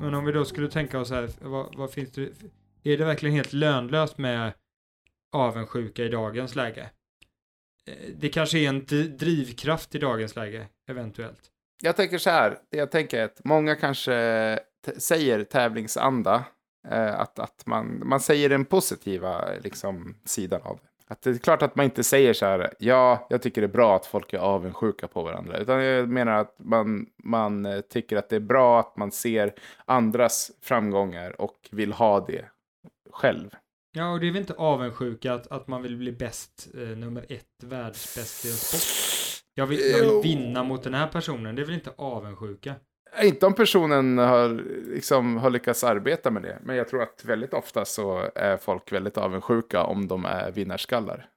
Men 0.00 0.14
om 0.14 0.24
vi 0.24 0.32
då 0.32 0.44
skulle 0.44 0.68
tänka 0.70 1.00
oss 1.00 1.10
här, 1.10 1.30
vad, 1.40 1.74
vad 1.76 1.90
finns 1.90 2.12
det, 2.12 2.28
är 2.82 2.98
det 2.98 3.04
verkligen 3.04 3.34
helt 3.34 3.52
lönlöst 3.52 4.18
med 4.18 4.52
avundsjuka 5.32 6.04
i 6.04 6.08
dagens 6.08 6.54
läge? 6.54 6.90
Eh, 7.86 7.94
det 8.16 8.28
kanske 8.28 8.58
är 8.58 8.68
en 8.68 8.86
drivkraft 9.18 9.94
i 9.94 9.98
dagens 9.98 10.36
läge, 10.36 10.66
eventuellt. 10.88 11.40
Jag 11.82 11.96
tänker 11.96 12.18
så 12.18 12.30
här, 12.30 12.58
jag 12.70 12.90
tänker 12.90 13.24
att 13.24 13.44
många 13.44 13.74
kanske 13.74 14.58
säger 14.98 15.44
tävlingsanda. 15.44 16.44
Eh, 16.88 17.20
att 17.20 17.38
att 17.38 17.66
man, 17.66 18.08
man 18.08 18.20
säger 18.20 18.48
den 18.48 18.64
positiva 18.64 19.44
liksom, 19.62 20.14
sidan 20.24 20.62
av 20.62 20.78
det. 20.82 20.88
Att 21.12 21.22
det 21.22 21.30
är 21.30 21.38
klart 21.38 21.62
att 21.62 21.76
man 21.76 21.84
inte 21.84 22.04
säger 22.04 22.32
så 22.32 22.46
här, 22.46 22.74
ja, 22.78 23.26
jag 23.30 23.42
tycker 23.42 23.60
det 23.60 23.66
är 23.66 23.72
bra 23.72 23.96
att 23.96 24.06
folk 24.06 24.32
är 24.32 24.38
avundsjuka 24.38 25.08
på 25.08 25.22
varandra. 25.22 25.58
Utan 25.58 25.84
jag 25.84 26.08
menar 26.08 26.32
att 26.32 26.54
man, 26.58 27.06
man 27.24 27.66
eh, 27.66 27.80
tycker 27.80 28.16
att 28.16 28.28
det 28.28 28.36
är 28.36 28.40
bra 28.40 28.80
att 28.80 28.96
man 28.96 29.12
ser 29.12 29.54
andras 29.84 30.50
framgångar 30.60 31.40
och 31.40 31.68
vill 31.70 31.92
ha 31.92 32.26
det 32.26 32.44
själv. 33.12 33.50
Ja, 33.92 34.12
och 34.12 34.20
det 34.20 34.26
är 34.26 34.30
väl 34.30 34.40
inte 34.40 34.54
avundsjuka 34.54 35.34
att, 35.34 35.46
att 35.46 35.68
man 35.68 35.82
vill 35.82 35.96
bli 35.96 36.12
bäst, 36.12 36.68
eh, 36.74 36.80
nummer 36.80 37.26
ett, 37.28 37.46
världsbäst 37.62 38.44
i 38.44 38.48
en 38.48 38.54
sport. 38.54 39.42
Jag 39.54 39.66
vill, 39.66 39.80
jag 39.90 39.98
vill 39.98 40.22
vinna 40.22 40.62
mot 40.62 40.82
den 40.82 40.94
här 40.94 41.06
personen, 41.06 41.54
det 41.54 41.62
är 41.62 41.66
väl 41.66 41.74
inte 41.74 41.92
avundsjuka? 41.96 42.74
Inte 43.22 43.46
om 43.46 43.54
personen 43.54 44.18
har, 44.18 44.48
liksom, 44.94 45.36
har 45.36 45.50
lyckats 45.50 45.84
arbeta 45.84 46.30
med 46.30 46.42
det. 46.42 46.58
Men 46.62 46.76
jag 46.76 46.88
tror 46.88 47.02
att 47.02 47.24
väldigt 47.24 47.54
ofta 47.54 47.84
så 47.84 48.30
är 48.34 48.56
folk 48.56 48.92
väldigt 48.92 49.18
avundsjuka 49.18 49.82
om 49.82 50.08
de 50.08 50.24
är 50.24 50.50
vinnarskallar. 50.50 51.28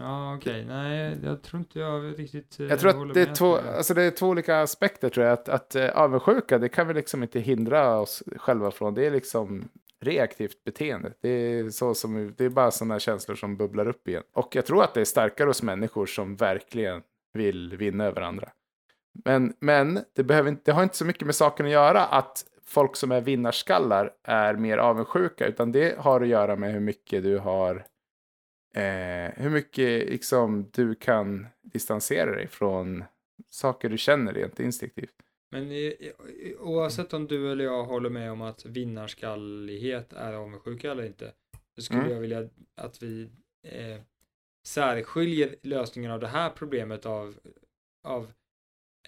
Ja, 0.00 0.36
okej, 0.36 0.64
nej, 0.64 1.18
jag 1.24 1.42
tror 1.42 1.60
inte 1.60 1.78
jag 1.78 2.18
riktigt 2.18 2.60
eh, 2.60 2.66
Jag 2.66 2.80
tror 2.80 3.08
att 3.08 3.14
det 3.14 3.22
är, 3.22 3.34
två, 3.34 3.56
alltså 3.56 3.94
det 3.94 4.02
är 4.02 4.10
två 4.10 4.26
olika 4.26 4.60
aspekter 4.60 5.08
tror 5.08 5.26
jag. 5.26 5.32
Att, 5.32 5.48
att 5.48 5.74
eh, 5.74 5.88
avundsjuka, 5.88 6.58
det 6.58 6.68
kan 6.68 6.88
vi 6.88 6.94
liksom 6.94 7.22
inte 7.22 7.40
hindra 7.40 8.00
oss 8.00 8.22
själva 8.36 8.70
från. 8.70 8.94
Det 8.94 9.06
är 9.06 9.10
liksom 9.10 9.68
reaktivt 10.04 10.64
beteende. 10.64 11.12
Det 11.20 11.28
är, 11.28 11.70
så 11.70 11.94
som, 11.94 12.34
det 12.36 12.44
är 12.44 12.48
bara 12.48 12.70
sådana 12.70 12.98
känslor 12.98 13.36
som 13.36 13.56
bubblar 13.56 13.88
upp 13.88 14.08
igen. 14.08 14.22
Och 14.32 14.56
jag 14.56 14.66
tror 14.66 14.84
att 14.84 14.94
det 14.94 15.00
är 15.00 15.04
starkare 15.04 15.46
hos 15.46 15.62
människor 15.62 16.06
som 16.06 16.36
verkligen 16.36 17.02
vill 17.32 17.76
vinna 17.76 18.04
över 18.04 18.20
andra. 18.20 18.50
Men, 19.24 19.54
men 19.60 20.00
det, 20.14 20.24
behöver 20.24 20.50
inte, 20.50 20.62
det 20.64 20.72
har 20.72 20.82
inte 20.82 20.96
så 20.96 21.04
mycket 21.04 21.26
med 21.26 21.34
saken 21.34 21.66
att 21.66 21.72
göra 21.72 22.04
att 22.06 22.44
folk 22.66 22.96
som 22.96 23.12
är 23.12 23.20
vinnarskallar 23.20 24.10
är 24.22 24.54
mer 24.54 24.78
avundsjuka. 24.78 25.46
Utan 25.46 25.72
det 25.72 25.98
har 25.98 26.20
att 26.20 26.28
göra 26.28 26.56
med 26.56 26.72
hur 26.72 26.80
mycket 26.80 27.22
du 27.22 27.38
har 27.38 27.84
eh, 28.74 29.32
hur 29.36 29.50
mycket 29.50 30.10
liksom, 30.10 30.70
du 30.72 30.94
kan 30.94 31.46
distansera 31.62 32.30
dig 32.30 32.48
från 32.48 33.04
saker 33.50 33.88
du 33.88 33.98
känner 33.98 34.32
rent 34.32 34.60
instinktivt. 34.60 35.14
Men 35.54 35.72
i, 35.72 36.12
i, 36.38 36.54
oavsett 36.58 37.12
om 37.12 37.26
du 37.26 37.52
eller 37.52 37.64
jag 37.64 37.84
håller 37.84 38.10
med 38.10 38.32
om 38.32 38.42
att 38.42 38.64
vinnarskallighet 38.66 40.12
är 40.12 40.32
avundsjuka 40.32 40.90
eller 40.90 41.04
inte, 41.04 41.32
så 41.76 41.82
skulle 41.82 42.00
Mm. 42.00 42.12
jag 42.12 42.20
vilja 42.20 42.48
att 42.76 43.02
vi 43.02 43.30
eh, 43.66 44.00
särskiljer 44.66 45.56
lösningen 45.62 46.10
av 46.10 46.20
det 46.20 46.26
här 46.26 46.50
problemet 46.50 47.06
av, 47.06 47.34
av 48.06 48.32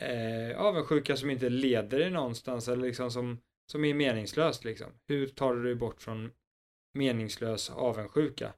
eh, 0.01 0.59
avundsjuka 0.61 1.17
som 1.17 1.31
inte 1.31 1.49
leder 1.49 1.99
dig 1.99 2.11
någonstans 2.11 2.69
eller 2.69 2.87
liksom 2.87 3.11
som, 3.11 3.39
som 3.73 3.85
är 3.85 3.95
meningslöst 3.95 4.65
liksom. 4.65 4.93
Hur 5.09 5.27
tar 5.27 5.55
du 5.55 5.63
dig 5.63 5.75
bort 5.75 6.03
från 6.03 6.31
meningslös 6.95 7.71
avundsjuka? 7.71 8.53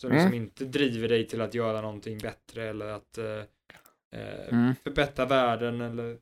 Som 0.00 0.10
liksom 0.12 0.26
Mm. 0.32 0.42
inte 0.42 0.64
driver 0.64 1.08
dig 1.08 1.26
till 1.26 1.40
att 1.40 1.54
göra 1.54 1.80
någonting 1.80 2.18
bättre 2.18 2.64
eller 2.68 2.86
att 2.86 3.18
eh, 3.18 3.42
eh, 4.16 4.48
Mm. 4.52 4.74
förbättra 4.84 5.26
världen 5.26 5.80
eller 5.80 6.18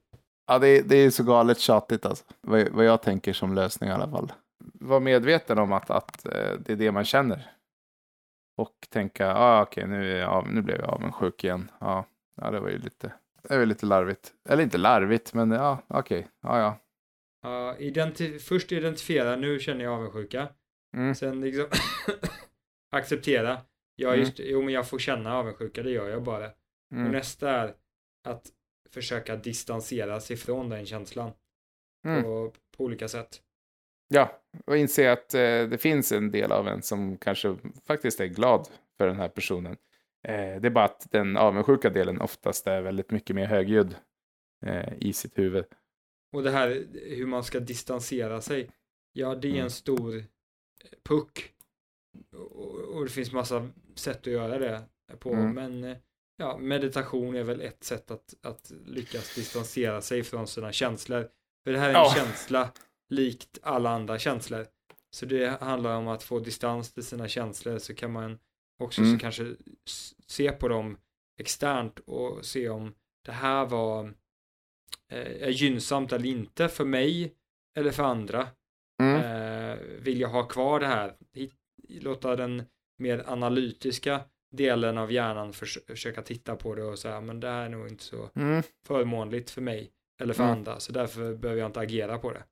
Ja, 0.47 0.59
det 0.59 0.69
är, 0.69 0.83
det 0.83 0.97
är 0.97 1.11
så 1.11 1.23
galet 1.25 1.59
tjatigt 1.59 2.07
alltså. 2.07 2.25
Vad, 2.41 2.69
vad 2.69 2.85
jag 2.85 3.03
tänker 3.03 3.33
som 3.33 3.55
lösning 3.55 3.91
i 3.91 3.93
alla 3.93 4.11
fall. 4.11 4.33
Var 4.75 5.01
medveten 5.01 5.59
om 5.59 5.73
att, 5.73 5.91
att 5.91 6.27
eh, 6.27 6.53
det 6.59 6.73
är 6.73 6.77
det 6.77 6.93
man 6.93 7.05
känner. 7.05 7.51
Och 8.59 8.75
tänka, 8.91 9.35
ah, 9.35 9.63
okej, 9.63 9.87
nu, 9.87 10.07
jag 10.07 10.29
av, 10.31 10.49
nu 10.53 10.63
blev 10.63 10.81
jag 10.81 10.91
avundsjuk 10.91 11.45
igen. 11.45 11.71
Ja, 11.81 12.05
ja, 12.41 12.51
det 12.51 12.61
var 12.61 12.69
ju 12.69 12.79
lite, 12.79 13.13
det 13.49 13.59
var 13.59 13.67
lite 13.67 13.87
larvigt. 13.87 14.33
Eller 14.49 14.63
inte 14.63 14.79
larvigt, 14.79 15.35
men 15.35 15.51
ja, 15.51 15.79
okej, 15.89 16.29
ja, 16.43 16.59
ja. 16.61 16.79
Ja, 17.43 17.75
identi- 17.79 18.39
först 18.39 18.73
identifiera, 18.73 19.37
nu 19.37 19.59
känner 19.59 19.85
jag 19.85 19.95
avundsjuka. 19.95 20.49
Mm. 20.97 21.15
Sen 21.15 21.41
liksom 21.41 21.67
acceptera. 22.93 23.59
Ja, 23.97 24.09
Mm. 24.09 24.21
just 24.21 24.37
det. 24.37 24.43
Jo, 24.43 24.63
men 24.63 24.75
jag 24.75 24.89
får 24.89 24.99
känna 24.99 25.35
avundsjuka, 25.37 25.83
det 25.83 25.91
gör 25.91 26.09
jag 26.09 26.23
bara. 26.23 26.47
Och 26.47 26.53
Mm. 26.93 27.13
nästa 27.13 27.51
är, 27.51 27.75
att 28.29 28.43
försöka 28.97 29.37
distansera 29.37 30.21
sig 30.21 30.37
från 30.37 30.69
den 30.69 30.87
känslan 30.87 31.31
Mm. 32.07 32.23
på, 32.23 32.53
på 32.77 32.85
olika 32.85 33.09
sätt. 33.09 33.43
Ja, 34.09 34.43
och 34.67 34.77
inse 34.77 35.13
att 35.13 35.35
eh, 35.35 35.41
det 35.69 35.79
finns 35.81 36.13
en 36.13 36.31
del 36.31 36.53
av 36.53 36.69
en 36.69 36.83
som 36.83 37.17
kanske 37.19 37.57
faktiskt 37.87 38.21
är 38.21 38.27
glad 38.27 38.69
för 38.99 39.07
den 39.07 39.17
här 39.17 39.29
personen. 39.29 39.77
Eh, 40.29 40.61
det 40.61 40.67
är 40.67 40.71
bara 40.71 40.85
att 40.85 41.07
den 41.11 41.37
avundsjuka 41.37 41.91
delen 41.91 42.21
oftast 42.21 42.67
är 42.67 42.83
väldigt 42.83 43.11
mycket 43.11 43.37
mer 43.37 43.47
högljudd 43.47 43.95
eh, 44.67 44.93
i 45.01 45.13
sitt 45.13 45.39
huvud. 45.39 45.65
Och 46.33 46.43
det 46.43 46.51
här 46.51 46.87
hur 46.93 47.27
man 47.27 47.45
ska 47.45 47.61
distansera 47.61 48.41
sig. 48.41 48.71
Ja, 49.13 49.35
det 49.35 49.49
är 49.49 49.53
Mm. 49.53 49.65
en 49.65 49.71
stor 49.71 50.25
puck. 51.09 51.53
Och, 52.33 52.75
och 52.75 53.05
det 53.05 53.11
finns 53.11 53.33
massa 53.33 53.69
sätt 53.95 54.19
att 54.21 54.27
göra 54.33 54.59
det 54.59 54.83
på. 55.19 55.33
Mm. 55.33 55.55
Men 55.55 55.85
eh, 55.85 55.97
ja, 56.37 56.59
meditation 56.59 57.37
är 57.37 57.43
väl 57.43 57.61
ett 57.61 57.85
sätt 57.85 58.11
att, 58.11 58.35
att 58.43 58.73
lyckas 58.87 59.35
distansera 59.35 60.01
sig 60.01 60.23
från 60.25 60.47
sina 60.47 60.73
känslor. 60.73 61.29
För 61.65 61.73
det 61.73 61.79
här 61.79 61.87
är 61.91 61.95
en 61.95 62.01
Ja. 62.01 62.13
känsla 62.17 62.73
likt 63.09 63.59
alla 63.63 63.91
andra 63.91 64.19
känslor. 64.19 64.67
Så 65.11 65.27
det 65.27 65.61
handlar 65.63 65.97
om 65.97 66.09
att 66.09 66.23
få 66.23 66.39
distans 66.39 66.93
till 66.93 67.03
sina 67.05 67.29
känslor 67.29 67.79
så 67.79 67.95
kan 67.95 68.13
man 68.13 68.39
också 68.83 69.03
Mm. 69.03 69.19
kanske 69.19 69.55
se 70.27 70.53
på 70.53 70.69
dem 70.69 70.99
externt 71.41 71.99
och 71.99 72.45
se 72.45 72.69
om 72.69 72.95
det 73.25 73.33
här 73.33 73.67
var 73.67 74.15
eh, 75.13 75.49
gynnsamt 75.49 76.13
eller 76.13 76.27
inte 76.29 76.69
för 76.69 76.85
mig 76.85 77.35
eller 77.79 77.91
för 77.91 78.03
andra. 78.03 78.49
Mm. 79.03 79.15
Eh, 79.23 79.79
vill 79.79 80.21
jag 80.21 80.29
ha 80.29 80.43
kvar 80.49 80.81
det 80.81 80.87
här? 80.87 81.17
Låta 81.89 82.37
den 82.37 82.63
mer 82.99 83.25
analytiska 83.27 84.21
delen 84.53 84.99
av 84.99 85.13
hjärnan 85.13 85.53
förs 85.53 85.79
försöka 85.87 86.23
titta 86.23 86.57
på 86.57 86.75
det 86.75 86.83
och 86.85 86.99
säga 86.99 87.21
men 87.21 87.41
det 87.41 87.49
här 87.49 87.65
är 87.65 87.69
nog 87.69 87.89
inte 87.89 88.05
så 88.05 88.31
Mm. 88.37 88.63
förmånligt 88.87 89.51
för 89.51 89.61
mig 89.61 89.91
eller 90.21 90.35
för 90.35 90.43
Mm. 90.43 90.57
andra 90.57 90.81
så 90.81 90.93
därför 90.93 91.35
behöver 91.35 91.61
jag 91.61 91.69
inte 91.69 91.81
agera 91.81 92.19
på 92.19 92.33
det. 92.33 92.43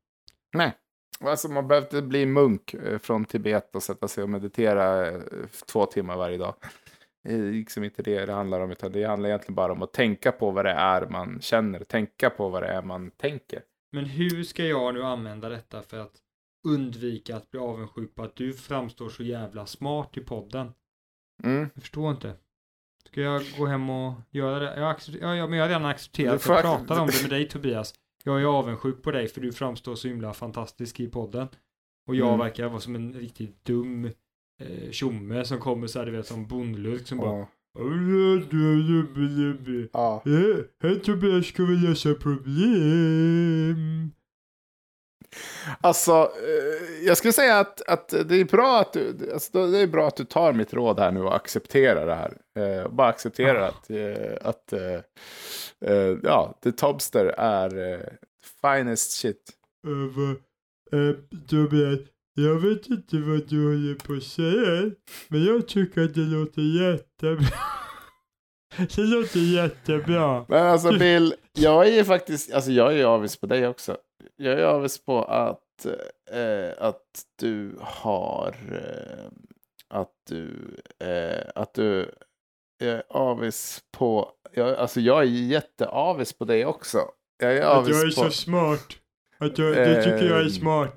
Nej. 0.55 0.73
Alltså 1.21 1.49
man 1.49 1.69
behöver 1.69 1.87
inte 1.87 2.03
bli 2.03 2.27
munk 2.27 2.75
eh, 2.75 2.99
från 2.99 3.25
Tibet 3.25 3.77
och 3.77 3.83
sätta 3.83 4.09
sig 4.09 4.23
och 4.23 4.29
meditera 4.31 5.09
eh, 5.11 5.21
två 5.73 5.87
timmar 5.87 6.17
varje 6.17 6.39
dag. 6.39 6.55
Det 7.25 7.35
är 7.35 7.53
liksom 7.53 7.85
inte 7.85 8.03
det 8.03 8.27
det 8.27 8.33
handlar 8.33 8.61
om, 8.61 8.71
utan 8.71 8.93
det 8.93 9.05
handlar 9.05 9.29
egentligen 9.29 9.55
bara 9.55 9.73
om 9.73 9.83
att 9.83 9.93
tänka 9.93 10.33
på 10.33 10.51
vad 10.51 10.65
det 10.65 10.71
är 10.71 11.07
man 11.07 11.41
känner, 11.41 11.85
tänka 11.85 12.31
på 12.31 12.49
vad 12.49 12.63
det 12.63 12.69
är 12.69 12.83
man 12.83 13.11
tänker. 13.11 13.63
Men 13.93 14.05
hur 14.05 14.43
ska 14.43 14.65
jag 14.65 14.95
nu 14.95 15.03
använda 15.03 15.49
detta 15.49 15.83
för 15.83 15.99
att 15.99 16.13
undvika 16.69 17.37
att 17.37 17.51
bli 17.51 17.61
avundsjuk 17.61 18.15
på 18.15 18.23
att 18.23 18.37
du 18.37 18.53
framstår 18.53 19.09
så 19.09 19.23
jävla 19.23 19.67
smart 19.67 20.17
i 20.17 20.21
podden? 20.21 20.73
Mm. 21.45 21.69
Jag 21.75 21.83
förstår 21.83 22.11
inte. 22.11 22.35
Ska 23.07 23.21
jag 23.21 23.43
gå 23.59 23.67
hem 23.67 23.91
och 23.91 24.15
göra 24.31 24.59
det? 24.59 24.81
Jag, 24.81 24.97
accep- 24.97 25.19
ja, 25.21 25.35
ja, 25.37 25.47
men 25.47 25.59
jag 25.59 25.65
har 25.65 25.69
redan 25.69 25.85
accepterat 25.85 26.35
och 26.35 26.41
ac- 26.57 26.63
pratar 26.63 27.01
om 27.01 27.07
det 27.07 27.23
med 27.23 27.31
dig 27.31 27.49
Tobias. 27.49 27.95
Jag 28.25 28.41
är 28.41 28.45
avundsjuk 28.45 29.03
på 29.03 29.11
dig 29.11 29.29
för 29.29 29.41
du 29.41 29.53
framstår 29.53 29.95
så 29.95 30.09
himla 30.09 30.33
fantastisk 30.33 31.01
i 31.01 31.09
podden. 31.09 31.49
Och 32.09 32.15
jag 32.17 32.29
Mm. 32.29 32.39
verkar 32.41 32.69
vara 32.69 32.81
som 32.81 32.95
en 32.95 33.13
riktigt 33.13 33.65
dum 33.65 34.05
eh, 34.61 34.91
tjomme 34.91 35.45
som 35.45 35.59
kommer 35.59 35.87
så 35.87 35.99
här, 35.99 36.07
du 36.07 36.13
vet, 36.13 36.27
som 36.27 36.47
bondlurk 36.47 37.07
som 37.07 37.19
bara 37.19 37.39
Ja. 37.39 37.49
Ja. 39.93 40.23
Hej 40.83 41.01
Tobias, 41.01 41.47
ska 41.47 41.65
vi 41.65 41.77
lösa 41.77 42.15
problem? 42.15 44.11
Alltså, 45.81 46.13
eh, 46.13 47.07
jag 47.07 47.17
skulle 47.17 47.33
säga 47.33 47.59
att, 47.59 47.83
att 47.89 48.09
det 48.09 48.37
är 48.37 48.45
bra 48.45 48.81
att 48.81 48.93
du, 48.93 49.31
alltså, 49.33 49.67
det 49.67 49.79
är 49.79 49.87
bra 49.87 50.09
att 50.09 50.17
du 50.17 50.25
tar 50.25 50.53
mitt 50.53 50.75
råd 50.75 51.01
här 51.01 51.13
nu 51.13 51.21
och 51.23 51.37
accepterar 51.37 52.07
det 52.07 52.15
här. 52.15 52.37
Eh, 52.59 52.89
bara 52.89 53.09
accepterar 53.09 53.61
Ah. 53.61 53.67
att, 53.69 53.91
eh, 53.91 54.37
att 54.49 54.73
eh, 54.73 55.01
eh, 55.91 56.17
ja, 56.23 56.59
The 56.65 56.73
Tobster 56.73 57.27
är 57.39 57.93
eh, 57.93 58.01
finest 58.63 59.13
shit. 59.13 59.51
Tobias, 61.51 61.99
jag 62.35 62.55
vet 62.55 62.87
inte 62.87 63.17
vad 63.17 63.49
du 63.49 63.65
håller 63.67 63.95
på 63.95 64.13
att 64.13 64.23
säga, 64.23 64.91
men 65.29 65.45
jag 65.45 65.69
tycker 65.69 66.05
att 66.05 66.15
det 66.15 66.21
låter 66.21 66.63
jättebra. 66.63 67.47
det 68.97 69.03
låter 69.03 69.41
jättebra. 69.41 70.45
Men 70.49 70.67
alltså 70.67 70.99
Bill, 70.99 71.35
jag 71.53 71.87
är 71.89 71.93
ju 71.93 72.05
faktiskt, 72.05 72.53
alltså 72.53 72.71
jag 72.71 72.93
är 72.93 72.97
ju 72.97 73.05
avis 73.05 73.37
på 73.37 73.47
dig 73.47 73.69
också. 73.69 73.97
Jag 74.37 74.61
är 74.61 74.65
avis 74.65 75.05
på 75.05 75.23
att, 75.23 75.87
eh, 76.31 76.71
att 76.79 77.25
du 77.39 77.77
har, 77.81 78.55
eh, 78.73 79.31
att 79.89 80.13
du, 80.29 80.77
eh, 81.01 81.43
att 81.55 81.75
du 81.75 82.11
är 82.79 83.03
avis 83.09 83.83
på, 83.93 84.31
jag, 84.53 84.75
alltså 84.77 85.01
jag 85.01 85.19
är 85.21 85.27
jätteavis 85.27 86.33
på 86.33 86.45
dig 86.45 86.67
också. 86.67 86.99
Jag 87.39 87.57
är 87.57 87.63
Att 87.63 87.77
avis 87.79 87.89
jag 87.89 88.01
är 88.03 88.07
på, 88.07 88.11
så 88.11 88.31
smart. 88.31 88.87
Att 89.39 89.59
jag, 89.59 89.75
du 89.75 89.95
tycker 90.03 90.29
jag 90.31 90.39
är 90.39 90.43
Ehm, 90.43 90.51
smart. 90.51 90.95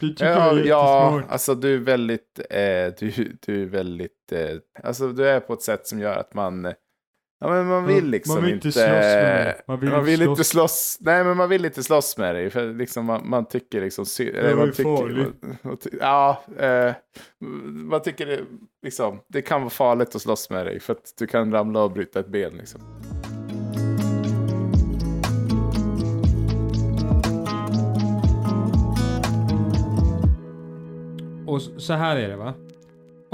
Du 0.00 0.08
tycker 0.10 0.26
Ja, 0.26 0.52
jag 0.52 0.58
är 0.58 0.64
ja, 0.64 1.22
alltså 1.28 1.54
du 1.54 1.74
är 1.74 1.78
väldigt, 1.78 2.38
eh, 2.50 2.94
du, 2.98 3.36
du 3.40 3.62
är 3.62 3.66
väldigt, 3.66 4.32
eh, 4.32 4.56
alltså 4.82 5.08
du 5.12 5.28
är 5.28 5.40
på 5.40 5.52
ett 5.52 5.62
sätt 5.62 5.86
som 5.86 6.00
gör 6.00 6.16
att 6.16 6.34
man, 6.34 6.74
ja 7.44 7.50
men 7.50 7.66
man 7.66 7.86
vill 7.86 8.06
liksom 8.10 8.34
man 8.34 8.44
vill 8.44 8.54
inte 8.54 8.68
inte, 8.68 8.78
slåss 8.80 8.88
med 8.90 9.44
mig. 9.44 9.60
Man 9.66 9.80
vill 9.80 9.90
man 9.90 10.04
vill 10.04 10.22
inte 10.22 10.44
slåss. 10.44 10.48
slåss, 10.48 10.98
nej 11.00 11.24
men 11.24 11.36
man 11.36 11.48
vill 11.48 11.64
inte 11.64 11.82
slåss 11.82 12.16
med 12.18 12.34
dig, 12.34 12.50
för 12.50 12.74
liksom 12.74 13.04
man, 13.06 13.28
man 13.28 13.44
tycker 13.48 13.80
liksom, 13.80 14.06
sy- 14.06 14.30
eller 14.30 14.54
var 14.54 14.66
man 14.66 14.74
tycker, 14.74 14.96
farlig. 14.96 15.26
man, 15.40 15.56
man 15.62 15.76
ty- 15.76 15.90
ja, 16.00 16.42
eh, 16.58 16.92
man 17.66 18.02
tycker 18.02 18.26
det, 18.26 18.40
liksom, 18.82 19.20
det 19.28 19.42
kan 19.42 19.60
vara 19.60 19.70
farligt 19.70 20.14
att 20.14 20.22
slåss 20.22 20.50
med 20.50 20.66
dig, 20.66 20.80
för 20.80 20.92
att 20.92 21.12
du 21.18 21.26
kan 21.26 21.52
ramla 21.52 21.82
och 21.82 21.92
bryta 21.92 22.20
ett 22.20 22.28
ben 22.28 22.52
liksom. 22.52 22.80
Och 31.46 31.62
så 31.62 31.92
här 31.92 32.16
är 32.16 32.28
det 32.28 32.36
va. 32.36 32.54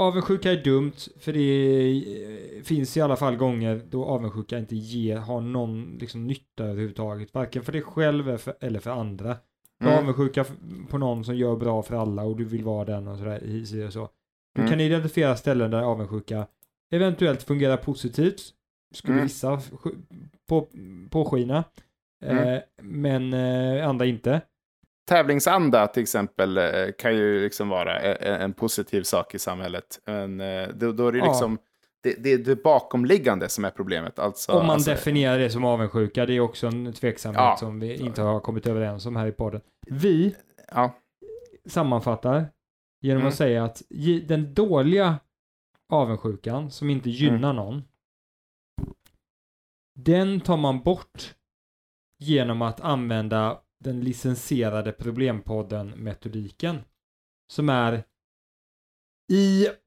Avundsjuka 0.01 0.51
är 0.51 0.63
dumt 0.63 0.93
för 1.19 1.33
det 1.33 1.89
eh, 2.57 2.63
finns 2.63 2.97
i 2.97 3.01
alla 3.01 3.15
fall 3.15 3.35
gånger 3.35 3.81
då 3.89 4.05
avundsjuka 4.05 4.57
inte 4.57 4.75
ger, 4.75 5.17
har 5.17 5.41
någon 5.41 5.97
liksom 5.99 6.27
nytta 6.27 6.63
överhuvudtaget. 6.63 7.33
Varken 7.33 7.63
för 7.63 7.71
dig 7.71 7.81
själv 7.81 8.29
eller 8.59 8.79
för, 8.79 8.91
andra. 8.91 9.37
Du 9.79 9.87
Mm. 9.87 9.99
avundsjuka 9.99 10.45
på 10.89 10.97
någon 10.97 11.25
som 11.25 11.35
gör 11.35 11.55
bra 11.55 11.81
för 11.83 11.95
alla 11.95 12.23
och 12.23 12.37
du 12.37 12.43
vill 12.45 12.63
vara 12.63 12.85
den 12.85 13.07
och 13.07 13.17
sådär. 13.17 13.39
och 13.87 13.93
så. 13.93 14.09
Du 14.55 14.61
Mm. 14.61 14.71
kan 14.71 14.79
identifiera 14.79 15.35
ställen 15.35 15.71
där 15.71 15.81
avundsjuka 15.81 16.47
eventuellt 16.91 17.43
fungerar 17.43 17.77
positivt. 17.77 18.41
Skulle 18.93 19.13
Mm. 19.13 19.25
vissa 19.25 19.61
på, 20.49 20.67
påskina. 21.09 21.63
Mm. 22.25 22.47
Eh, 22.53 22.61
men 22.81 23.33
eh, 23.33 23.89
andra 23.89 24.05
inte. 24.05 24.41
Tävlingsanda 25.15 25.87
till 25.87 26.03
exempel 26.03 26.57
eh, 26.57 26.63
kan 26.97 27.15
ju 27.15 27.39
liksom 27.41 27.69
vara 27.69 27.99
en, 27.99 28.41
en 28.41 28.53
positiv 28.53 29.03
sak 29.03 29.35
i 29.35 29.39
samhället. 29.39 29.99
Men 30.05 30.41
eh, 30.41 30.67
då, 30.67 30.91
då 30.91 31.07
är 31.07 31.11
det 31.11 31.17
Ja. 31.17 31.25
liksom 31.25 31.57
det, 32.03 32.13
det 32.23 32.37
det 32.37 32.63
bakomliggande 32.63 33.49
som 33.49 33.65
är 33.65 33.69
problemet. 33.69 34.19
Alltså, 34.19 34.51
Om 34.51 34.65
man 34.67 34.69
alltså, 34.75 34.89
definierar 34.91 35.39
det 35.39 35.49
som 35.49 35.65
avundsjuka, 35.65 36.25
det 36.25 36.33
är 36.33 36.39
också 36.39 36.67
en 36.67 36.93
tveksamhet 36.93 37.39
Ja. 37.39 37.55
som 37.59 37.79
vi 37.79 37.95
inte 37.95 38.21
har 38.21 38.39
kommit 38.39 38.67
överens 38.67 39.05
om 39.05 39.15
här 39.15 39.27
i 39.27 39.31
podden. 39.31 39.61
Vi 39.87 40.35
Ja. 40.71 40.95
sammanfattar 41.65 42.45
genom 43.01 43.17
Mm. 43.21 43.27
att 43.27 43.35
säga 43.35 43.63
att 43.63 43.81
den 44.27 44.53
dåliga 44.53 45.15
avundsjukan 45.89 46.71
som 46.71 46.89
inte 46.89 47.09
gynnar 47.09 47.49
Mm. 47.49 47.55
någon, 47.55 47.83
den 49.95 50.39
tar 50.41 50.57
man 50.57 50.83
bort 50.83 51.35
genom 52.17 52.61
att 52.61 52.81
använda 52.81 53.61
den 53.83 54.01
licensierade 54.01 54.91
problempodden-metodiken 54.91 56.77
som 57.51 57.69
är 57.69 58.03
IAD. 59.31 59.77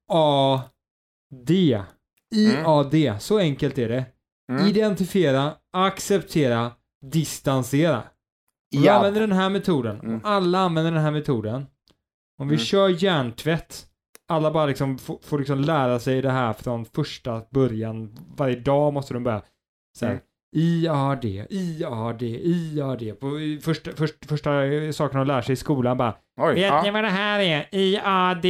IAD, 2.35 3.23
så 3.23 3.39
enkelt 3.39 3.79
är 3.79 3.89
det. 3.89 4.05
Mm. 4.53 4.67
Identifiera, 4.67 5.55
acceptera, 5.73 6.73
distansera. 7.07 7.97
Om 8.77 8.81
vi 8.81 8.87
Ja. 8.87 8.93
använder 8.93 9.21
den 9.21 9.33
här 9.33 9.51
metoden, 9.51 10.01
Mm. 10.01 10.21
alla 10.25 10.59
använder 10.59 10.93
den 10.93 11.03
här 11.03 11.11
metoden, 11.11 11.67
om 12.39 12.49
vi 12.49 12.55
Mm. 12.55 12.65
kör 12.65 12.89
hjärntvätt, 12.89 13.87
alla 14.29 14.51
bara 14.51 14.67
liksom 14.67 14.99
får, 14.99 15.19
får 15.23 15.39
liksom 15.39 15.61
lära 15.61 15.99
sig 15.99 16.23
det 16.23 16.31
här 16.31 16.53
från 16.53 16.85
första 16.85 17.43
början, 17.51 18.19
varje 18.37 18.57
dag 18.61 18.93
måste 18.93 19.15
de 19.15 19.25
börja 19.25 19.43
så 19.99 20.07
här, 20.07 20.13
Mm. 20.13 20.25
IAD, 20.55 21.25
IAD, 21.51 22.23
IAD, 22.23 23.21
på 23.21 23.31
första, 23.63 23.91
först, 23.97 24.27
första 24.29 24.51
saken 24.93 25.19
de 25.19 25.27
lär 25.27 25.43
sig 25.43 25.53
i 25.53 25.57
skolan 25.57 25.97
bara, 25.97 26.15
Oj, 26.41 26.55
vet 26.55 26.63
ja. 26.65 26.83
ni 26.83 26.91
vad 26.91 27.05
det 27.05 27.09
här 27.09 27.41
är? 27.41 27.69
IAD. 27.75 28.45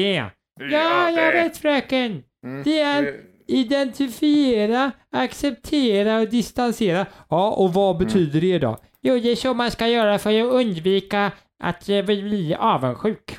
Ja, 0.61 1.11
jag 1.11 1.33
vet 1.33 1.57
fröken. 1.59 2.23
Mm. 2.47 2.63
Det 2.63 2.81
är 2.81 3.21
Identifiera, 3.47 4.93
acceptera 5.13 6.19
och 6.21 6.29
distansera. 6.29 7.07
Ja, 7.31 7.51
och 7.51 7.73
vad 7.75 7.97
Mm. 7.97 8.07
betyder 8.07 8.41
det 8.41 8.59
då? 8.59 8.79
Jo, 9.03 9.19
det 9.19 9.29
är 9.31 9.37
så 9.37 9.55
man 9.55 9.71
ska 9.71 9.87
göra 9.89 10.19
för 10.19 10.41
att 10.41 10.53
undvika 10.53 11.33
att 11.65 11.89
eh, 11.89 12.05
bli 12.05 12.55
avundsjuk. 12.59 13.37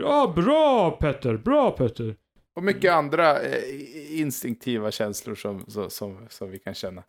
Ja, 0.00 0.32
bra 0.36 0.90
Petter, 0.90 1.36
bra 1.36 1.70
Petter. 1.70 2.14
Och 2.56 2.64
mycket 2.64 2.92
andra 2.92 3.40
eh, 3.40 4.20
instinktiva 4.20 4.90
känslor 4.90 5.34
som, 5.34 5.64
som, 5.68 5.90
som, 5.90 6.26
som 6.28 6.50
vi 6.50 6.58
kan 6.58 6.74
känna. 6.74 7.02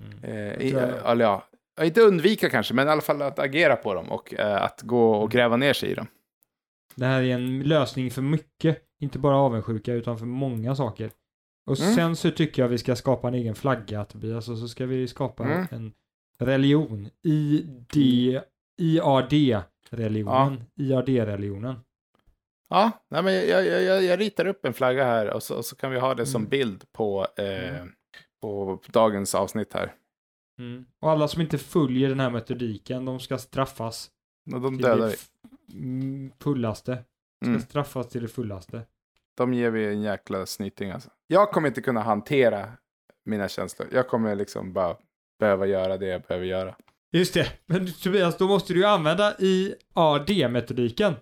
Mm. 0.00 0.18
Eh, 0.24 0.68
jag- 0.68 1.10
eller 1.12 1.24
ja, 1.24 1.44
inte 1.82 2.00
undvika 2.00 2.50
kanske, 2.50 2.74
men 2.74 2.88
i 2.88 2.90
alla 2.90 3.00
fall 3.00 3.22
att 3.22 3.38
agera 3.38 3.76
på 3.76 3.94
dem 3.94 4.12
och 4.12 4.34
eh, 4.34 4.62
att 4.62 4.82
gå 4.82 5.12
och 5.14 5.30
gräva 5.30 5.56
ner 5.56 5.72
sig 5.72 5.90
i 5.90 5.94
dem. 5.94 6.06
Det 6.94 7.06
här 7.06 7.22
är 7.22 7.34
en 7.34 7.62
lösning 7.62 8.10
för 8.10 8.22
mycket, 8.22 8.78
inte 9.00 9.18
bara 9.18 9.36
avundsjuka 9.36 9.92
utan 9.92 10.18
för 10.18 10.26
många 10.26 10.76
saker. 10.76 11.10
Och 11.70 11.80
Mm. 11.80 11.94
sen 11.94 12.16
så 12.16 12.30
tycker 12.30 12.62
jag 12.62 12.68
vi 12.68 12.78
ska 12.78 12.96
skapa 12.96 13.28
en 13.28 13.34
egen 13.34 13.54
flagga 13.54 14.04
Tobias 14.04 14.48
och 14.48 14.58
så 14.58 14.68
ska 14.68 14.86
vi 14.86 15.08
skapa 15.08 15.44
Mm. 15.44 15.66
en 15.70 15.92
religion. 16.38 17.08
ID, 17.22 18.40
IAD-religionen. 18.80 20.64
IAD-religionen. 20.76 21.74
Ja, 22.68 22.90
nej, 23.10 23.22
men 23.22 23.34
jag, 23.34 23.66
jag, 23.66 23.82
jag, 23.82 24.04
jag 24.04 24.20
ritar 24.20 24.46
upp 24.46 24.64
en 24.64 24.74
flagga 24.74 25.04
här 25.04 25.30
och 25.30 25.42
så, 25.42 25.56
och 25.56 25.64
så 25.64 25.76
kan 25.76 25.90
vi 25.90 25.98
ha 25.98 26.14
det 26.14 26.26
som 26.26 26.40
Mm. 26.42 26.48
bild 26.50 26.84
på, 26.92 27.26
eh, 27.36 27.68
Mm. 27.78 27.92
På 28.44 28.80
dagens 28.92 29.34
avsnitt 29.34 29.72
här. 29.72 29.94
Mm. 30.58 30.84
Och 31.00 31.10
alla 31.10 31.28
som 31.28 31.40
inte 31.40 31.58
följer 31.58 32.08
den 32.08 32.20
här 32.20 32.30
metodiken, 32.30 33.04
de 33.04 33.20
ska 33.20 33.38
straffas. 33.38 34.10
De 34.50 34.76
till 34.76 34.84
dödar 34.86 35.08
det 35.08 35.16
mm, 35.78 36.32
fullaste. 36.40 37.04
Ska 37.42 37.50
Mm. 37.50 37.60
straffas 37.60 38.08
till 38.08 38.22
det 38.22 38.28
fullaste. 38.28 38.82
De 39.36 39.54
ger 39.54 39.70
vi 39.70 39.86
en 39.86 40.02
jäkla 40.02 40.46
snyting 40.46 40.90
alltså. 40.90 41.10
Jag 41.26 41.50
kommer 41.50 41.68
inte 41.68 41.80
kunna 41.82 42.00
hantera 42.00 42.68
mina 43.24 43.48
känslor. 43.48 43.88
Jag 43.92 44.08
kommer 44.08 44.34
liksom 44.34 44.72
bara 44.72 44.96
behöva 45.40 45.66
göra 45.66 45.96
det 45.98 46.06
jag 46.06 46.22
behöver 46.22 46.46
göra. 46.46 46.74
Just 47.12 47.34
det, 47.34 47.52
men 47.66 47.92
Tobias, 47.92 48.36
då 48.36 48.46
måste 48.48 48.72
du 48.72 48.78
ju 48.78 48.86
använda 48.86 49.34
IAD-metodiken. 49.38 51.14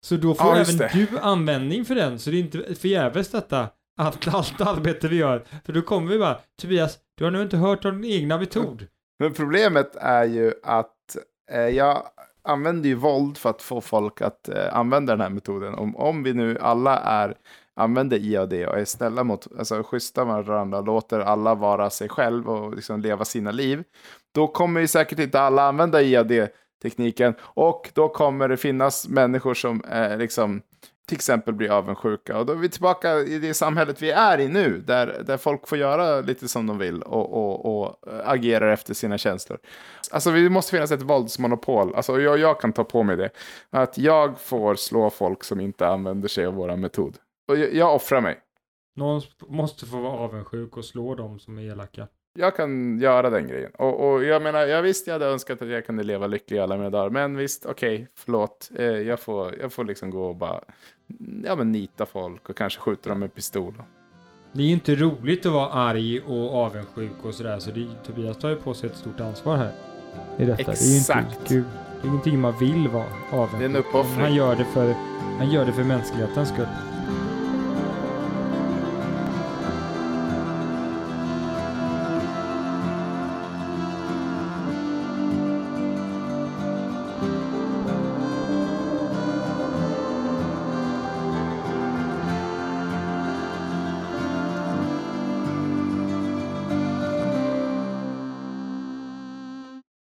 Så 0.00 0.16
då 0.16 0.34
får 0.34 0.46
Ja, 0.46 0.56
även 0.56 0.88
du 0.92 1.18
användning 1.18 1.84
för 1.84 1.94
den, 1.94 2.18
så 2.18 2.30
det 2.30 2.36
är 2.36 2.40
inte 2.40 2.74
förgäves 2.74 3.30
detta. 3.30 3.68
Allt, 3.96 4.34
allt 4.34 4.60
arbete 4.60 5.08
vi 5.08 5.16
gör. 5.16 5.44
För 5.64 5.72
då 5.72 5.82
kommer 5.82 6.12
vi 6.12 6.18
bara, 6.18 6.38
Tobias, 6.60 6.98
du 7.14 7.24
har 7.24 7.30
nu 7.30 7.42
inte 7.42 7.56
hört 7.56 7.84
om 7.84 8.02
din 8.02 8.12
egna 8.12 8.38
metod. 8.38 8.86
Men 9.18 9.32
problemet 9.32 9.96
är 9.96 10.24
ju 10.24 10.52
att 10.62 11.16
eh, 11.50 11.60
jag 11.60 12.02
använder 12.44 12.88
ju 12.88 12.94
våld 12.94 13.38
för 13.38 13.50
att 13.50 13.62
få 13.62 13.80
folk 13.80 14.20
att 14.20 14.48
eh, 14.48 14.76
använda 14.76 15.12
den 15.12 15.20
här 15.20 15.30
metoden. 15.30 15.74
Om, 15.74 15.96
om 15.96 16.22
vi 16.22 16.34
nu 16.34 16.58
alla 16.58 16.98
är, 16.98 17.36
använder 17.76 18.16
IAD 18.16 18.52
och 18.52 18.78
är 18.78 18.84
snälla 18.84 19.24
mot, 19.24 19.46
alltså 19.58 19.82
schyssta 19.82 20.24
med 20.24 20.44
varandra, 20.44 20.80
låter 20.80 21.20
alla 21.20 21.54
vara 21.54 21.90
sig 21.90 22.08
själv 22.08 22.48
och 22.48 22.74
liksom 22.74 23.00
leva 23.00 23.24
sina 23.24 23.50
liv, 23.50 23.84
då 24.34 24.46
kommer 24.46 24.80
ju 24.80 24.86
säkert 24.86 25.18
inte 25.18 25.40
alla 25.40 25.62
använda 25.62 26.02
IAD-tekniken 26.02 27.34
och 27.40 27.90
då 27.94 28.08
kommer 28.08 28.48
det 28.48 28.56
finnas 28.56 29.08
människor 29.08 29.54
som 29.54 29.84
eh, 29.84 30.18
liksom 30.18 30.62
till 31.06 31.16
exempel 31.16 31.54
blir 31.54 31.70
avundsjuka. 31.70 32.38
Och 32.38 32.46
då 32.46 32.52
är 32.52 32.56
vi 32.56 32.68
tillbaka 32.68 33.18
i 33.18 33.38
det 33.38 33.54
samhället 33.54 34.02
vi 34.02 34.10
är 34.10 34.40
i 34.40 34.48
nu, 34.48 34.78
där, 34.78 35.22
där 35.26 35.36
folk 35.36 35.68
får 35.68 35.78
göra 35.78 36.20
lite 36.20 36.48
som 36.48 36.66
de 36.66 36.78
vill 36.78 37.02
och, 37.02 37.32
och, 37.32 37.82
och 37.82 38.12
äh, 38.12 38.28
agerar 38.28 38.72
efter 38.72 38.94
sina 38.94 39.18
känslor. 39.18 39.58
Alltså 40.10 40.30
det 40.30 40.50
måste 40.50 40.70
finnas 40.70 40.90
ett 40.90 41.02
våldsmonopol, 41.02 41.94
alltså 41.94 42.20
jag, 42.20 42.38
jag 42.38 42.60
kan 42.60 42.72
ta 42.72 42.84
på 42.84 43.02
mig 43.02 43.16
det. 43.16 43.30
Att 43.70 43.98
jag 43.98 44.40
får 44.40 44.74
slå 44.74 45.10
folk 45.10 45.44
som 45.44 45.60
inte 45.60 45.88
använder 45.88 46.28
sig 46.28 46.46
av 46.46 46.54
våra 46.54 46.76
metod. 46.76 47.16
Och 47.48 47.56
jag, 47.56 47.74
jag 47.74 47.94
offrar 47.94 48.20
mig. 48.20 48.38
Någon 48.96 49.22
måste 49.48 49.86
få 49.86 50.00
vara 50.00 50.12
avundsjuk 50.12 50.76
och 50.76 50.84
slå 50.84 51.14
dem 51.14 51.38
som 51.38 51.58
är 51.58 51.62
elaka. 51.62 52.08
Jag 52.38 52.56
kan 52.56 53.00
göra 53.00 53.30
den 53.30 53.48
grejen. 53.48 53.70
Och, 53.74 54.08
och 54.08 54.24
jag 54.24 54.42
menar, 54.42 54.66
jag 54.66 54.82
visst 54.82 55.06
jag 55.06 55.14
hade 55.14 55.26
önskat 55.26 55.62
att 55.62 55.68
jag 55.68 55.86
kunde 55.86 56.02
leva 56.02 56.26
lycklig 56.26 56.58
alla 56.58 56.76
mina 56.76 56.90
dagar. 56.90 57.10
Men 57.10 57.36
visst, 57.36 57.66
okej, 57.66 58.08
förlåt. 58.14 58.70
Eh, 58.78 58.84
jag, 58.84 59.20
får, 59.20 59.54
jag 59.60 59.72
får 59.72 59.84
liksom 59.84 60.10
gå 60.10 60.26
och 60.26 60.36
bara 60.36 60.64
ja, 61.44 61.56
men 61.56 61.72
nita 61.72 62.06
folk 62.06 62.50
och 62.50 62.56
kanske 62.56 62.80
skjuta 62.80 63.08
dem 63.08 63.18
med 63.18 63.34
pistol. 63.34 63.74
Det 64.52 64.62
är 64.62 64.66
ju 64.66 64.72
inte 64.72 64.94
roligt 64.94 65.46
att 65.46 65.52
vara 65.52 65.70
arg 65.70 66.20
och 66.20 66.54
avundsjuk 66.54 67.24
och 67.24 67.34
sådär, 67.34 67.58
så 67.58 67.70
det, 67.70 67.88
Tobias 68.06 68.38
tar 68.38 68.48
ju 68.48 68.56
på 68.56 68.74
sig 68.74 68.90
ett 68.90 68.96
stort 68.96 69.20
ansvar 69.20 69.56
här. 69.56 69.72
I 70.38 70.44
detta. 70.44 70.72
Det 70.72 70.80
är 70.80 70.90
ju 70.90 70.98
inte 70.98 71.12
Exakt. 71.12 71.48
Det 71.48 71.54
är 71.54 71.64
ingenting 72.04 72.40
man 72.40 72.58
vill 72.58 72.88
vara 72.88 73.06
avundsjuk. 73.32 73.58
Det 73.58 73.64
är 73.64 73.68
en 73.68 73.76
uppoffring. 73.76 74.20
Han 74.20 74.34
gör 74.34 74.56
det 74.56 74.64
för, 74.64 74.94
han 75.38 75.50
gör 75.50 75.66
det 75.66 75.72
för 75.72 75.84
mänsklighetens 75.84 76.48
skull. 76.48 76.68